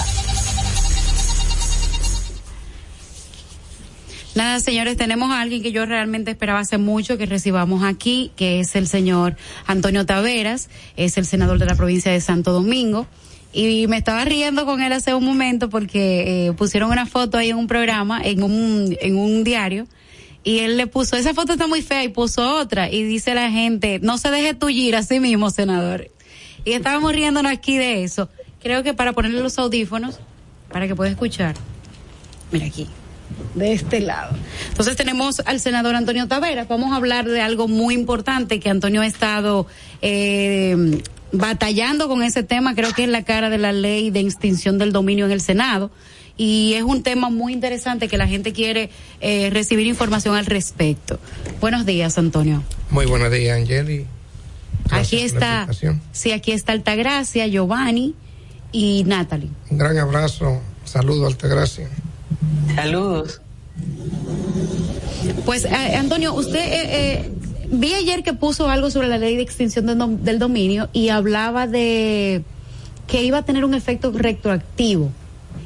[4.34, 8.60] Nada, señores, tenemos a alguien que yo realmente esperaba hace mucho que recibamos aquí, que
[8.60, 9.36] es el señor
[9.66, 13.06] Antonio Taveras, es el senador de la provincia de Santo Domingo
[13.52, 17.50] y me estaba riendo con él hace un momento porque eh, pusieron una foto ahí
[17.50, 19.86] en un programa, en un, en un diario,
[20.44, 23.50] y él le puso, esa foto está muy fea y puso otra, y dice la
[23.50, 26.08] gente, no se deje tullir a sí mismo, senador.
[26.64, 28.28] Y estábamos riéndonos aquí de eso.
[28.62, 30.18] Creo que para ponerle los audífonos,
[30.70, 31.54] para que pueda escuchar.
[32.52, 32.86] Mira aquí
[33.54, 34.36] de este lado.
[34.68, 36.68] Entonces tenemos al senador Antonio Taveras.
[36.68, 39.66] Vamos a hablar de algo muy importante que Antonio ha estado
[40.02, 41.02] eh,
[41.32, 44.92] batallando con ese tema, creo que es la cara de la ley de extinción del
[44.92, 45.90] dominio en el Senado.
[46.36, 48.90] Y es un tema muy interesante que la gente quiere
[49.20, 51.18] eh, recibir información al respecto.
[51.60, 52.62] Buenos días, Antonio.
[52.90, 54.06] Muy buenos días, Angeli.
[54.90, 55.68] aquí está,
[56.12, 58.14] sí, aquí está Altagracia, Giovanni
[58.70, 59.50] y Natalie.
[59.68, 61.88] Un gran abrazo, saludo Altagracia.
[62.76, 63.40] Saludos.
[65.44, 67.32] Pues, eh, Antonio, usted eh,
[67.70, 69.86] vi ayer que puso algo sobre la ley de extinción
[70.24, 72.42] del dominio y hablaba de
[73.06, 75.10] que iba a tener un efecto retroactivo.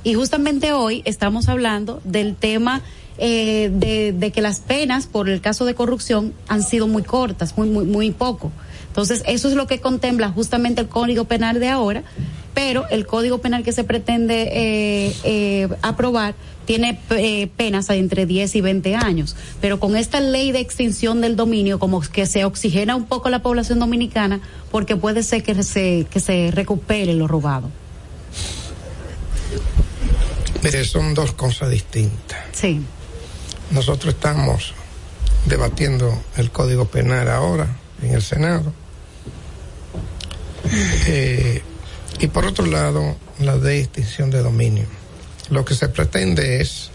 [0.05, 2.83] Y justamente hoy estamos hablando del tema
[3.19, 7.69] eh, de, que las penas por el caso de corrupción han sido muy cortas, muy,
[7.69, 8.51] muy, muy poco.
[8.89, 12.03] Entonces, eso es lo que contempla justamente el Código Penal de ahora,
[12.55, 16.35] pero el Código Penal que se pretende eh, eh, aprobar
[16.65, 19.37] tiene eh, penas entre 10 y 20 años.
[19.61, 23.43] Pero con esta ley de extinción del dominio, como que se oxigena un poco la
[23.43, 24.41] población dominicana,
[24.71, 27.71] porque puede ser que se, que se recupere lo robado.
[30.63, 32.39] Mire, son dos cosas distintas.
[32.53, 32.81] Sí.
[33.71, 34.75] Nosotros estamos
[35.47, 37.67] debatiendo el Código Penal ahora
[38.03, 38.73] en el Senado.
[41.07, 41.63] Eh,
[42.21, 45.02] y por otro lado, la de extinción de dominio
[45.53, 46.89] lo que se pretende es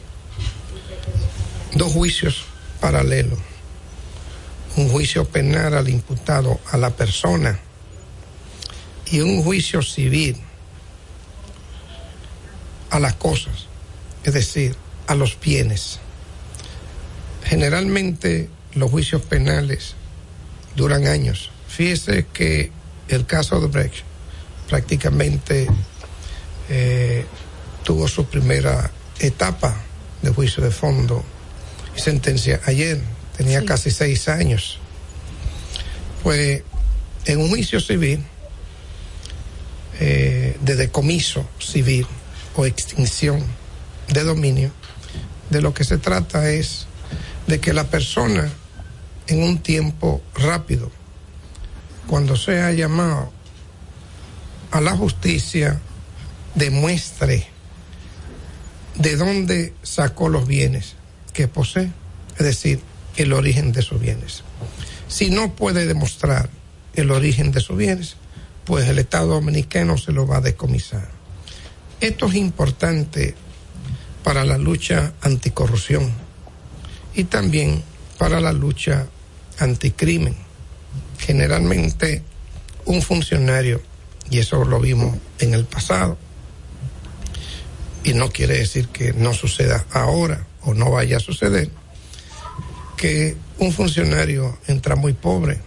[1.75, 2.45] dos juicios
[2.81, 3.37] paralelos.
[4.77, 7.59] Un juicio penal al imputado, a la persona,
[9.11, 10.37] y un juicio civil
[12.89, 13.67] a las cosas,
[14.23, 14.75] es decir,
[15.05, 15.99] a los bienes.
[17.43, 19.93] Generalmente los juicios penales
[20.75, 21.51] duran años.
[21.67, 22.71] Fíjese que
[23.07, 24.03] el caso de Brecht
[24.67, 25.67] prácticamente
[26.69, 27.25] eh,
[27.87, 29.73] tuvo su primera etapa
[30.21, 31.23] de juicio de fondo
[31.95, 32.99] y sentencia ayer,
[33.37, 34.79] tenía casi seis años.
[36.21, 36.63] Pues
[37.23, 38.21] en un juicio civil,
[40.01, 42.05] eh, de decomiso civil
[42.57, 43.41] o extinción
[44.09, 44.69] de dominio,
[45.49, 46.87] de lo que se trata es
[47.47, 48.51] de que la persona
[49.27, 50.91] en un tiempo rápido,
[52.05, 53.31] cuando sea llamado
[54.71, 55.79] a la justicia,
[56.53, 57.55] demuestre
[58.97, 60.95] de dónde sacó los bienes
[61.33, 61.91] que posee,
[62.37, 62.79] es decir,
[63.15, 64.43] el origen de sus bienes.
[65.07, 66.49] Si no puede demostrar
[66.93, 68.15] el origen de sus bienes,
[68.65, 71.09] pues el Estado dominicano se lo va a decomisar.
[72.01, 73.35] Esto es importante
[74.23, 76.11] para la lucha anticorrupción
[77.15, 77.83] y también
[78.17, 79.07] para la lucha
[79.59, 80.35] anticrimen.
[81.19, 82.23] Generalmente
[82.85, 83.81] un funcionario,
[84.29, 86.17] y eso lo vimos en el pasado,
[88.07, 91.69] y no quiere decir que no suceda ahora o no vaya a suceder,
[92.95, 95.59] que un funcionario entra muy pobre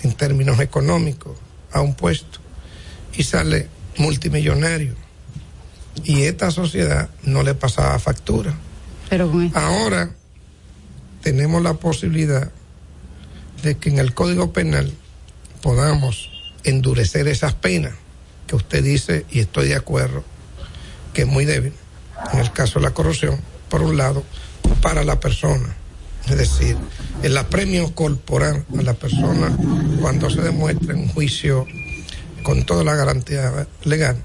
[0.00, 1.36] en términos económicos
[1.70, 2.38] a un puesto
[3.14, 4.94] y sale multimillonario
[6.02, 8.54] y esta sociedad no le pasaba factura.
[9.10, 10.14] Pero Ahora
[11.20, 12.50] tenemos la posibilidad
[13.62, 14.90] de que en el Código Penal
[15.60, 16.30] podamos
[16.64, 17.92] endurecer esas penas
[18.46, 20.24] que usted dice, y estoy de acuerdo,
[21.12, 21.74] que es muy débil,
[22.32, 24.22] en el caso de la corrupción, por un lado,
[24.80, 25.76] para la persona.
[26.28, 26.76] Es decir,
[27.22, 29.56] el apremio corporal a la persona
[30.00, 31.66] cuando se demuestra en un juicio
[32.42, 34.16] con toda la garantía legal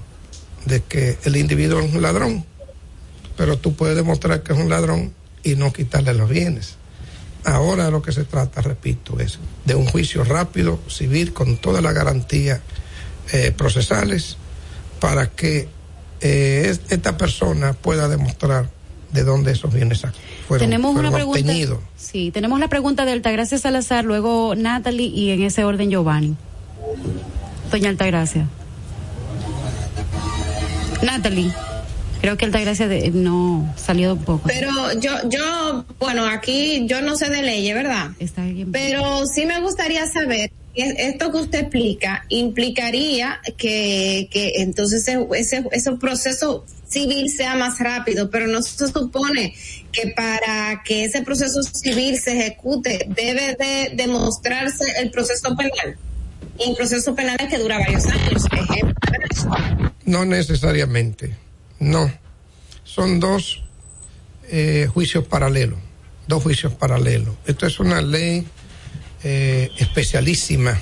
[0.64, 2.44] de que el individuo es un ladrón,
[3.36, 5.12] pero tú puedes demostrar que es un ladrón
[5.42, 6.76] y no quitarle los bienes.
[7.44, 11.94] Ahora lo que se trata, repito, es de un juicio rápido, civil, con todas las
[11.94, 12.60] garantías
[13.32, 14.36] eh, procesales,
[15.00, 15.68] para que
[16.20, 18.70] eh, esta persona pueda demostrar
[19.12, 20.04] de dónde esos bienes
[20.46, 21.52] fueron, tenemos una pregunta,
[21.96, 26.36] Sí, tenemos la pregunta de Altagracia Salazar, luego Natalie y en ese orden Giovanni.
[27.70, 28.46] Doña Altagracia.
[31.02, 31.52] Natalie.
[32.20, 34.48] Creo que Altagracia de, no salió un poco.
[34.48, 34.70] Pero
[35.00, 38.10] yo, yo, bueno, aquí yo no sé de leyes, ¿verdad?
[38.18, 38.72] Está bien.
[38.72, 46.64] Pero sí me gustaría saber, esto que usted explica, implicaría que, entonces ese, ese proceso
[46.86, 49.54] civil sea más rápido, pero no se supone
[49.92, 55.96] que para que ese proceso civil se ejecute debe de demostrarse el proceso penal.
[56.58, 58.44] Y el proceso penal es que dura varios años.
[60.04, 61.36] No necesariamente
[61.80, 62.12] no,
[62.84, 63.62] son dos
[64.50, 65.78] eh, juicios paralelos,
[66.26, 67.34] dos juicios paralelos.
[67.46, 68.46] Esto es una ley
[69.24, 70.78] eh, especialísima,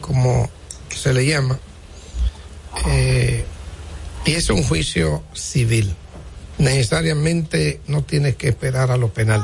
[0.00, 0.50] como
[0.94, 1.58] se le llama,
[2.86, 3.44] eh,
[4.24, 5.94] y es un juicio civil.
[6.58, 9.42] Necesariamente no tienes que esperar a lo penal.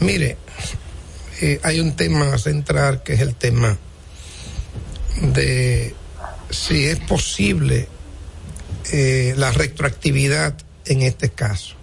[0.00, 0.36] Mire,
[1.62, 3.78] hay un tema central que es el tema
[5.22, 5.94] de
[6.50, 7.88] si es posible
[8.92, 10.56] eh, la retroactividad
[10.86, 11.74] en este caso.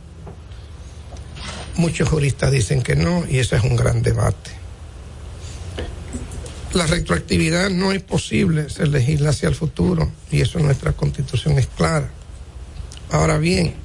[1.76, 4.52] Muchos juristas dicen que no y ese es un gran debate.
[6.76, 11.58] La retroactividad no es posible, se legisla hacia el futuro y eso en nuestra constitución
[11.58, 12.10] es clara.
[13.12, 13.76] Ahora bien,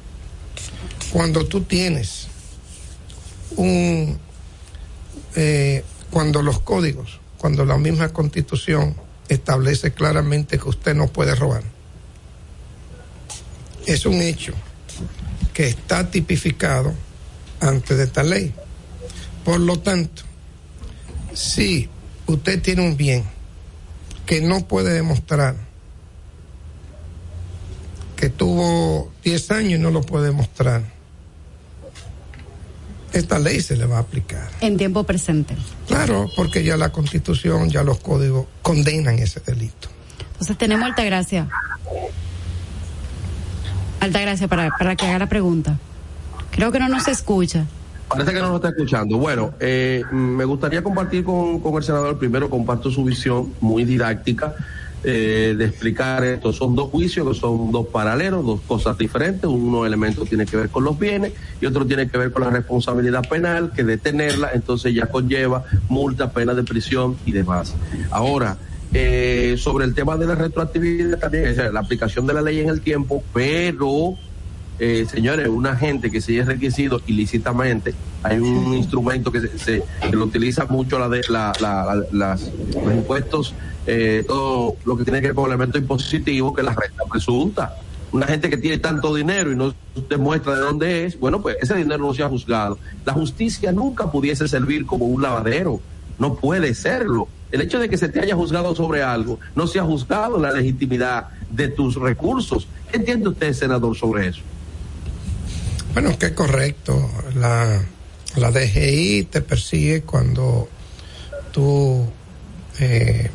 [1.13, 2.27] cuando tú tienes
[3.55, 4.19] un,
[5.37, 8.97] eh, cuando los códigos, cuando la misma constitución
[9.29, 11.63] establece claramente que usted no puede robar,
[13.87, 14.53] es un hecho
[15.55, 16.93] que está tipificado
[17.61, 18.53] antes de esta ley.
[19.45, 20.23] Por lo tanto,
[21.33, 21.89] si
[22.31, 23.25] usted tiene un bien
[24.27, 25.57] que no puede demostrar
[28.21, 30.83] que tuvo 10 años y no lo puede demostrar,
[33.15, 34.47] esta ley se le va a aplicar.
[34.61, 35.57] En tiempo presente.
[35.89, 39.89] Claro, porque ya la constitución, ya los códigos condenan ese delito.
[40.33, 41.49] Entonces tenemos alta gracia.
[44.01, 45.79] Altagracia, para, para que haga la pregunta.
[46.51, 47.67] Creo que no nos escucha.
[48.11, 49.19] Parece que no nos está escuchando.
[49.19, 52.19] Bueno, eh, me gustaría compartir con, con, el senador.
[52.19, 54.57] Primero, comparto su visión muy didáctica
[55.05, 56.53] eh, de explicar esto.
[56.53, 59.45] Son dos juicios que son dos paralelos, dos cosas diferentes.
[59.45, 62.51] Uno elemento tiene que ver con los bienes y otro tiene que ver con la
[62.51, 67.75] responsabilidad penal, que detenerla entonces ya conlleva multa, pena de prisión y demás.
[68.11, 68.59] Ahora,
[68.93, 72.69] eh, sobre el tema de la retroactividad también, es la aplicación de la ley en
[72.69, 74.17] el tiempo, pero,
[74.81, 80.65] eh, señores, una gente que sigue requisito ilícitamente, hay un instrumento que se, lo utiliza
[80.65, 81.53] mucho la de la,
[82.11, 82.51] las,
[82.83, 83.55] los impuestos,
[83.87, 87.77] eh, todo lo que tiene que ver con elementos impositivos, que la renta presunta.
[88.11, 89.75] Una gente que tiene tanto dinero y no
[90.09, 92.79] demuestra de dónde es, bueno, pues ese dinero no se ha juzgado.
[93.05, 95.79] La justicia nunca pudiese servir como un lavadero,
[96.19, 99.79] no puede serlo el hecho de que se te haya juzgado sobre algo, no se
[99.79, 102.67] ha juzgado la legitimidad de tus recursos.
[102.91, 104.41] ¿Qué entiende usted, senador, sobre eso?
[105.93, 107.11] Bueno, que correcto.
[107.35, 107.83] La,
[108.37, 110.69] la DGI te persigue cuando
[111.53, 112.09] tú
[112.79, 113.29] eh,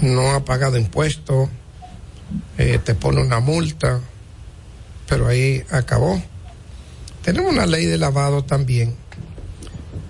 [0.00, 1.48] no has pagado impuestos,
[2.58, 4.00] eh, te pone una multa,
[5.08, 6.20] pero ahí acabó.
[7.22, 8.96] Tenemos una ley de lavado también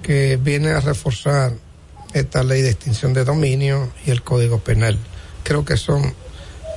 [0.02, 1.52] que viene a reforzar
[2.14, 4.98] esta ley de extinción de dominio y el Código Penal.
[5.44, 6.14] Creo que son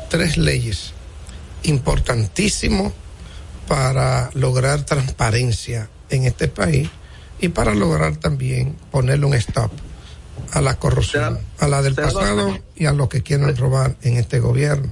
[0.10, 0.92] tres leyes
[1.64, 2.92] importantísimas
[3.68, 6.90] para lograr transparencia en este país
[7.40, 9.72] y para lograr también ponerle un stop
[10.52, 14.40] a la corrupción, a la del pasado y a lo que quieren robar en este
[14.40, 14.90] gobierno.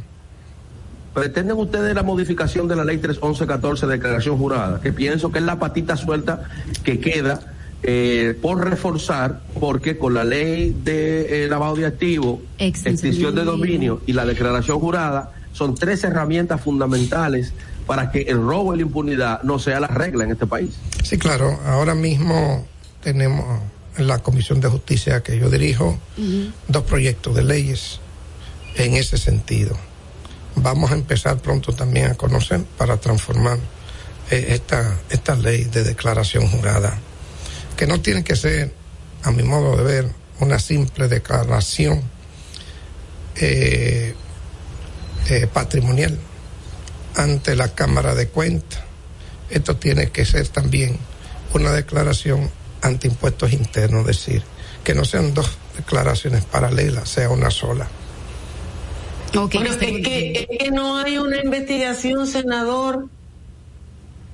[1.13, 4.81] ¿Pretenden ustedes la modificación de la ley 311-14 de declaración jurada?
[4.81, 6.49] Que pienso que es la patita suelta
[6.83, 13.35] que queda eh, por reforzar, porque con la ley de eh, lavado de activos, extinción
[13.35, 17.53] de dominio y la declaración jurada, son tres herramientas fundamentales
[17.85, 20.71] para que el robo y la impunidad no sea la regla en este país.
[21.03, 21.59] Sí, claro.
[21.65, 22.65] Ahora mismo
[23.01, 23.61] tenemos
[23.97, 25.97] en la Comisión de Justicia que yo dirijo
[26.67, 27.99] dos proyectos de leyes
[28.75, 29.77] en ese sentido.
[30.55, 33.57] Vamos a empezar pronto también a conocer para transformar
[34.31, 36.97] eh, esta, esta ley de declaración jurada,
[37.75, 38.73] que no tiene que ser,
[39.23, 42.01] a mi modo de ver, una simple declaración
[43.35, 44.15] eh,
[45.29, 46.17] eh, patrimonial
[47.15, 48.81] ante la Cámara de Cuentas.
[49.49, 50.97] Esto tiene que ser también
[51.53, 52.49] una declaración
[52.81, 54.43] ante impuestos internos, es decir,
[54.83, 57.87] que no sean dos declaraciones paralelas, sea una sola.
[59.35, 59.63] Okay.
[59.63, 63.07] es, que, es que no hay una investigación, senador.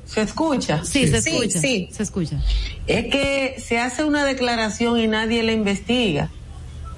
[0.06, 0.84] ¿Se escucha?
[0.84, 1.60] Sí, se escucha.
[1.60, 2.41] Sí, se escucha.
[2.88, 6.31] Es que se hace una declaración y nadie la investiga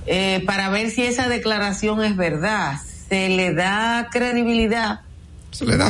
[0.07, 2.79] eh, para ver si esa declaración es verdad.
[3.09, 5.01] Se le da credibilidad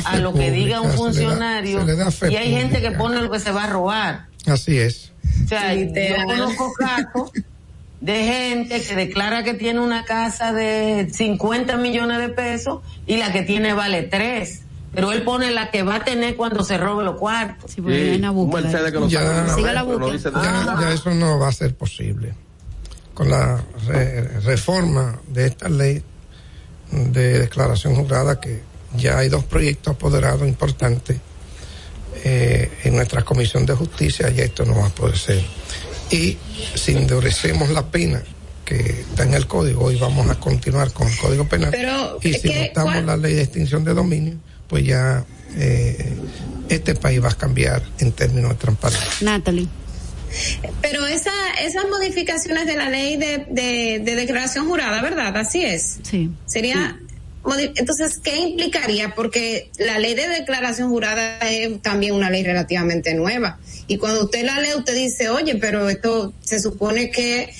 [0.05, 1.85] a lo que diga un funcionario
[2.29, 4.27] y hay gente que pone lo que se va a robar.
[4.45, 5.11] Así es.
[5.45, 5.91] O sea, yo
[6.25, 7.31] conozco casos
[8.01, 13.31] de gente que declara que tiene una casa de 50 millones de pesos y la
[13.31, 14.61] que tiene vale 3.
[14.93, 17.71] Pero él pone la que va a tener cuando se robe los cuartos.
[17.71, 17.81] Sí,
[19.07, 19.31] ya,
[20.93, 22.33] eso no va a ser posible.
[23.13, 23.63] Con la
[24.43, 26.03] reforma de esta ley
[26.91, 28.61] de declaración jurada que
[28.95, 31.17] ya hay dos proyectos apoderados importantes
[32.23, 35.43] eh, en nuestra Comisión de Justicia, ya esto no va a poder ser.
[36.11, 36.37] Y
[36.75, 38.21] si endurecemos la pena
[38.65, 41.73] que está en el código, hoy vamos a continuar con el Código Penal.
[42.21, 44.35] y si votamos la ley de extinción de dominio,
[44.67, 45.25] pues ya
[45.57, 46.13] eh,
[46.69, 49.09] este país va a cambiar en términos de transparencia.
[49.21, 49.67] Natalie.
[50.81, 51.31] Pero esa,
[51.61, 55.35] esas modificaciones de la ley de, de, declaración jurada, ¿verdad?
[55.35, 55.99] Así es.
[56.03, 56.29] Sí.
[56.45, 56.97] Sería,
[57.75, 59.15] entonces, ¿qué implicaría?
[59.15, 63.59] Porque la ley de declaración jurada es también una ley relativamente nueva.
[63.87, 67.51] Y cuando usted la lee, usted dice, oye, pero esto se supone que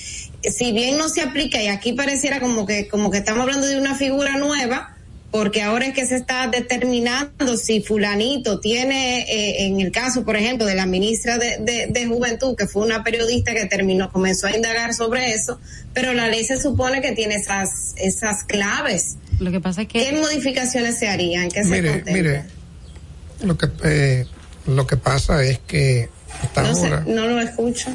[0.42, 3.78] si bien no se aplica y aquí pareciera como que como que estamos hablando de
[3.78, 4.96] una figura nueva,
[5.32, 10.36] porque ahora es que se está determinando si fulanito tiene, eh, en el caso, por
[10.36, 14.92] ejemplo, de la ministra de, Juventud, que fue una periodista que terminó, comenzó a indagar
[14.92, 15.58] sobre eso,
[15.94, 19.16] pero la ley se supone que tiene esas claves.
[19.42, 20.04] Lo que pasa es que...
[20.04, 21.48] ¿Qué modificaciones se harían?
[21.48, 22.44] ¿Qué mire, mire,
[23.42, 24.26] lo que, eh,
[24.66, 26.08] lo que pasa es que
[26.42, 27.04] hasta no ahora...
[27.06, 27.90] no lo escucho.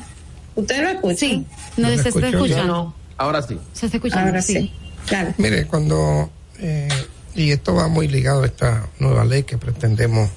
[0.56, 1.16] ¿Usted lo escucha?
[1.16, 1.46] Sí,
[1.78, 2.94] no, se está escuchando.
[3.16, 3.58] Ahora sí.
[3.72, 4.74] Se está escuchando, Ahora sí.
[5.06, 5.34] Claro.
[5.38, 6.30] Mire, cuando...
[6.60, 6.90] Eh,
[7.34, 10.30] y esto va muy ligado a esta nueva ley que pretendemos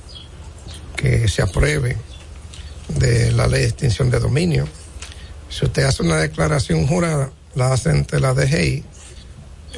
[0.95, 1.97] que se apruebe
[2.99, 4.69] de la ley de extinción de dominio.
[5.49, 8.85] Si usted hace una declaración jurada, la hace ante la DGI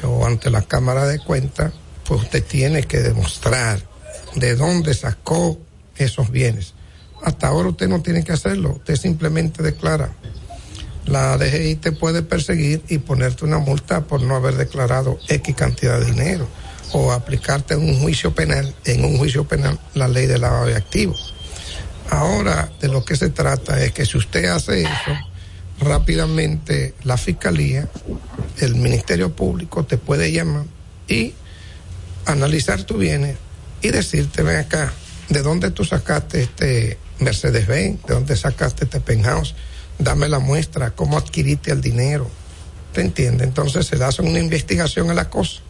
[0.02, 1.72] o ante la Cámara de Cuentas,
[2.06, 3.80] pues usted tiene que demostrar
[4.34, 5.58] de dónde sacó
[5.96, 6.74] esos bienes.
[7.22, 10.12] Hasta ahora usted no tiene que hacerlo, usted simplemente declara.
[11.06, 15.98] La DGI te puede perseguir y ponerte una multa por no haber declarado X cantidad
[15.98, 16.48] de dinero
[16.92, 20.76] o aplicarte en un juicio penal, en un juicio penal, la ley de lavado de
[20.76, 21.34] activos.
[22.10, 25.16] Ahora de lo que se trata es que si usted hace eso,
[25.82, 27.88] rápidamente la fiscalía,
[28.58, 30.64] el Ministerio Público te puede llamar
[31.08, 31.34] y
[32.26, 33.36] analizar tu bienes
[33.80, 34.92] y decirte, ven acá,
[35.28, 38.04] ¿de dónde tú sacaste este Mercedes-Benz?
[38.06, 39.54] ¿De dónde sacaste este penthouse?
[39.98, 42.30] Dame la muestra, ¿cómo adquiriste el dinero?
[42.92, 43.46] ¿Te entiendes?
[43.46, 45.60] Entonces se le hace una investigación a la cosa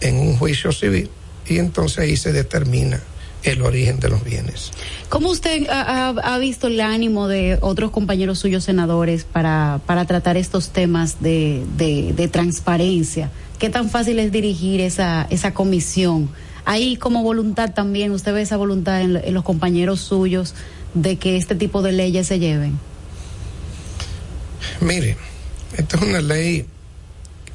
[0.00, 1.10] en un juicio civil
[1.46, 3.00] y entonces ahí se determina
[3.46, 4.72] el origen de los bienes.
[5.08, 10.70] ¿Cómo usted ha, visto el ánimo de otros compañeros suyos senadores para, para tratar estos
[10.70, 13.30] temas de, de, transparencia?
[13.58, 16.28] ¿Qué tan fácil es dirigir esa, esa comisión?
[16.64, 20.54] Ahí como voluntad también, ¿usted ve esa voluntad en, en los compañeros suyos
[20.94, 22.78] de que este tipo de leyes se lleven?
[24.80, 25.16] Mire,
[25.76, 26.66] esta es una ley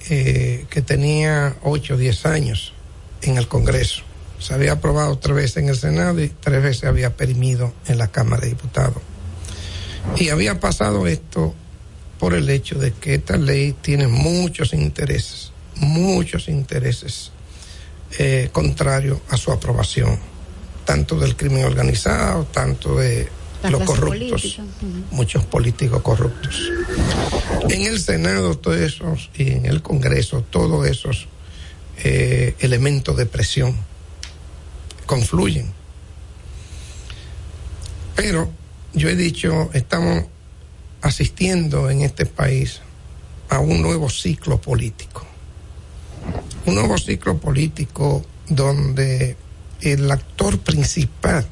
[0.09, 2.73] eh, que tenía 8 o 10 años
[3.22, 4.03] en el Congreso.
[4.41, 8.07] Se había aprobado tres veces en el Senado y tres veces había perimido en la
[8.07, 9.01] Cámara de Diputados.
[10.18, 11.53] Y había pasado esto
[12.18, 17.31] por el hecho de que esta ley tiene muchos intereses, muchos intereses
[18.18, 20.18] eh, contrarios a su aprobación,
[20.85, 23.30] tanto del crimen organizado, tanto de
[23.69, 24.59] los corruptos,
[25.11, 26.72] muchos políticos corruptos.
[27.69, 31.27] En el Senado, todos esos, y en el Congreso, todos esos
[32.03, 33.90] eh, elementos de presión
[35.11, 35.65] confluyen.
[38.15, 38.49] Pero
[38.93, 40.23] yo he dicho, estamos
[41.01, 42.79] asistiendo en este país
[43.49, 45.25] a un nuevo ciclo político.
[46.65, 49.35] Un nuevo ciclo político donde
[49.81, 51.45] el actor principal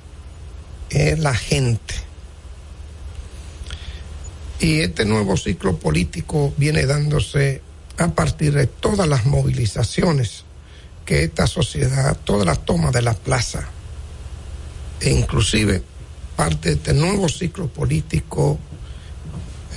[0.90, 1.96] es la gente.
[4.62, 7.62] Y este nuevo ciclo político viene dándose
[7.98, 10.46] a partir de todas las movilizaciones
[11.10, 13.68] que esta sociedad, todas las tomas de la plaza,
[15.02, 15.82] e inclusive
[16.36, 18.60] parte de este nuevo ciclo político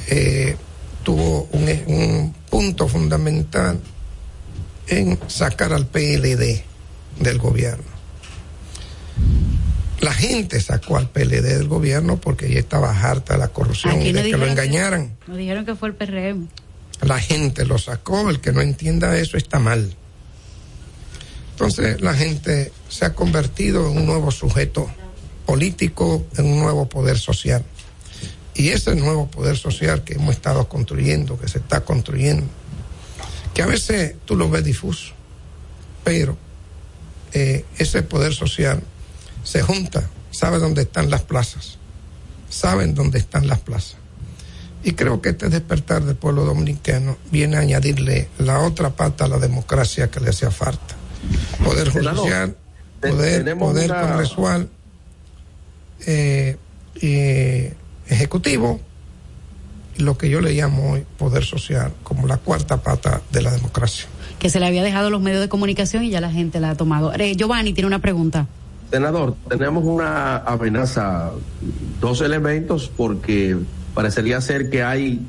[0.08, 0.56] eh,
[1.02, 3.80] tuvo un, un punto fundamental
[4.88, 6.64] en sacar al PLD
[7.20, 7.90] del gobierno.
[10.00, 14.12] La gente sacó al PLD del gobierno porque ya estaba harta de la corrupción y
[14.12, 15.16] de que lo engañaran.
[15.26, 16.48] nos dijeron que fue el PRM.
[17.00, 19.96] La gente lo sacó, el que no entienda eso está mal.
[21.52, 24.90] Entonces la gente se ha convertido en un nuevo sujeto
[25.46, 27.64] político, en un nuevo poder social.
[28.54, 32.46] Y ese nuevo poder social que hemos estado construyendo, que se está construyendo,
[33.54, 35.12] que a veces tú lo ves difuso,
[36.04, 36.36] pero
[37.32, 38.82] eh, ese poder social
[39.42, 41.78] se junta, sabe dónde están las plazas,
[42.50, 43.96] saben dónde están las plazas.
[44.84, 49.28] Y creo que este despertar del pueblo dominicano viene a añadirle la otra pata a
[49.28, 50.96] la democracia que le hacía falta.
[51.64, 52.56] Poder judicial,
[53.00, 54.68] poder, poder congresual,
[56.06, 56.56] eh,
[58.08, 58.80] ejecutivo,
[59.96, 63.50] y lo que yo le llamo hoy poder social, como la cuarta pata de la
[63.50, 64.06] democracia.
[64.38, 66.74] Que se le había dejado los medios de comunicación y ya la gente la ha
[66.74, 67.12] tomado.
[67.14, 68.46] Eh, Giovanni tiene una pregunta.
[68.90, 71.30] Senador, tenemos una amenaza,
[72.00, 73.56] dos elementos, porque
[73.94, 75.20] parecería ser que hay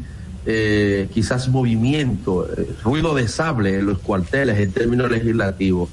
[0.46, 5.90] eh, quizás movimiento, eh, ruido de sable en los cuarteles en términos legislativos.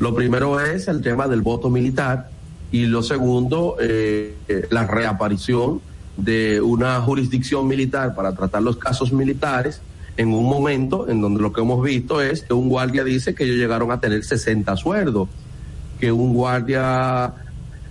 [0.00, 2.30] Lo primero es el tema del voto militar
[2.72, 4.34] y lo segundo, eh,
[4.70, 5.80] la reaparición
[6.16, 9.80] de una jurisdicción militar para tratar los casos militares
[10.16, 13.44] en un momento en donde lo que hemos visto es que un guardia dice que
[13.44, 15.28] ellos llegaron a tener 60 sueldos
[16.00, 17.32] que un guardia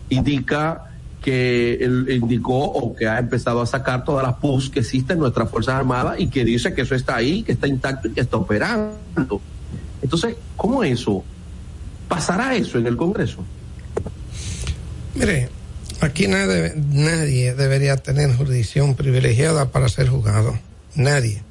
[0.09, 0.90] indica
[1.21, 5.21] que él indicó o que ha empezado a sacar todas las PUS que existen en
[5.21, 8.21] nuestras Fuerzas Armadas y que dice que eso está ahí, que está intacto y que
[8.21, 9.41] está operando.
[10.01, 11.23] Entonces, ¿cómo eso?
[12.07, 13.45] ¿Pasará eso en el Congreso?
[15.13, 15.49] Mire,
[15.99, 20.57] aquí nadie, nadie debería tener jurisdicción privilegiada para ser juzgado.
[20.95, 21.43] Nadie.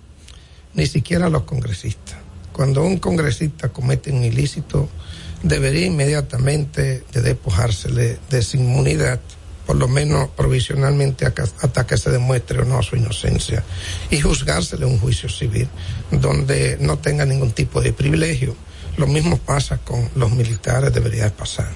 [0.74, 2.18] Ni siquiera los congresistas.
[2.52, 4.88] Cuando un congresista comete un ilícito,
[5.42, 9.20] debería inmediatamente de despojársele de su inmunidad,
[9.70, 13.62] por lo menos provisionalmente hasta que se demuestre o no su inocencia,
[14.10, 15.68] y juzgársele un juicio civil
[16.10, 18.56] donde no tenga ningún tipo de privilegio.
[18.96, 21.68] Lo mismo pasa con los militares, debería pasar.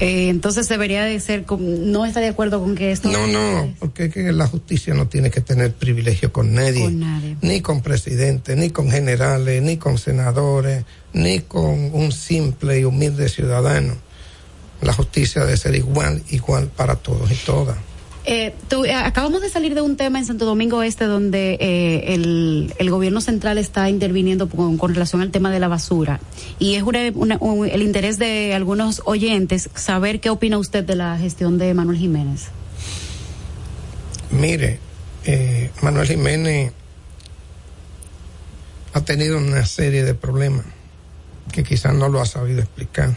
[0.00, 3.10] Eh, entonces debería de ser, no está de acuerdo con que esto...
[3.10, 7.36] No, no, porque que la justicia no tiene que tener privilegio con nadie, con nadie,
[7.42, 13.28] ni con presidentes, ni con generales, ni con senadores, ni con un simple y humilde
[13.28, 13.94] ciudadano.
[14.82, 17.78] La justicia debe ser igual, igual para todos y todas.
[18.24, 22.72] Eh, eh, acabamos de salir de un tema en Santo Domingo Este donde eh, el,
[22.78, 26.20] el, gobierno central está interviniendo con, con, relación al tema de la basura
[26.60, 30.94] y es una, una, un, el interés de algunos oyentes saber qué opina usted de
[30.94, 32.50] la gestión de Manuel Jiménez.
[34.30, 34.78] Mire,
[35.24, 36.72] eh, Manuel Jiménez
[38.92, 40.64] ha tenido una serie de problemas
[41.52, 43.14] que quizás no lo ha sabido explicar.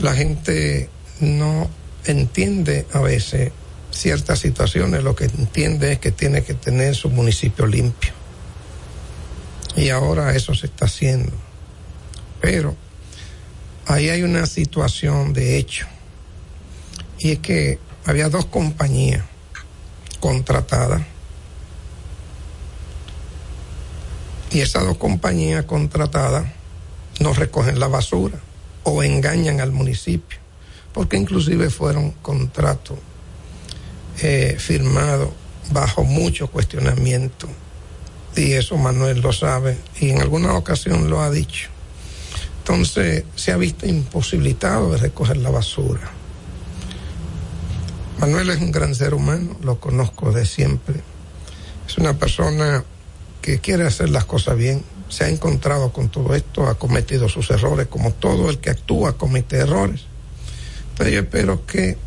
[0.00, 0.88] La gente
[1.20, 1.68] no
[2.06, 3.52] entiende a veces
[3.90, 8.10] ciertas situaciones, lo que entiende es que tiene que tener su municipio limpio.
[9.76, 11.32] Y ahora eso se está haciendo.
[12.40, 12.74] Pero
[13.86, 15.86] ahí hay una situación de hecho.
[17.18, 19.26] Y es que había dos compañías
[20.18, 21.02] contratadas.
[24.50, 26.46] Y esas dos compañías contratadas
[27.18, 28.40] no recogen la basura
[28.84, 30.40] o engañan al municipio
[30.92, 32.98] porque inclusive fueron contratos
[34.22, 35.30] eh, firmados
[35.72, 37.48] bajo mucho cuestionamiento.
[38.36, 41.68] Y eso Manuel lo sabe y en alguna ocasión lo ha dicho.
[42.58, 46.10] Entonces se ha visto imposibilitado de recoger la basura.
[48.18, 51.00] Manuel es un gran ser humano, lo conozco de siempre.
[51.86, 52.84] Es una persona
[53.40, 57.50] que quiere hacer las cosas bien, se ha encontrado con todo esto, ha cometido sus
[57.50, 60.02] errores, como todo el que actúa comete errores.
[60.90, 61.98] Entonces yo espero que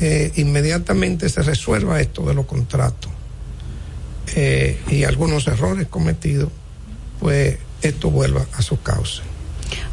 [0.00, 3.10] eh, inmediatamente se resuelva esto de los contratos
[4.36, 6.50] eh, y algunos errores cometidos,
[7.18, 9.22] pues esto vuelva a su cauce.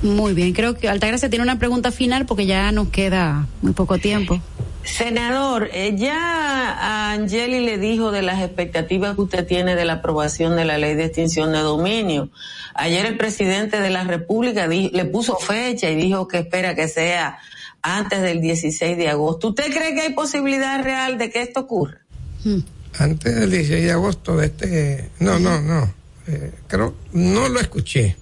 [0.02, 3.98] Muy bien, creo que Altagracia tiene una pregunta final porque ya nos queda muy poco
[3.98, 4.42] tiempo.
[4.86, 10.56] Senador, eh, ya Angeli le dijo de las expectativas que usted tiene de la aprobación
[10.56, 12.30] de la ley de extinción de dominio.
[12.76, 17.40] Ayer el presidente de la República le puso fecha y dijo que espera que sea
[17.82, 19.50] antes del 16 de agosto.
[19.50, 22.02] ¿Usted cree que hay posibilidad real de que esto ocurra?
[22.44, 22.60] Hmm.
[22.98, 25.10] Antes del 16 de agosto de este...
[25.20, 25.94] No, no, no.
[26.28, 28.16] Eh, creo, no lo escuché.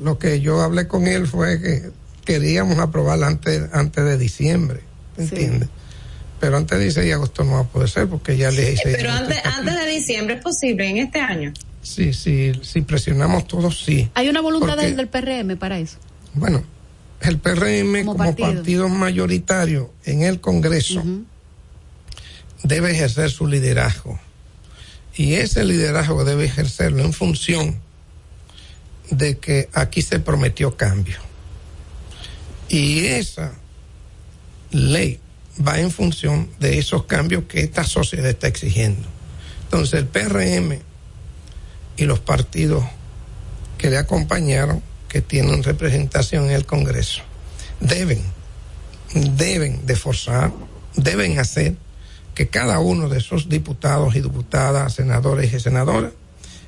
[0.00, 1.90] Lo que yo hablé con él fue que
[2.24, 4.80] queríamos aprobarla antes, antes de diciembre.
[5.16, 5.68] ¿Entiendes?
[6.40, 8.94] Pero antes de 16 de agosto no va a poder ser porque ya le hice.
[8.96, 11.52] Pero antes, antes de diciembre es posible en este año.
[11.82, 14.10] Sí, sí, si presionamos todos, sí.
[14.14, 15.96] ¿Hay una voluntad del PRM para eso?
[16.34, 16.62] Bueno,
[17.20, 18.88] el PRM como, partido.
[18.88, 21.02] mayoritario en el Congreso
[22.62, 24.18] debe ejercer su liderazgo.
[25.16, 27.80] Y ese liderazgo debe ejercerlo en función
[29.10, 31.18] de que aquí se prometió cambio.
[32.68, 33.52] Y esa
[34.70, 35.20] ley
[35.66, 39.06] va en función de esos cambios que esta sociedad está exigiendo.
[39.64, 40.78] Entonces el PRM
[41.96, 42.84] y los partidos
[43.76, 47.22] que le acompañaron, que tienen representación en el Congreso,
[47.80, 48.22] deben,
[49.14, 50.52] deben de forzar,
[50.96, 51.76] deben hacer
[52.34, 56.12] que cada uno de esos diputados y diputadas, senadores y senadoras,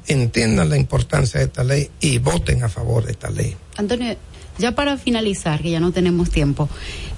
[0.06, 3.56] entiendan la importancia de esta ley y voten a favor de esta ley.
[3.76, 4.16] Antonio,
[4.60, 6.68] ya para finalizar, que ya no tenemos tiempo,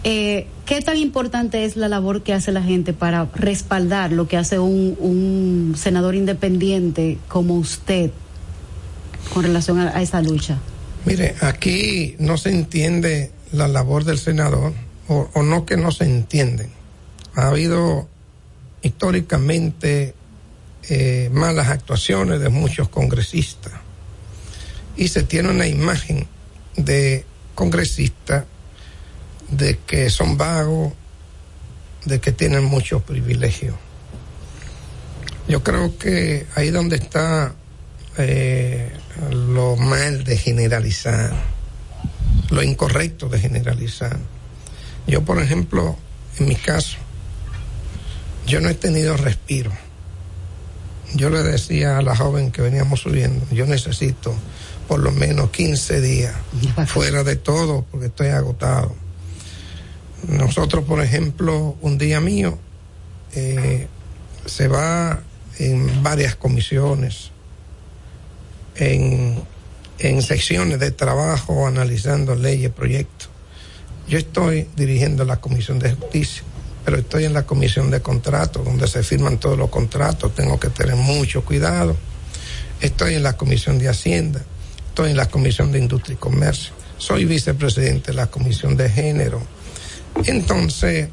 [0.05, 4.37] eh, ¿qué tan importante es la labor que hace la gente para respaldar lo que
[4.37, 8.11] hace un, senador independiente como usted
[9.35, 10.59] con relación a, esa lucha?
[11.05, 14.73] Mire, aquí no se entiende la labor del senador,
[15.09, 16.71] o, no que no se entienden.
[17.35, 18.09] Ha habido
[18.83, 20.15] históricamente
[20.89, 23.73] eh, malas actuaciones de muchos congresistas
[24.97, 26.27] y se tiene una imagen
[26.77, 28.45] de congresistas
[29.51, 30.93] de que son vagos,
[32.05, 33.77] de que tienen muchos privilegios.
[35.49, 37.55] Yo creo que ahí donde está
[38.17, 38.91] eh,
[39.31, 41.33] lo mal de generalizar,
[42.51, 44.19] lo incorrecto de generalizar.
[45.07, 45.97] Yo, por ejemplo,
[46.39, 46.97] en mi caso,
[48.47, 49.73] yo no he tenido respiro.
[51.15, 54.35] Yo le decía a la joven que veníamos subiendo, yo necesito
[54.89, 56.35] por lo menos 15 días
[56.87, 58.95] fuera de todo porque estoy agotado.
[60.29, 62.59] Nosotros, por ejemplo, un día mío
[63.35, 63.89] eh,
[64.47, 65.21] se va
[65.59, 67.31] en varias comisiones,
[68.77, 69.43] en,
[69.99, 73.29] en secciones de trabajo, analizando leyes, proyectos.
[74.09, 76.43] Yo estoy dirigiendo la Comisión de Justicia
[76.85, 80.69] pero estoy en la comisión de contratos, donde se firman todos los contratos, tengo que
[80.69, 81.97] tener mucho cuidado.
[82.81, 84.43] Estoy en la comisión de Hacienda,
[84.93, 89.43] estoy en la comisión de Industria y Comercio, soy vicepresidente de la comisión de género.
[90.27, 91.09] Entonces,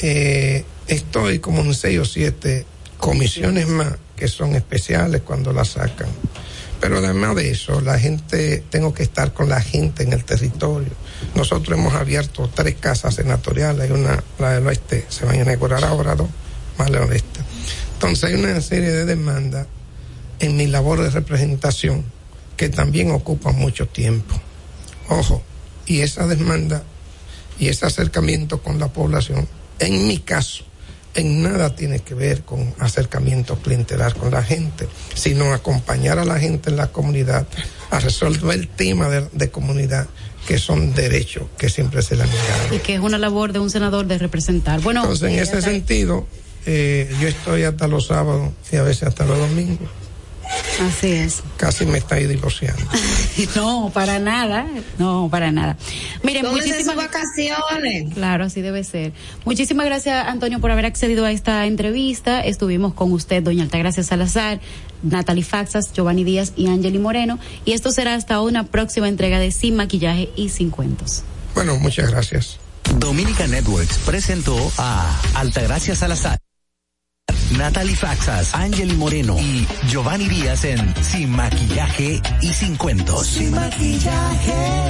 [0.00, 2.64] eh, estoy como en seis o siete
[2.98, 6.06] comisiones más que son especiales cuando las sacan.
[6.80, 10.92] Pero además de eso, la gente, tengo que estar con la gente en el territorio
[11.34, 15.84] nosotros hemos abierto tres casas senatoriales, hay una, la del oeste, se van a inaugurar
[15.84, 16.28] ahora dos,
[16.78, 17.40] más la oeste.
[17.94, 19.66] Entonces hay una serie de demandas
[20.38, 22.04] en mi labor de representación
[22.56, 24.34] que también ocupan mucho tiempo.
[25.08, 25.42] Ojo,
[25.86, 26.82] y esa demanda
[27.58, 30.64] y ese acercamiento con la población, en mi caso,
[31.14, 36.38] en nada tiene que ver con acercamiento clientelar con la gente, sino acompañar a la
[36.38, 37.46] gente en la comunidad
[37.90, 40.06] a resolver el tema de, de comunidad
[40.46, 42.74] que son derechos que siempre se le han negado.
[42.74, 44.80] Y que es una labor de un senador de representar.
[44.80, 46.26] Bueno, entonces en ese sentido,
[46.66, 49.88] eh, yo estoy hasta los sábados y a veces hasta los domingos.
[50.80, 51.42] Así es.
[51.56, 52.82] Casi me estáis divorciando.
[53.56, 54.66] no, para nada,
[54.98, 55.76] no, para nada.
[56.22, 58.14] Miren, muchísimas vacaciones.
[58.14, 59.12] Claro, así debe ser.
[59.44, 62.40] Muchísimas gracias, Antonio, por haber accedido a esta entrevista.
[62.40, 64.60] Estuvimos con usted, doña Altagracia Salazar,
[65.02, 67.38] Natalie Faxas, Giovanni Díaz y Angeli Moreno.
[67.64, 71.22] Y esto será hasta una próxima entrega de Sin Maquillaje y Sin Cuentos.
[71.54, 72.58] Bueno, muchas gracias.
[72.98, 76.45] Dominica Networks presentó a Altagracia Salazar.
[77.56, 83.26] Natalie Faxas, Angeli Moreno y Giovanni Díaz en Sin Maquillaje y Sin Cuentos.
[83.26, 84.86] Sin Maquillaje.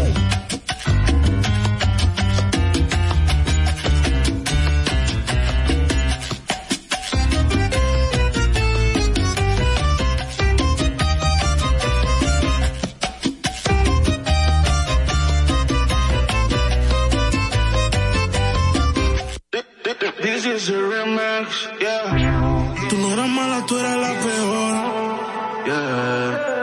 [23.16, 25.66] Eras mala, tú eras la peor.
[25.66, 26.55] Yeah.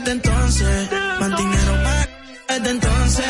[0.00, 0.90] Desde entonces,
[1.20, 2.08] más dinero, más
[2.48, 3.26] desde entonces,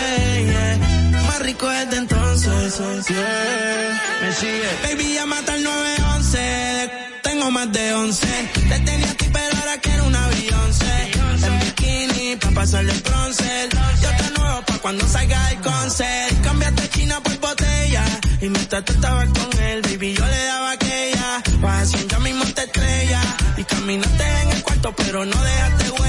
[0.46, 1.22] yeah.
[1.26, 2.78] Más rico desde entonces,
[3.08, 4.02] yeah.
[4.22, 4.70] Me sigue.
[4.82, 6.90] Baby, llama al 911,
[7.22, 8.26] tengo más de 11.
[8.68, 11.10] Te tenía aquí, pero ahora quiero una Beyoncé.
[11.46, 13.68] En bikini, pa' pasarle el bronce.
[14.02, 16.42] Yo te nuevo pa' cuando salga el concert.
[16.42, 18.04] Cambiaste China por botella.
[18.40, 21.42] Y mientras tú estabas con él, baby, yo le daba aquella.
[21.60, 23.20] Vas ya mismo te estrella.
[23.58, 26.03] Y caminaste en el cuarto, pero no dejaste huella.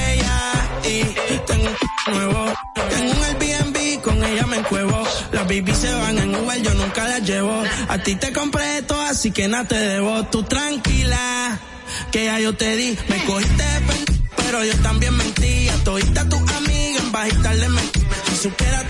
[1.47, 1.69] Tengo
[2.07, 2.53] un nuevo.
[2.89, 5.03] Tengo un Airbnb, con ella me encuevo.
[5.31, 7.63] Las baby se van en Uber, yo nunca las llevo.
[7.87, 10.23] A ti te compré esto, así que nada te debo.
[10.25, 11.59] Tú tranquila,
[12.11, 12.97] que ya yo te di.
[13.09, 14.05] Me cogiste de
[14.37, 15.73] pero yo también mentía.
[15.83, 18.01] Todita tu amiga en bajita le mentí.
[18.29, 18.83] Si supiera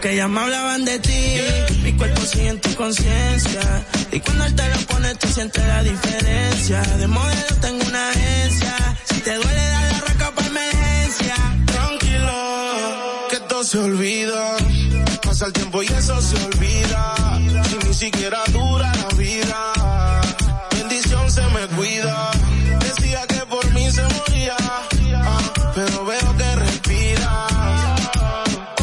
[0.00, 1.40] que ya me hablaban de ti.
[1.82, 3.86] Mi cuerpo sigue en tu conciencia.
[4.12, 6.80] Y cuando él te lo pone, tú sientes la diferencia.
[6.80, 8.96] De modelo tengo una agencia.
[13.66, 14.56] Se olvida.
[15.22, 17.14] Pasa el tiempo y eso se olvida.
[17.40, 19.72] Y ni siquiera dura la vida.
[20.70, 22.30] Bendición se me cuida.
[22.78, 24.56] Decía que por mí se moría.
[24.60, 25.38] Ah,
[25.74, 27.46] pero veo que respira.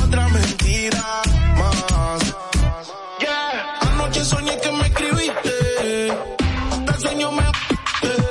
[0.04, 1.22] Otra mentira
[1.58, 2.36] más.
[3.22, 3.80] Yeah.
[3.90, 6.12] Anoche soñé que me escribiste.
[6.72, 7.44] Hasta el sueño me.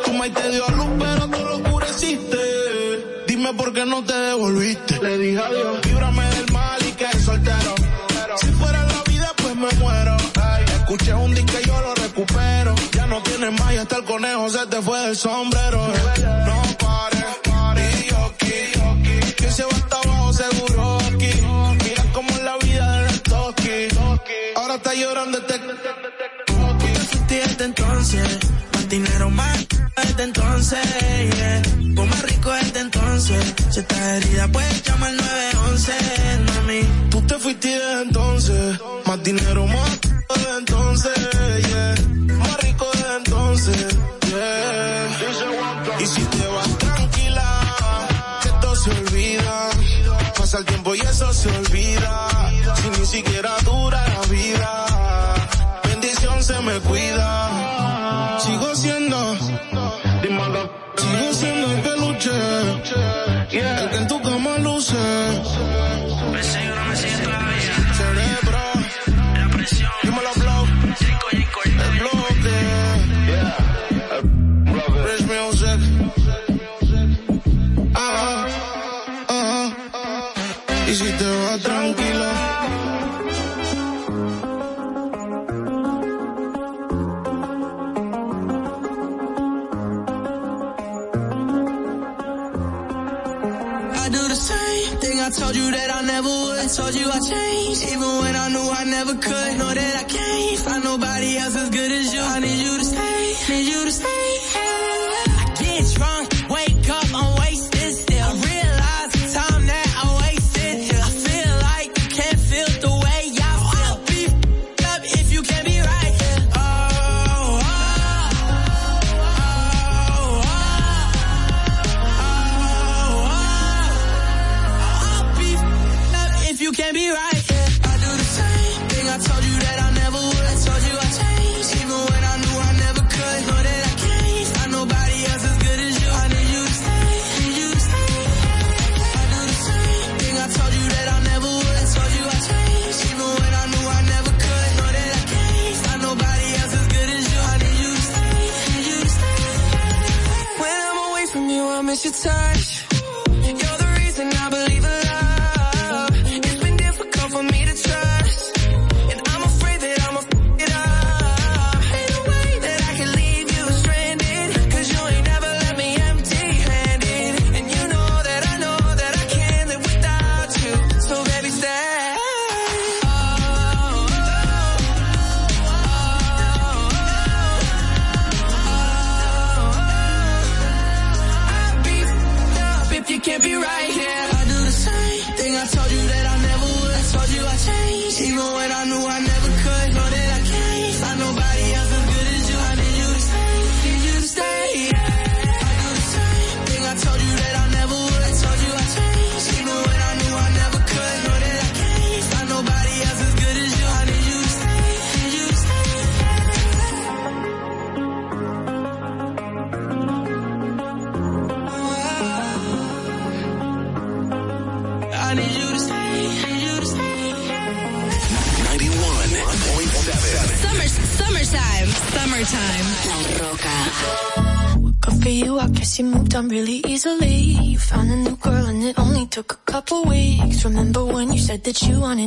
[0.05, 3.25] Tu maíz te dio a luz, pero tú lo oscureciste.
[3.27, 5.03] Dime por qué no te devolviste.
[5.03, 5.82] Le dije adiós.
[13.43, 15.89] Tienes más y hasta el conejo se te fue del sombrero.
[16.47, 21.31] No pares, y yo aquí, que se va hasta abajo seguro aquí.
[21.85, 23.89] Mira cómo es la vida del toki.
[24.57, 25.61] Ahora está llorando este
[27.29, 28.39] desde entonces,
[28.75, 29.67] más dinero más
[29.97, 30.79] desde entonces,
[31.37, 31.63] yeah.
[31.95, 35.93] Vos más rico desde entonces, si estás herida puedes llamar 911,
[36.47, 36.81] mami.
[37.11, 39.62] Tú te fuiste desde entonces, más dinero
[50.53, 52.29] Pasa el tiempo y eso se olvida.
[52.77, 53.57] Si ni siquiera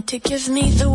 [0.07, 0.95] to give me the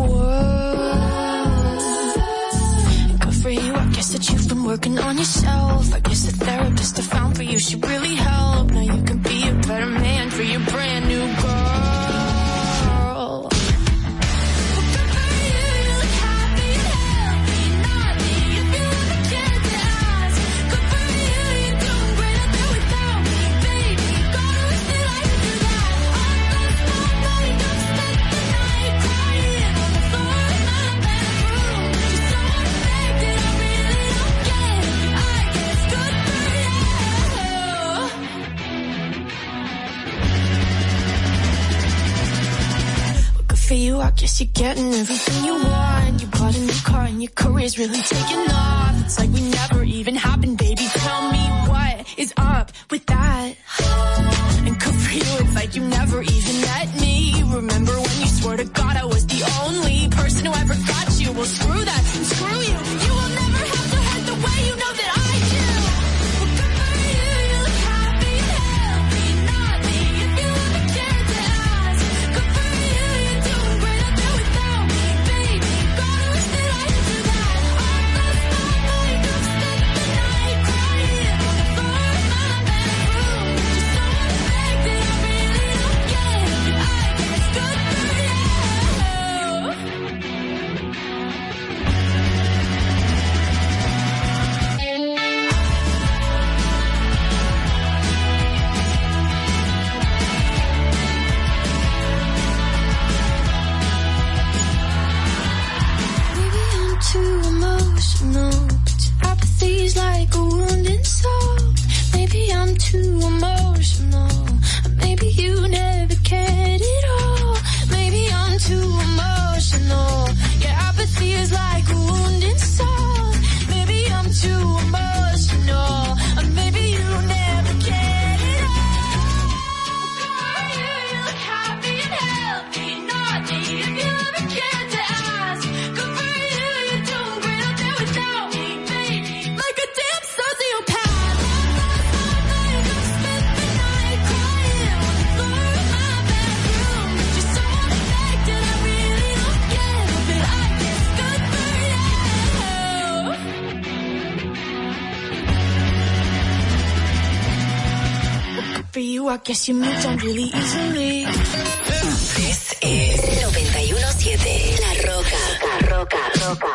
[159.31, 161.23] I guess you moved on really easily.
[161.23, 165.41] This is 917 La Roca.
[165.63, 166.21] La Roca.
[166.41, 166.73] Roca.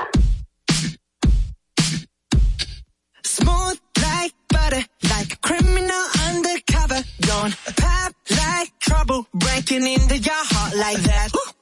[3.24, 7.04] Smooth like butter, like a criminal undercover.
[7.20, 11.28] Don't pop like trouble, breaking into your heart like that.
[11.36, 11.52] Ooh.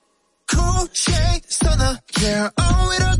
[0.46, 3.13] Cool shade stunner, yeah, oh it all.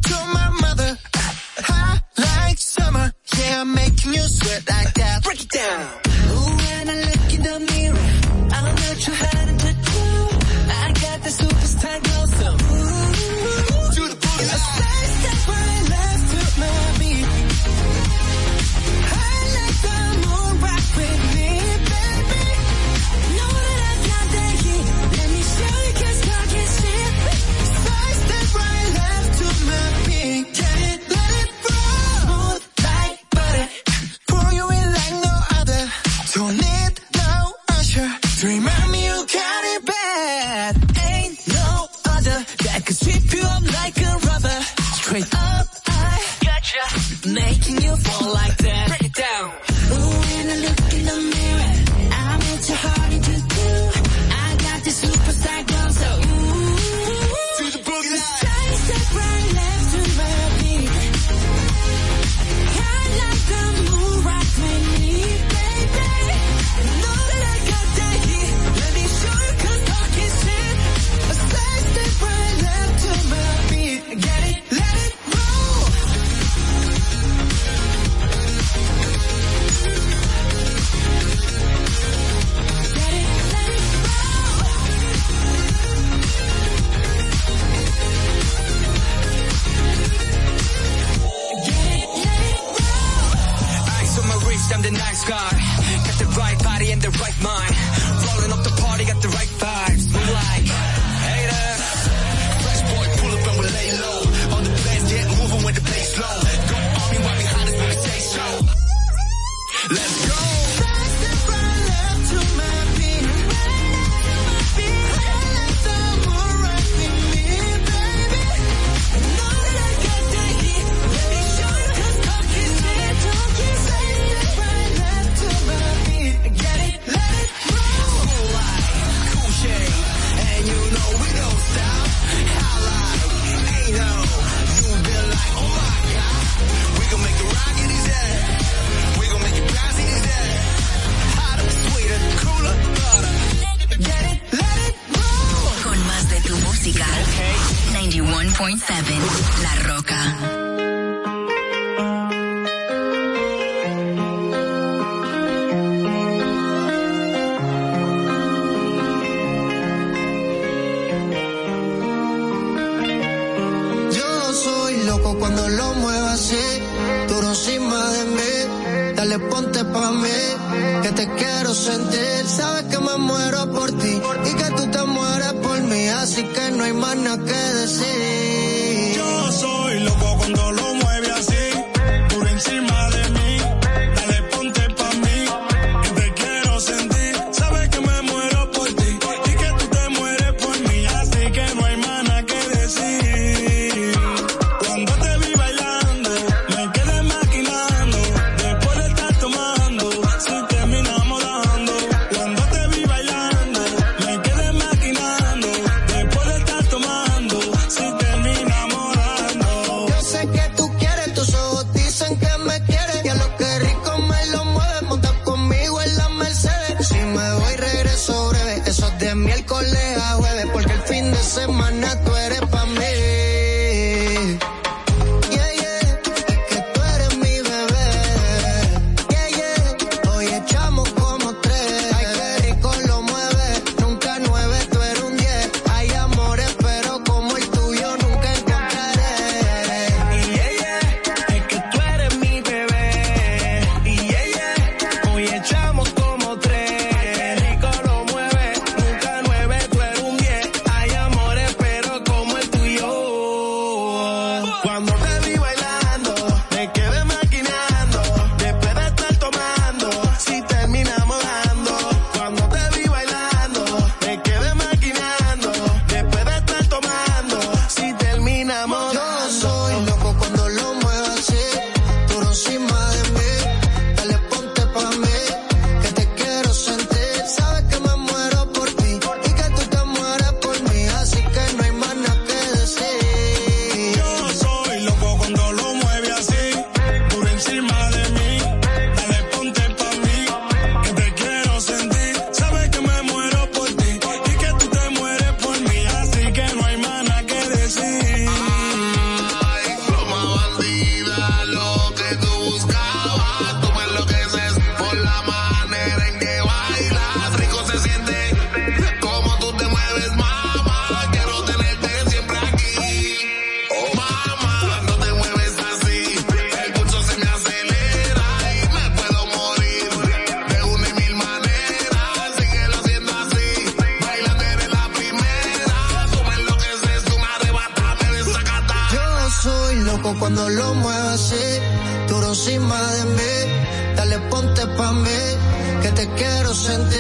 [336.84, 337.13] Quiero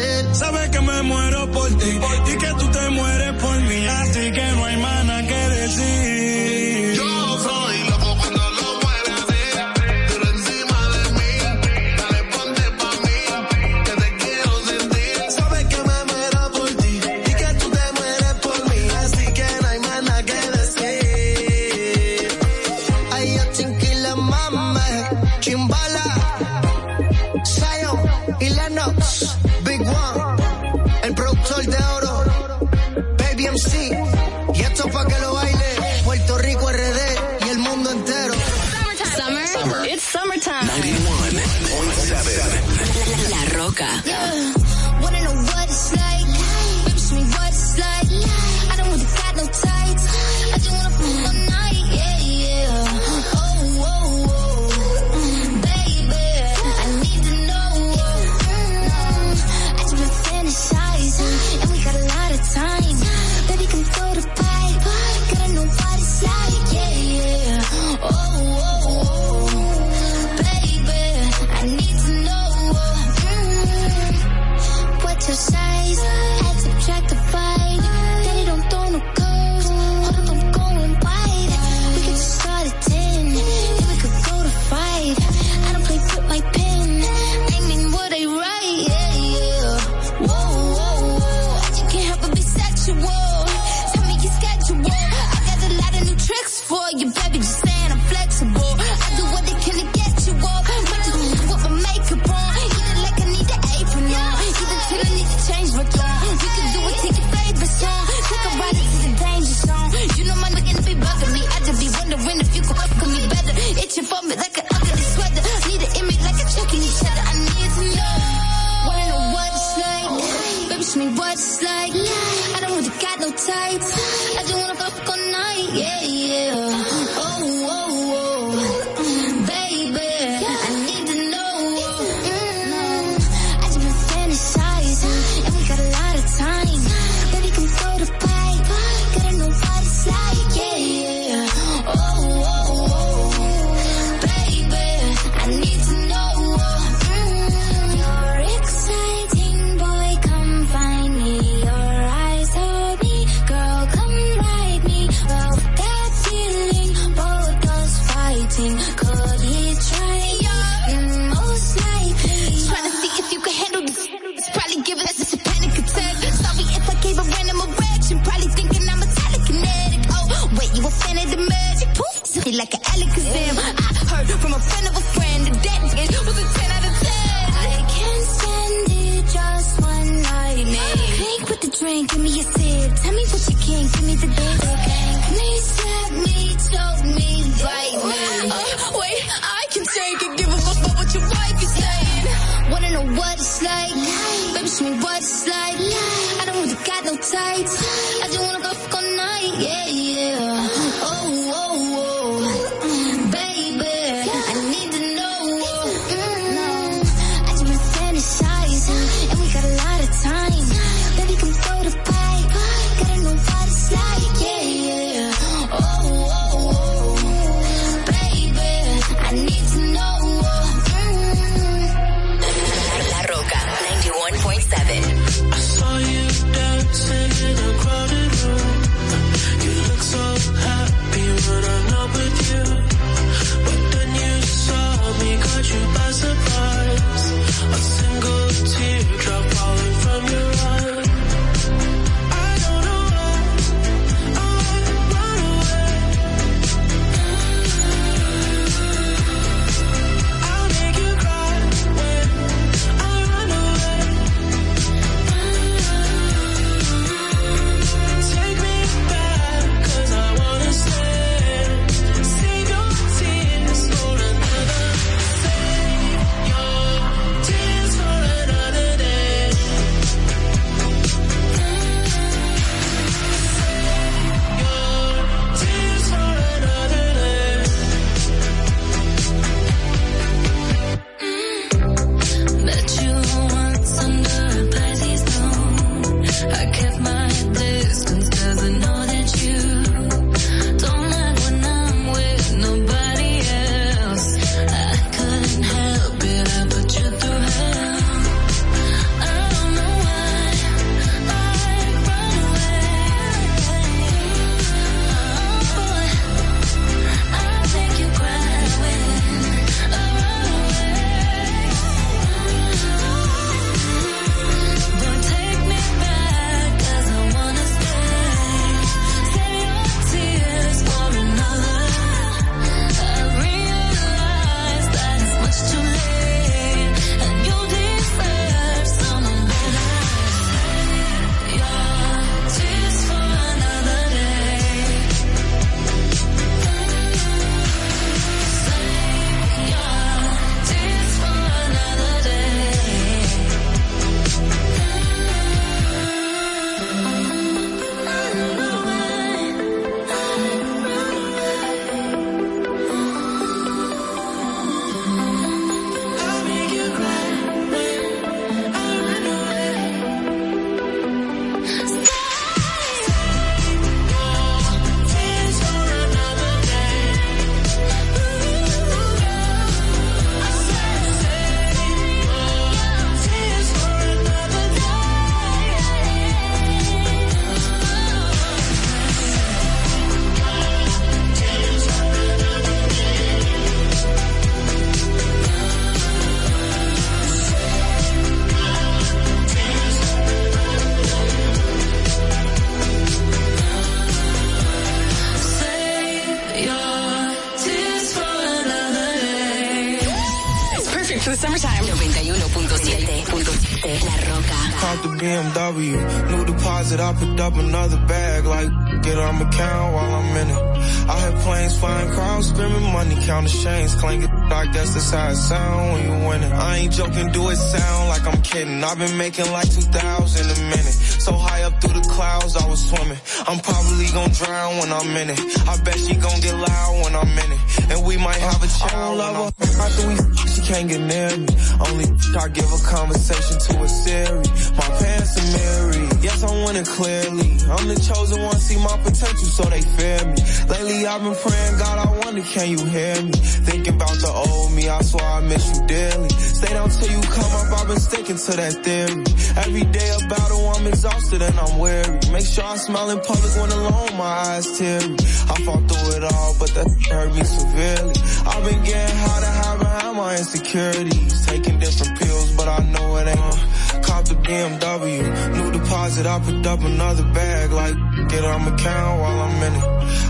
[442.54, 443.32] can you hear me?
[443.66, 446.28] Thinking about the old me, I swear I miss you dearly.
[446.28, 449.24] Stay down till you come up, I've been sticking to that theory.
[449.66, 452.20] Every day a battle, I'm exhausted and I'm weary.
[452.30, 455.16] Make sure I smile in public when alone, my eyes teary.
[455.50, 458.14] I fought through it all, but that hurt me severely.
[458.46, 461.46] I've been getting high to hide behind my insecurities.
[461.46, 464.04] Taking different pills, but I know it ain't.
[464.06, 465.26] Cop the BMW,
[465.56, 467.96] new deposit, I picked up another bag, like,
[468.34, 469.84] get on my count while I'm in it.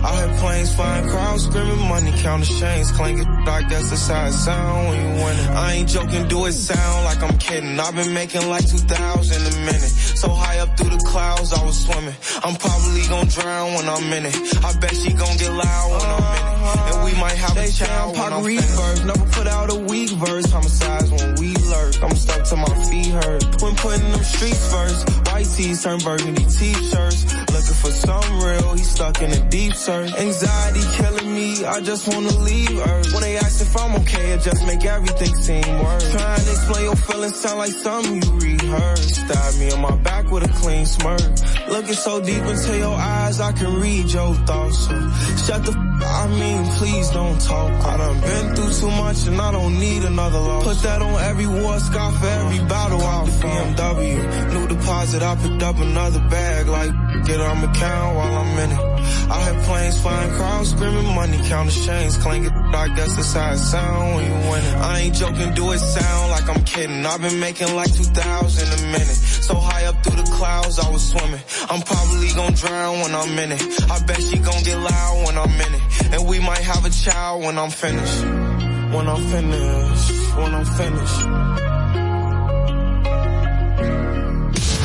[0.04, 4.32] I had planes flying, crowds screaming, money counting chains, clanking, I guess that's how it
[4.32, 5.50] sound when you win it.
[5.50, 7.78] I ain't joking, do it sound like I'm kidding.
[7.80, 9.94] I've been making like 2,000 a minute.
[10.20, 12.16] So high up through the clouds, I was swimming.
[12.44, 14.64] I'm probably gonna drown when I'm in it.
[14.64, 16.53] I bet she gonna get loud when I'm in it.
[16.64, 19.04] And we might have a child when I'm reverse.
[19.04, 20.50] Never put out a weak verse.
[20.50, 22.02] Homicides when we lurk.
[22.02, 23.62] I'm stuck to my feet hurt.
[23.62, 25.08] When putting them streets first.
[25.28, 27.24] White tees turn burgundy t-shirts.
[27.52, 28.72] Looking for some real.
[28.74, 30.12] He stuck in a deep search.
[30.14, 31.64] Anxiety killing me.
[31.64, 33.12] I just wanna leave Earth.
[33.12, 36.10] When they ask if I'm okay, it just make everything seem worse.
[36.10, 39.14] Trying to explain your feelings sound like something you rehearsed.
[39.14, 41.20] Stab me on my back with a clean smirk.
[41.68, 44.78] Looking so deep into your eyes, I can read your thoughts.
[44.86, 45.10] So
[45.46, 47.72] shut the f- I mean, please don't talk.
[47.84, 50.64] I done been through too much and I don't need another loss.
[50.64, 53.76] Put that on every war scar for every battle I fought.
[53.76, 56.92] BMW, new deposit, I picked up another bag, like,
[57.26, 58.93] get on my count while I'm in it.
[59.30, 63.58] I had planes flying, crowds screaming, money counting chains, clanking, I guess that's how it
[63.58, 64.64] sound when you win.
[64.76, 67.06] I ain't joking, do it sound like I'm kidding.
[67.06, 69.18] I've been making like 2,000 a minute.
[69.48, 71.40] So high up through the clouds, I was swimming.
[71.70, 73.90] I'm probably gonna drown when I'm in it.
[73.90, 75.82] I bet she gon' get loud when I'm in it.
[76.12, 78.24] And we might have a child when I'm finished.
[78.24, 80.10] When I'm finished.
[80.36, 81.24] When I'm finished.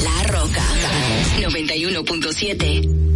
[0.05, 0.65] La Roca.
[1.41, 3.08] 91.7.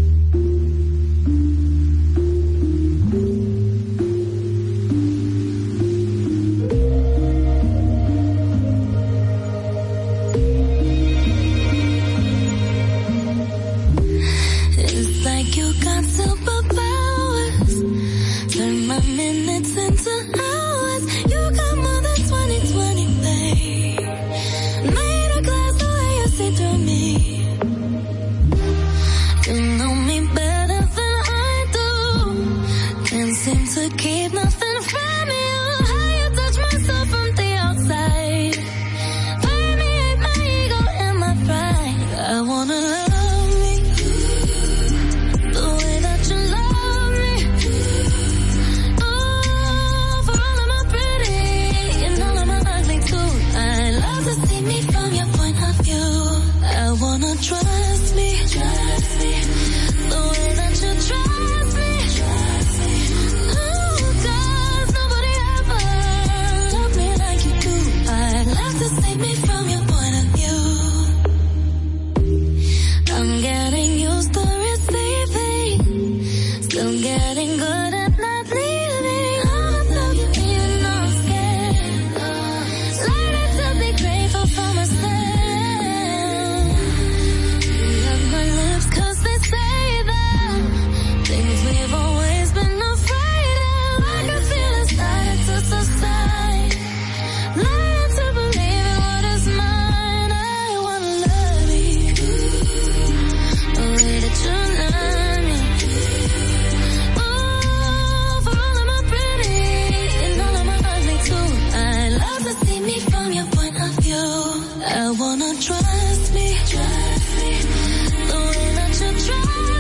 [116.34, 116.56] trust me.
[116.66, 118.26] Trust me.
[118.28, 119.73] The way that you trust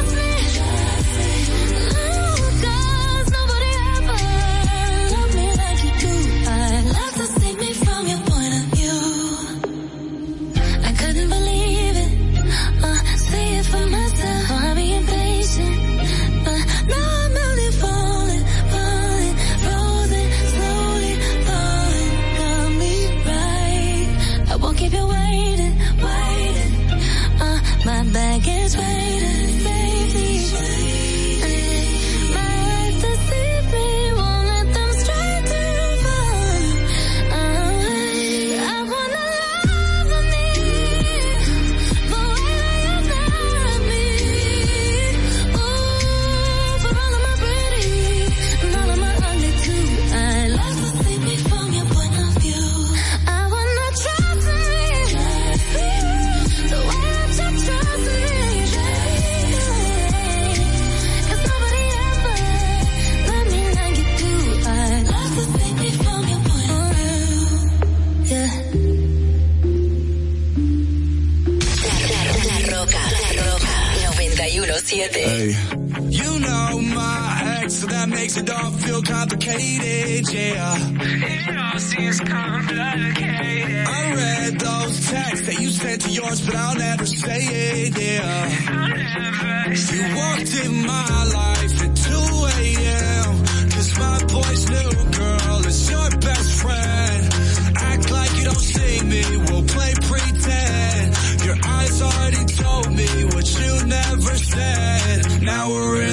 [78.35, 80.77] makes it all feel complicated, yeah.
[80.79, 83.87] It all seems complicated.
[83.87, 88.49] I read those texts that you sent to yours, but I'll never say it, yeah.
[88.69, 89.93] I'll never.
[89.93, 92.13] You walked in my life at 2
[92.57, 93.69] a.m.
[93.71, 97.33] Cause my boy's new girl is your best friend.
[97.75, 101.17] Act like you don't see me, we'll play pretend.
[101.45, 105.41] Your eyes already told me what you never said.
[105.43, 106.12] Now we're in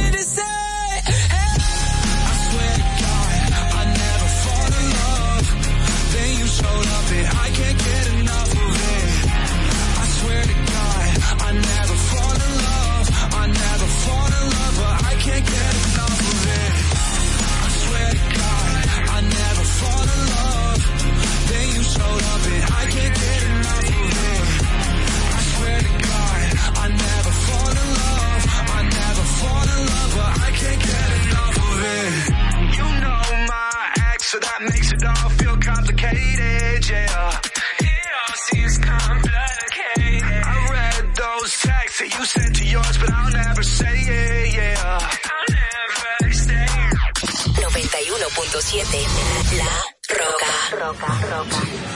[6.71, 9.07] Showed up and I can't get enough of it.
[10.03, 11.07] I swear to God,
[11.47, 13.05] I never fall in love.
[13.41, 16.71] I never fall in love, but I can't get enough of it.
[17.65, 18.79] I swear to God,
[19.15, 20.79] I never fall in love.
[21.51, 24.43] Then you showed up and I can't get enough of it.
[25.37, 26.39] I swear to God,
[26.83, 28.41] I never fall in love.
[28.77, 32.30] I never fall in love, but I can't get enough of it.
[51.01, 51.25] Roca.
[51.31, 51.90] Roca,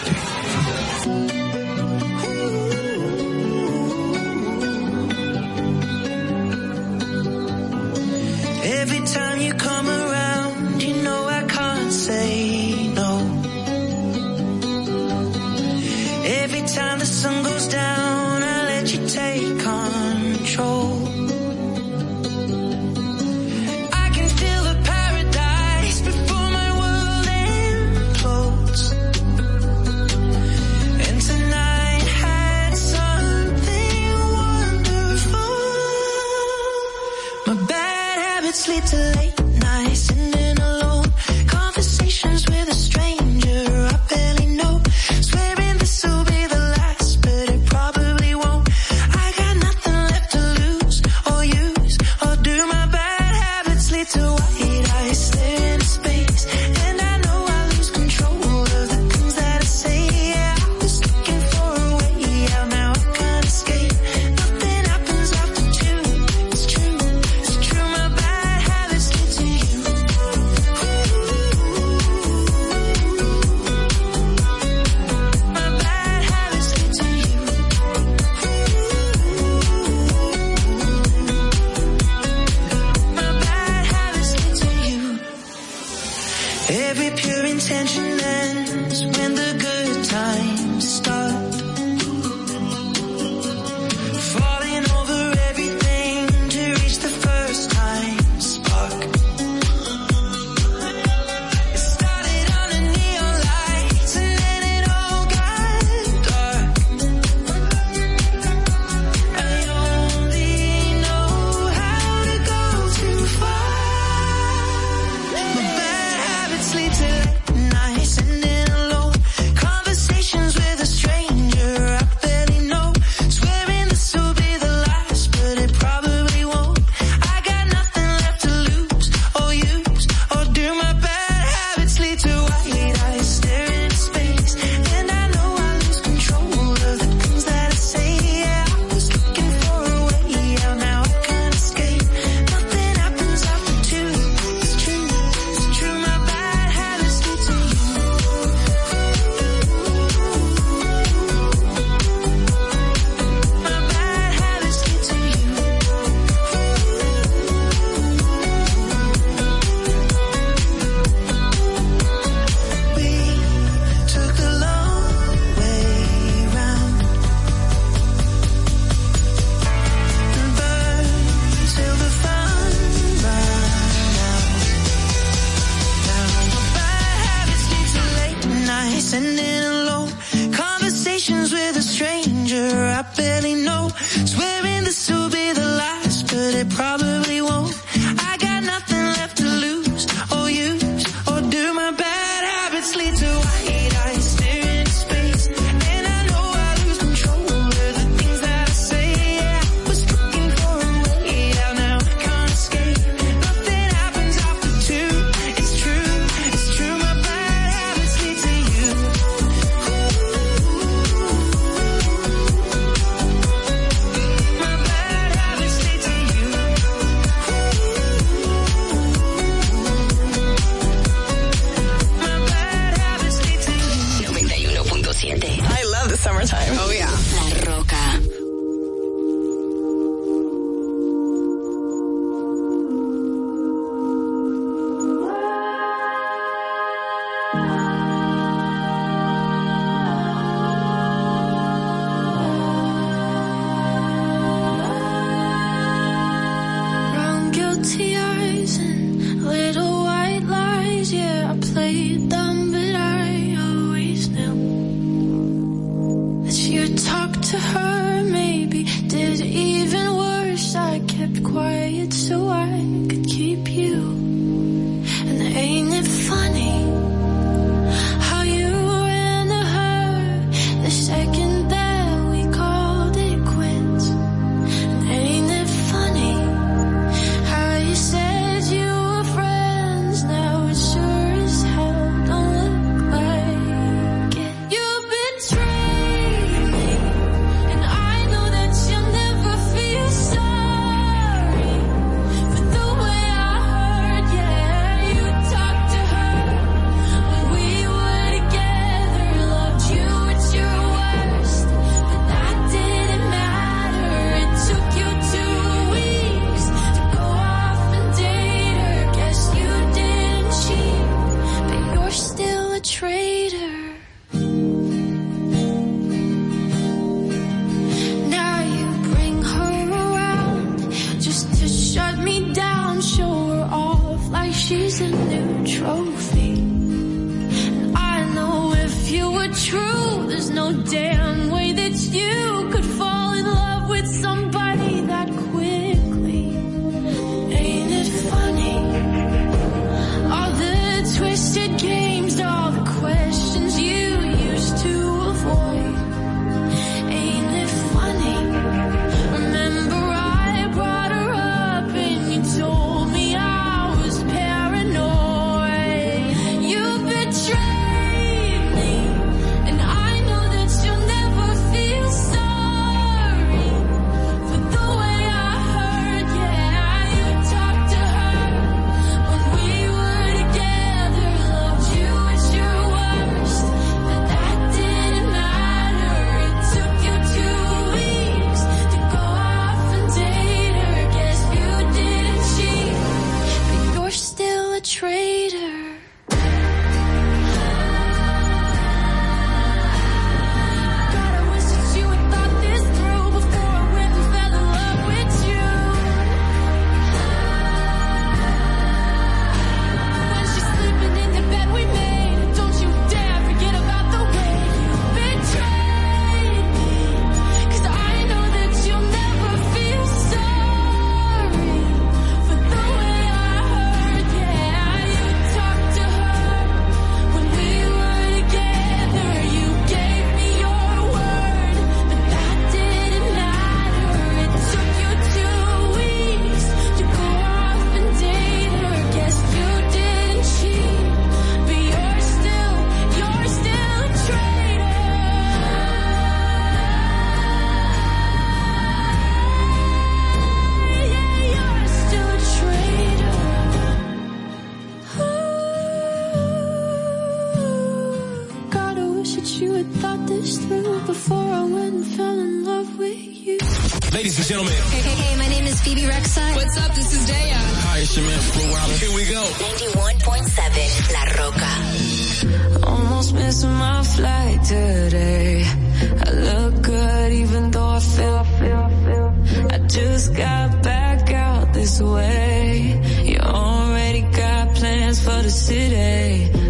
[475.46, 476.65] the city.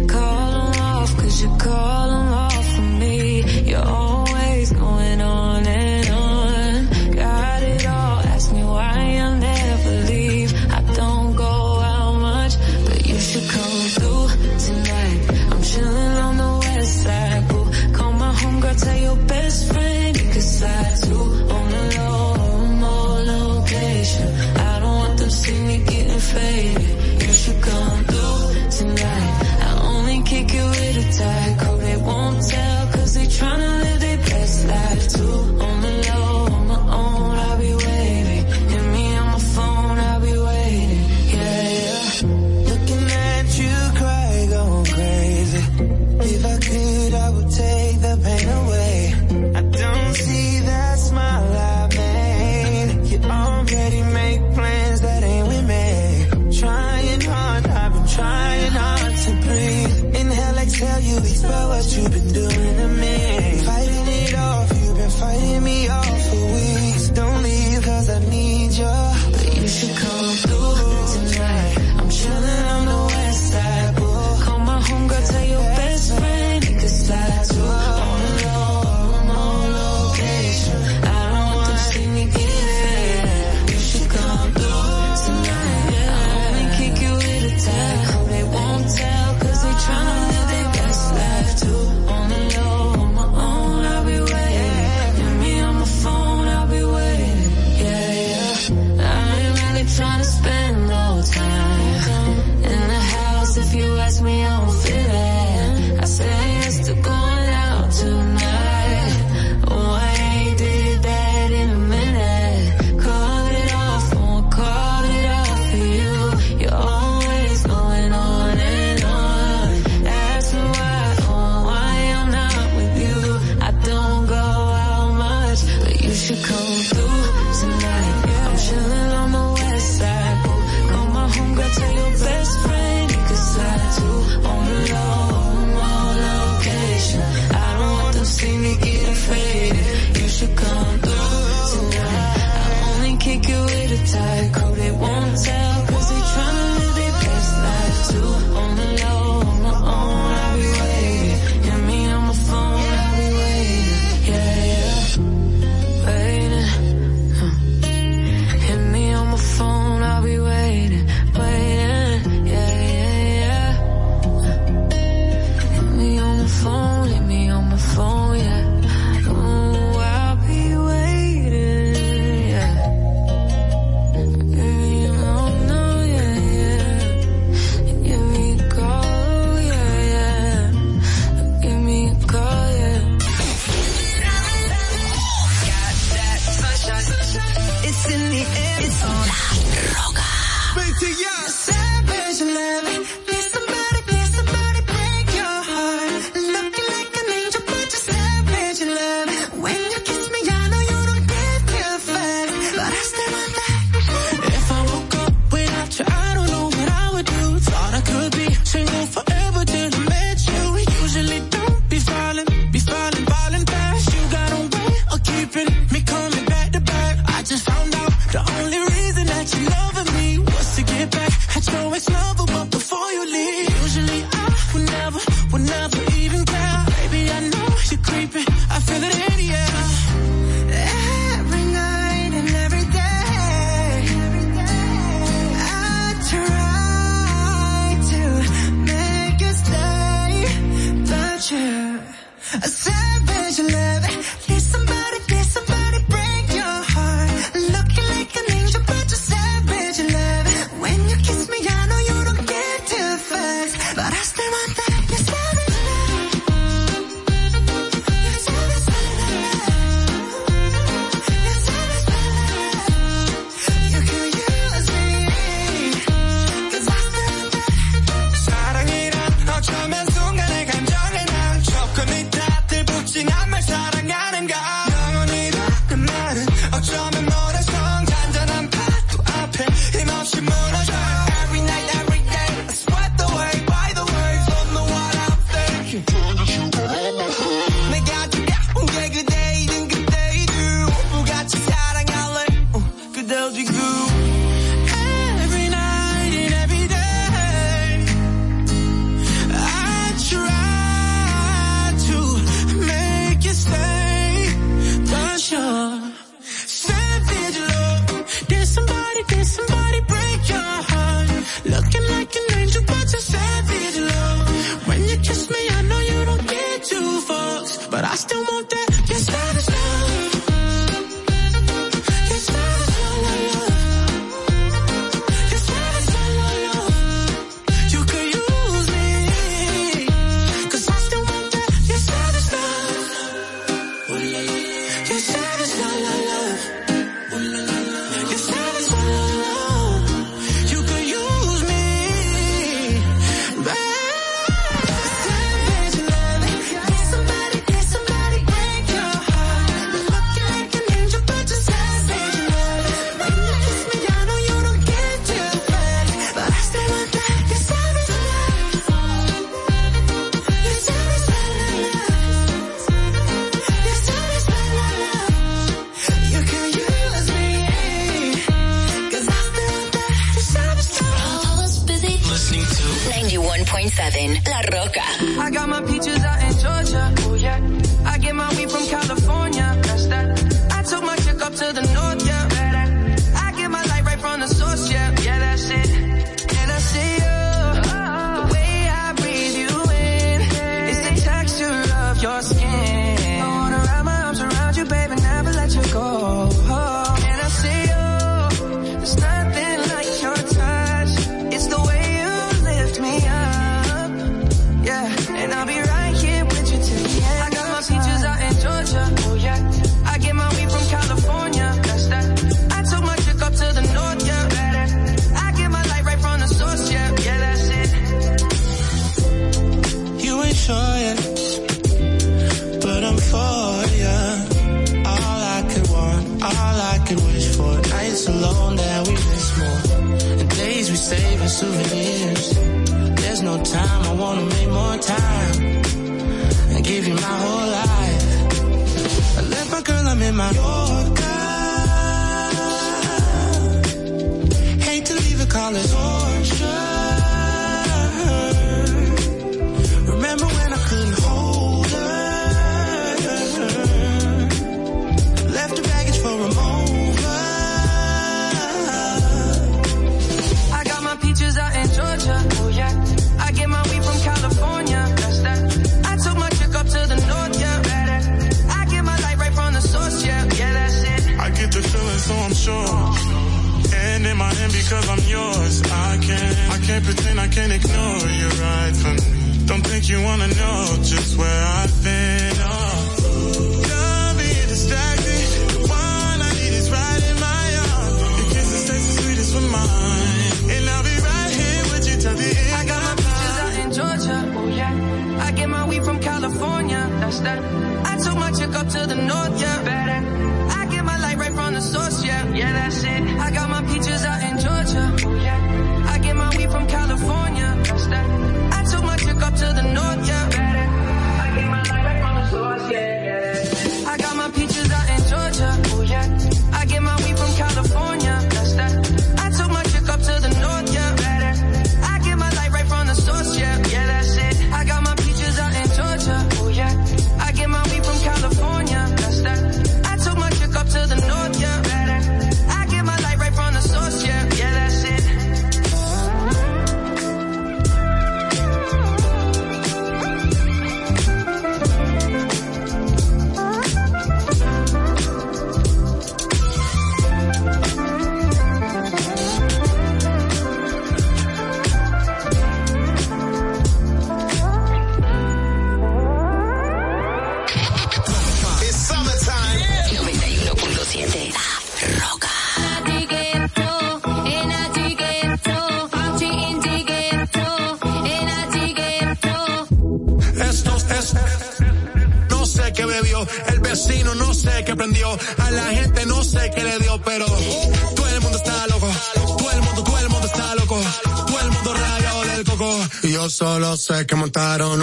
[577.44, 579.08] todo el mundo está loco.
[579.34, 581.00] Todo el mundo, todo el mundo está loco.
[581.46, 582.98] Todo el mundo rayado del coco.
[583.22, 585.02] Y yo solo sé que montaron.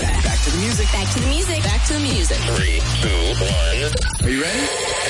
[0.00, 0.86] Back to the music.
[0.92, 1.62] Back to the music.
[1.62, 2.36] Back to the music.
[2.56, 4.26] Three, two, one.
[4.26, 4.66] Are you ready?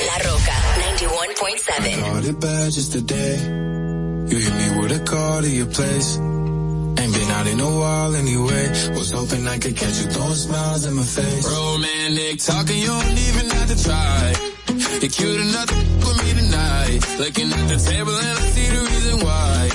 [0.08, 2.02] La Roca 91.7.
[2.02, 3.36] Called it bad just today.
[4.30, 6.16] You hit me with a call to your place.
[6.18, 8.68] Ain't been out in a while anyway.
[8.96, 11.44] Was hoping I could catch you throwing smiles in my face.
[11.50, 14.32] Romantic talking, you don't even have to try.
[15.00, 17.00] You're cute enough to f- with me tonight.
[17.18, 19.68] Looking at the table and I see the reason why.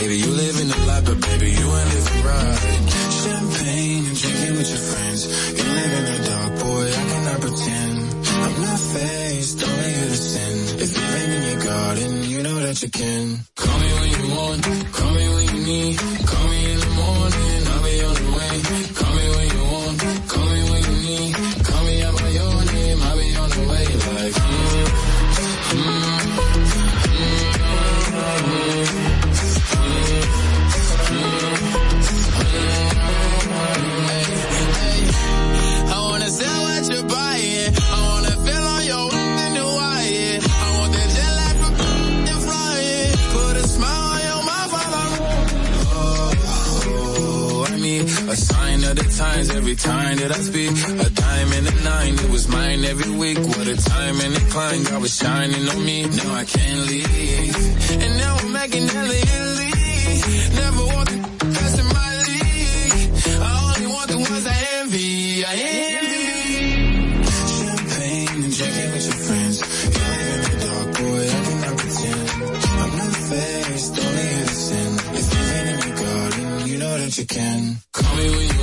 [0.00, 2.58] Baby, you live in the life, but baby, you ain't living right.
[3.20, 5.20] Champagne and drinking with your friends.
[5.56, 7.96] You live in the dark, boy, I cannot pretend.
[8.44, 10.56] I'm not faced, only you to sin.
[10.84, 13.24] If you're in your garden, you know that you can.
[13.56, 15.98] Call me when you want, call me when you need.
[16.26, 16.59] Call me
[49.20, 50.72] times every time that I speak.
[51.06, 53.38] A diamond and a nine, it was mine every week.
[53.38, 55.98] What a time and a climb, God was shining on me.
[56.18, 57.56] Now I can't leave.
[58.04, 59.72] And now I'm making hella Italy.
[60.62, 61.18] Never want the
[61.56, 62.92] best in my league.
[63.48, 65.44] I only want the ones I envy.
[65.44, 65.54] I
[65.92, 66.20] envy.
[67.56, 69.56] Champagne and drinking with your friends.
[69.94, 72.26] You live in the dark, boy, I cannot pretend.
[72.82, 74.96] I'm not faced, only innocent.
[75.20, 77.60] If you're in your garden, you know that you can.
[77.92, 78.59] Call me when you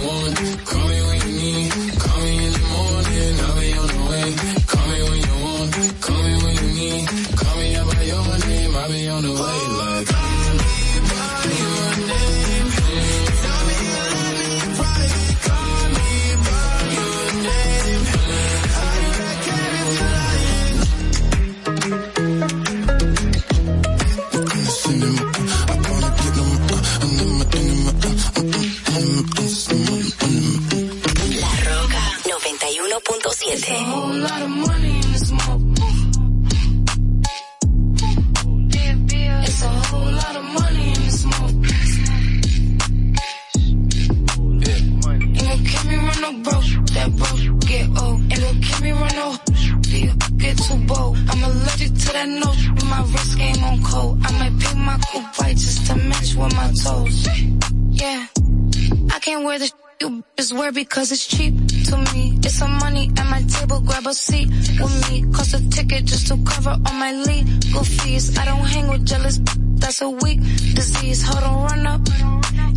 [60.78, 61.56] because it's cheap
[61.90, 62.38] to me.
[62.46, 65.26] It's some money at my table, grab a seat with me.
[65.34, 68.38] Cost a ticket just to cover all my legal fees.
[68.38, 69.40] I don't hang with jealous,
[69.82, 70.40] that's a weak
[70.78, 71.24] disease.
[71.24, 72.02] Hold on, run up.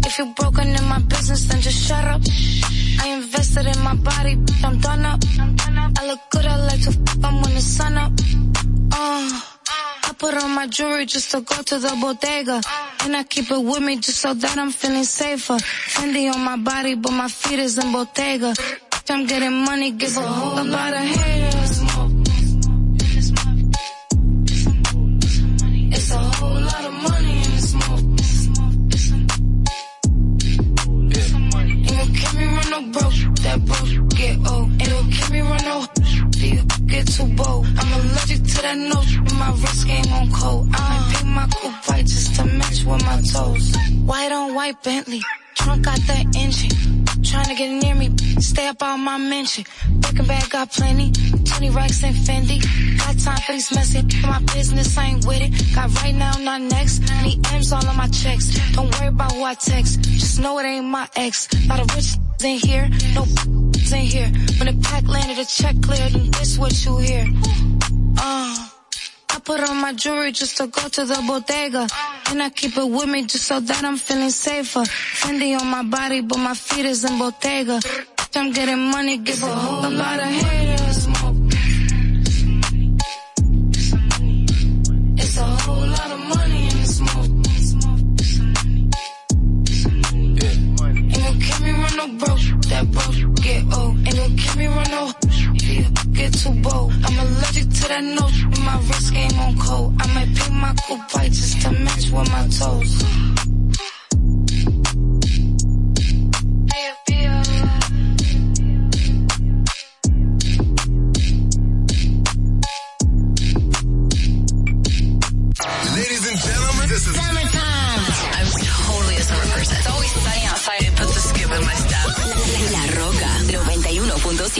[0.07, 2.23] If you're broken in my business, then just shut up.
[3.03, 4.33] I invested in my body,
[4.65, 5.21] I'm done up.
[5.99, 8.13] I look good, I like to f- I'm when the sun up.
[8.93, 9.60] Uh.
[10.21, 12.61] Put on my jewelry just to go to the bodega.
[13.05, 15.55] And I keep it with me just so that I'm feeling safer.
[15.55, 18.53] Fendi on my body, but my feet is in Bottega.
[19.09, 21.81] I'm getting money, give a whole about a haters.
[25.97, 28.01] It's a whole lot of money in the smoke.
[31.71, 34.71] Ain't gon' keep me run no broke, that broke get old.
[34.71, 36.00] Ain't gon' keep me run no
[36.91, 37.67] get too bold.
[37.79, 40.69] I'm allergic to that note, my wrist game on cold.
[40.75, 43.77] I might pick my coupe white just to match with my toes.
[44.05, 45.23] White on white Bentley,
[45.55, 47.05] trunk got that engine.
[47.23, 48.11] Trying to get near me,
[48.41, 49.65] stay up on my mention.
[50.01, 52.59] Breaking bag got plenty, 20 racks and Fendi.
[52.99, 55.75] Got time for these messy, my business I ain't with it.
[55.75, 57.01] Got right now, not next.
[57.23, 58.47] Need M's all on my checks.
[58.73, 61.49] Don't worry about who I text, just know it ain't my ex.
[61.69, 63.60] Lot of rich in here, no
[63.99, 64.31] here.
[64.59, 67.27] When the pack landed, a check cleared, and this what you hear.
[68.19, 68.69] Uh,
[69.31, 71.89] I put on my jewelry just to go to the bodega.
[72.31, 74.81] And I keep it with me just so that I'm feeling safer.
[74.81, 77.81] Fendi on my body, but my feet is in Bottega.
[78.37, 81.09] I'm getting money, give a whole lot of haters.
[85.19, 87.31] It's a whole lot of money in the smoke.
[91.97, 93.97] No broke, that broke get old.
[94.07, 95.13] And don't me run no.
[96.13, 98.61] Get too bold, I'm allergic to that nose.
[98.65, 99.95] My wrist game on cold.
[100.01, 103.50] I might paint my coupe white just to match with my toes.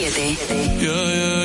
[0.09, 0.81] 7.
[0.81, 1.40] Yeah, yeah.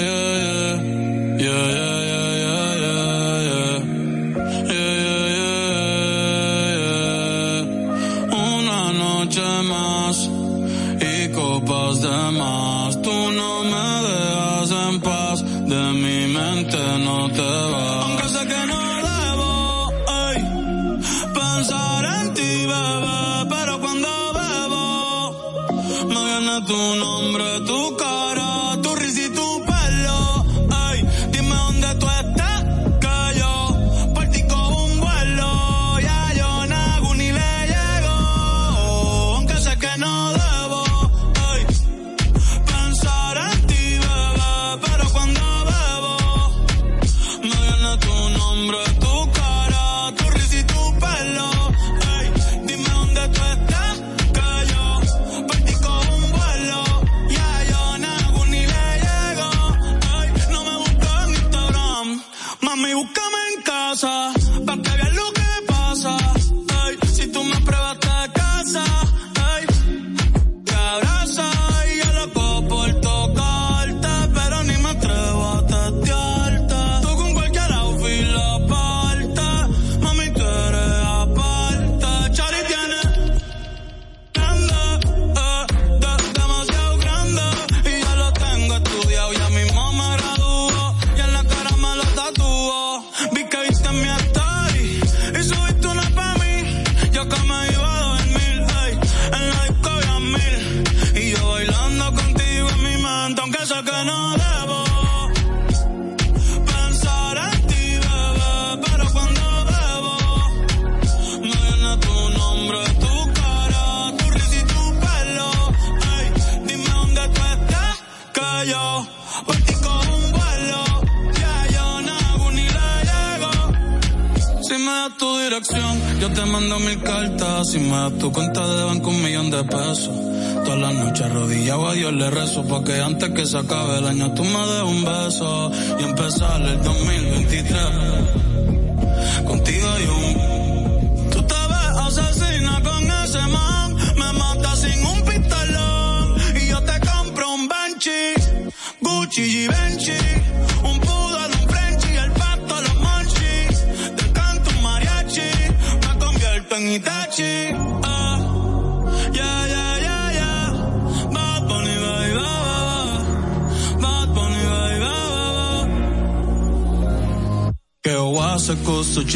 [133.47, 134.56] se acabe el año, tú me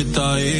[0.01, 0.41] Wichita.
[0.41, 0.60] Eh?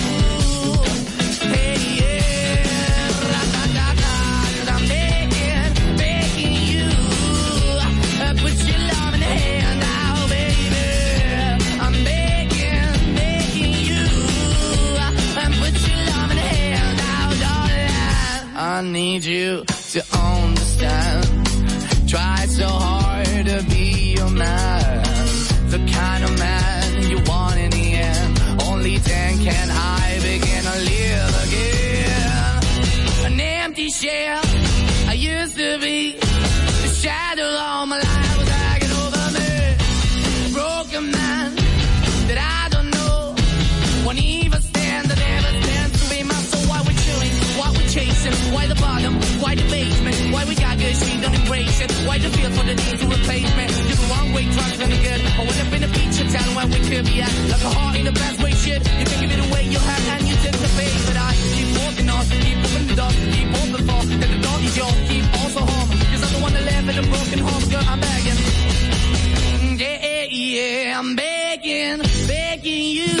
[18.71, 21.25] I need you to understand.
[22.07, 25.03] Try so hard to be your man.
[25.69, 28.61] The kind of man you want in the end.
[28.63, 33.33] Only then can I begin to live again.
[33.33, 34.40] An empty shell
[51.87, 52.07] don't?
[52.07, 53.65] Why the feel for the need to replace me?
[53.67, 55.21] The wrong way, trying to good.
[55.21, 57.33] I would have been a feature town where we could be at.
[57.49, 58.81] Like a heart in the best way, shit.
[58.99, 60.91] You can give it away, you have, and you tend to pay.
[61.07, 64.01] But I keep walking on, keep moving the door, keep open for.
[64.21, 65.89] That the door is yours, keep also home.
[66.11, 68.39] Cause I'm the one that live in a broken home, girl, I'm begging.
[69.81, 73.20] Yeah, yeah, yeah, I'm begging, begging you.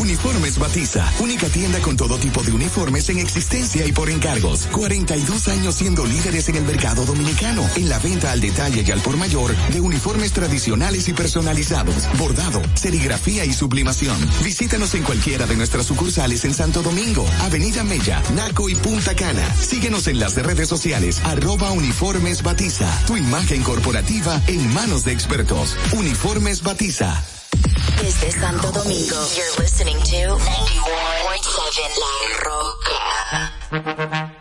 [0.00, 4.66] Uniformes Batiza, única tienda con todo tipo de uniformes en existencia y por encargos.
[4.72, 9.00] 42 años siendo líderes en el mercado dominicano, en la venta al detalle y al
[9.00, 14.16] por mayor de uniformes tradicionales y personalizados, bordado, serigrafía y sublimación.
[14.76, 19.42] Visítanos en cualquiera de nuestras sucursales en Santo Domingo, Avenida Mella, Naco y Punta Cana.
[19.54, 22.86] Síguenos en las redes sociales, arroba uniformes batiza.
[23.06, 25.78] Tu imagen corporativa en manos de expertos.
[25.94, 27.24] Uniformes batiza.
[28.02, 32.12] Desde Santo Domingo, you're listening to 91.7 La
[32.44, 34.35] Roca.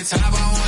[0.00, 0.59] Back up at the top, I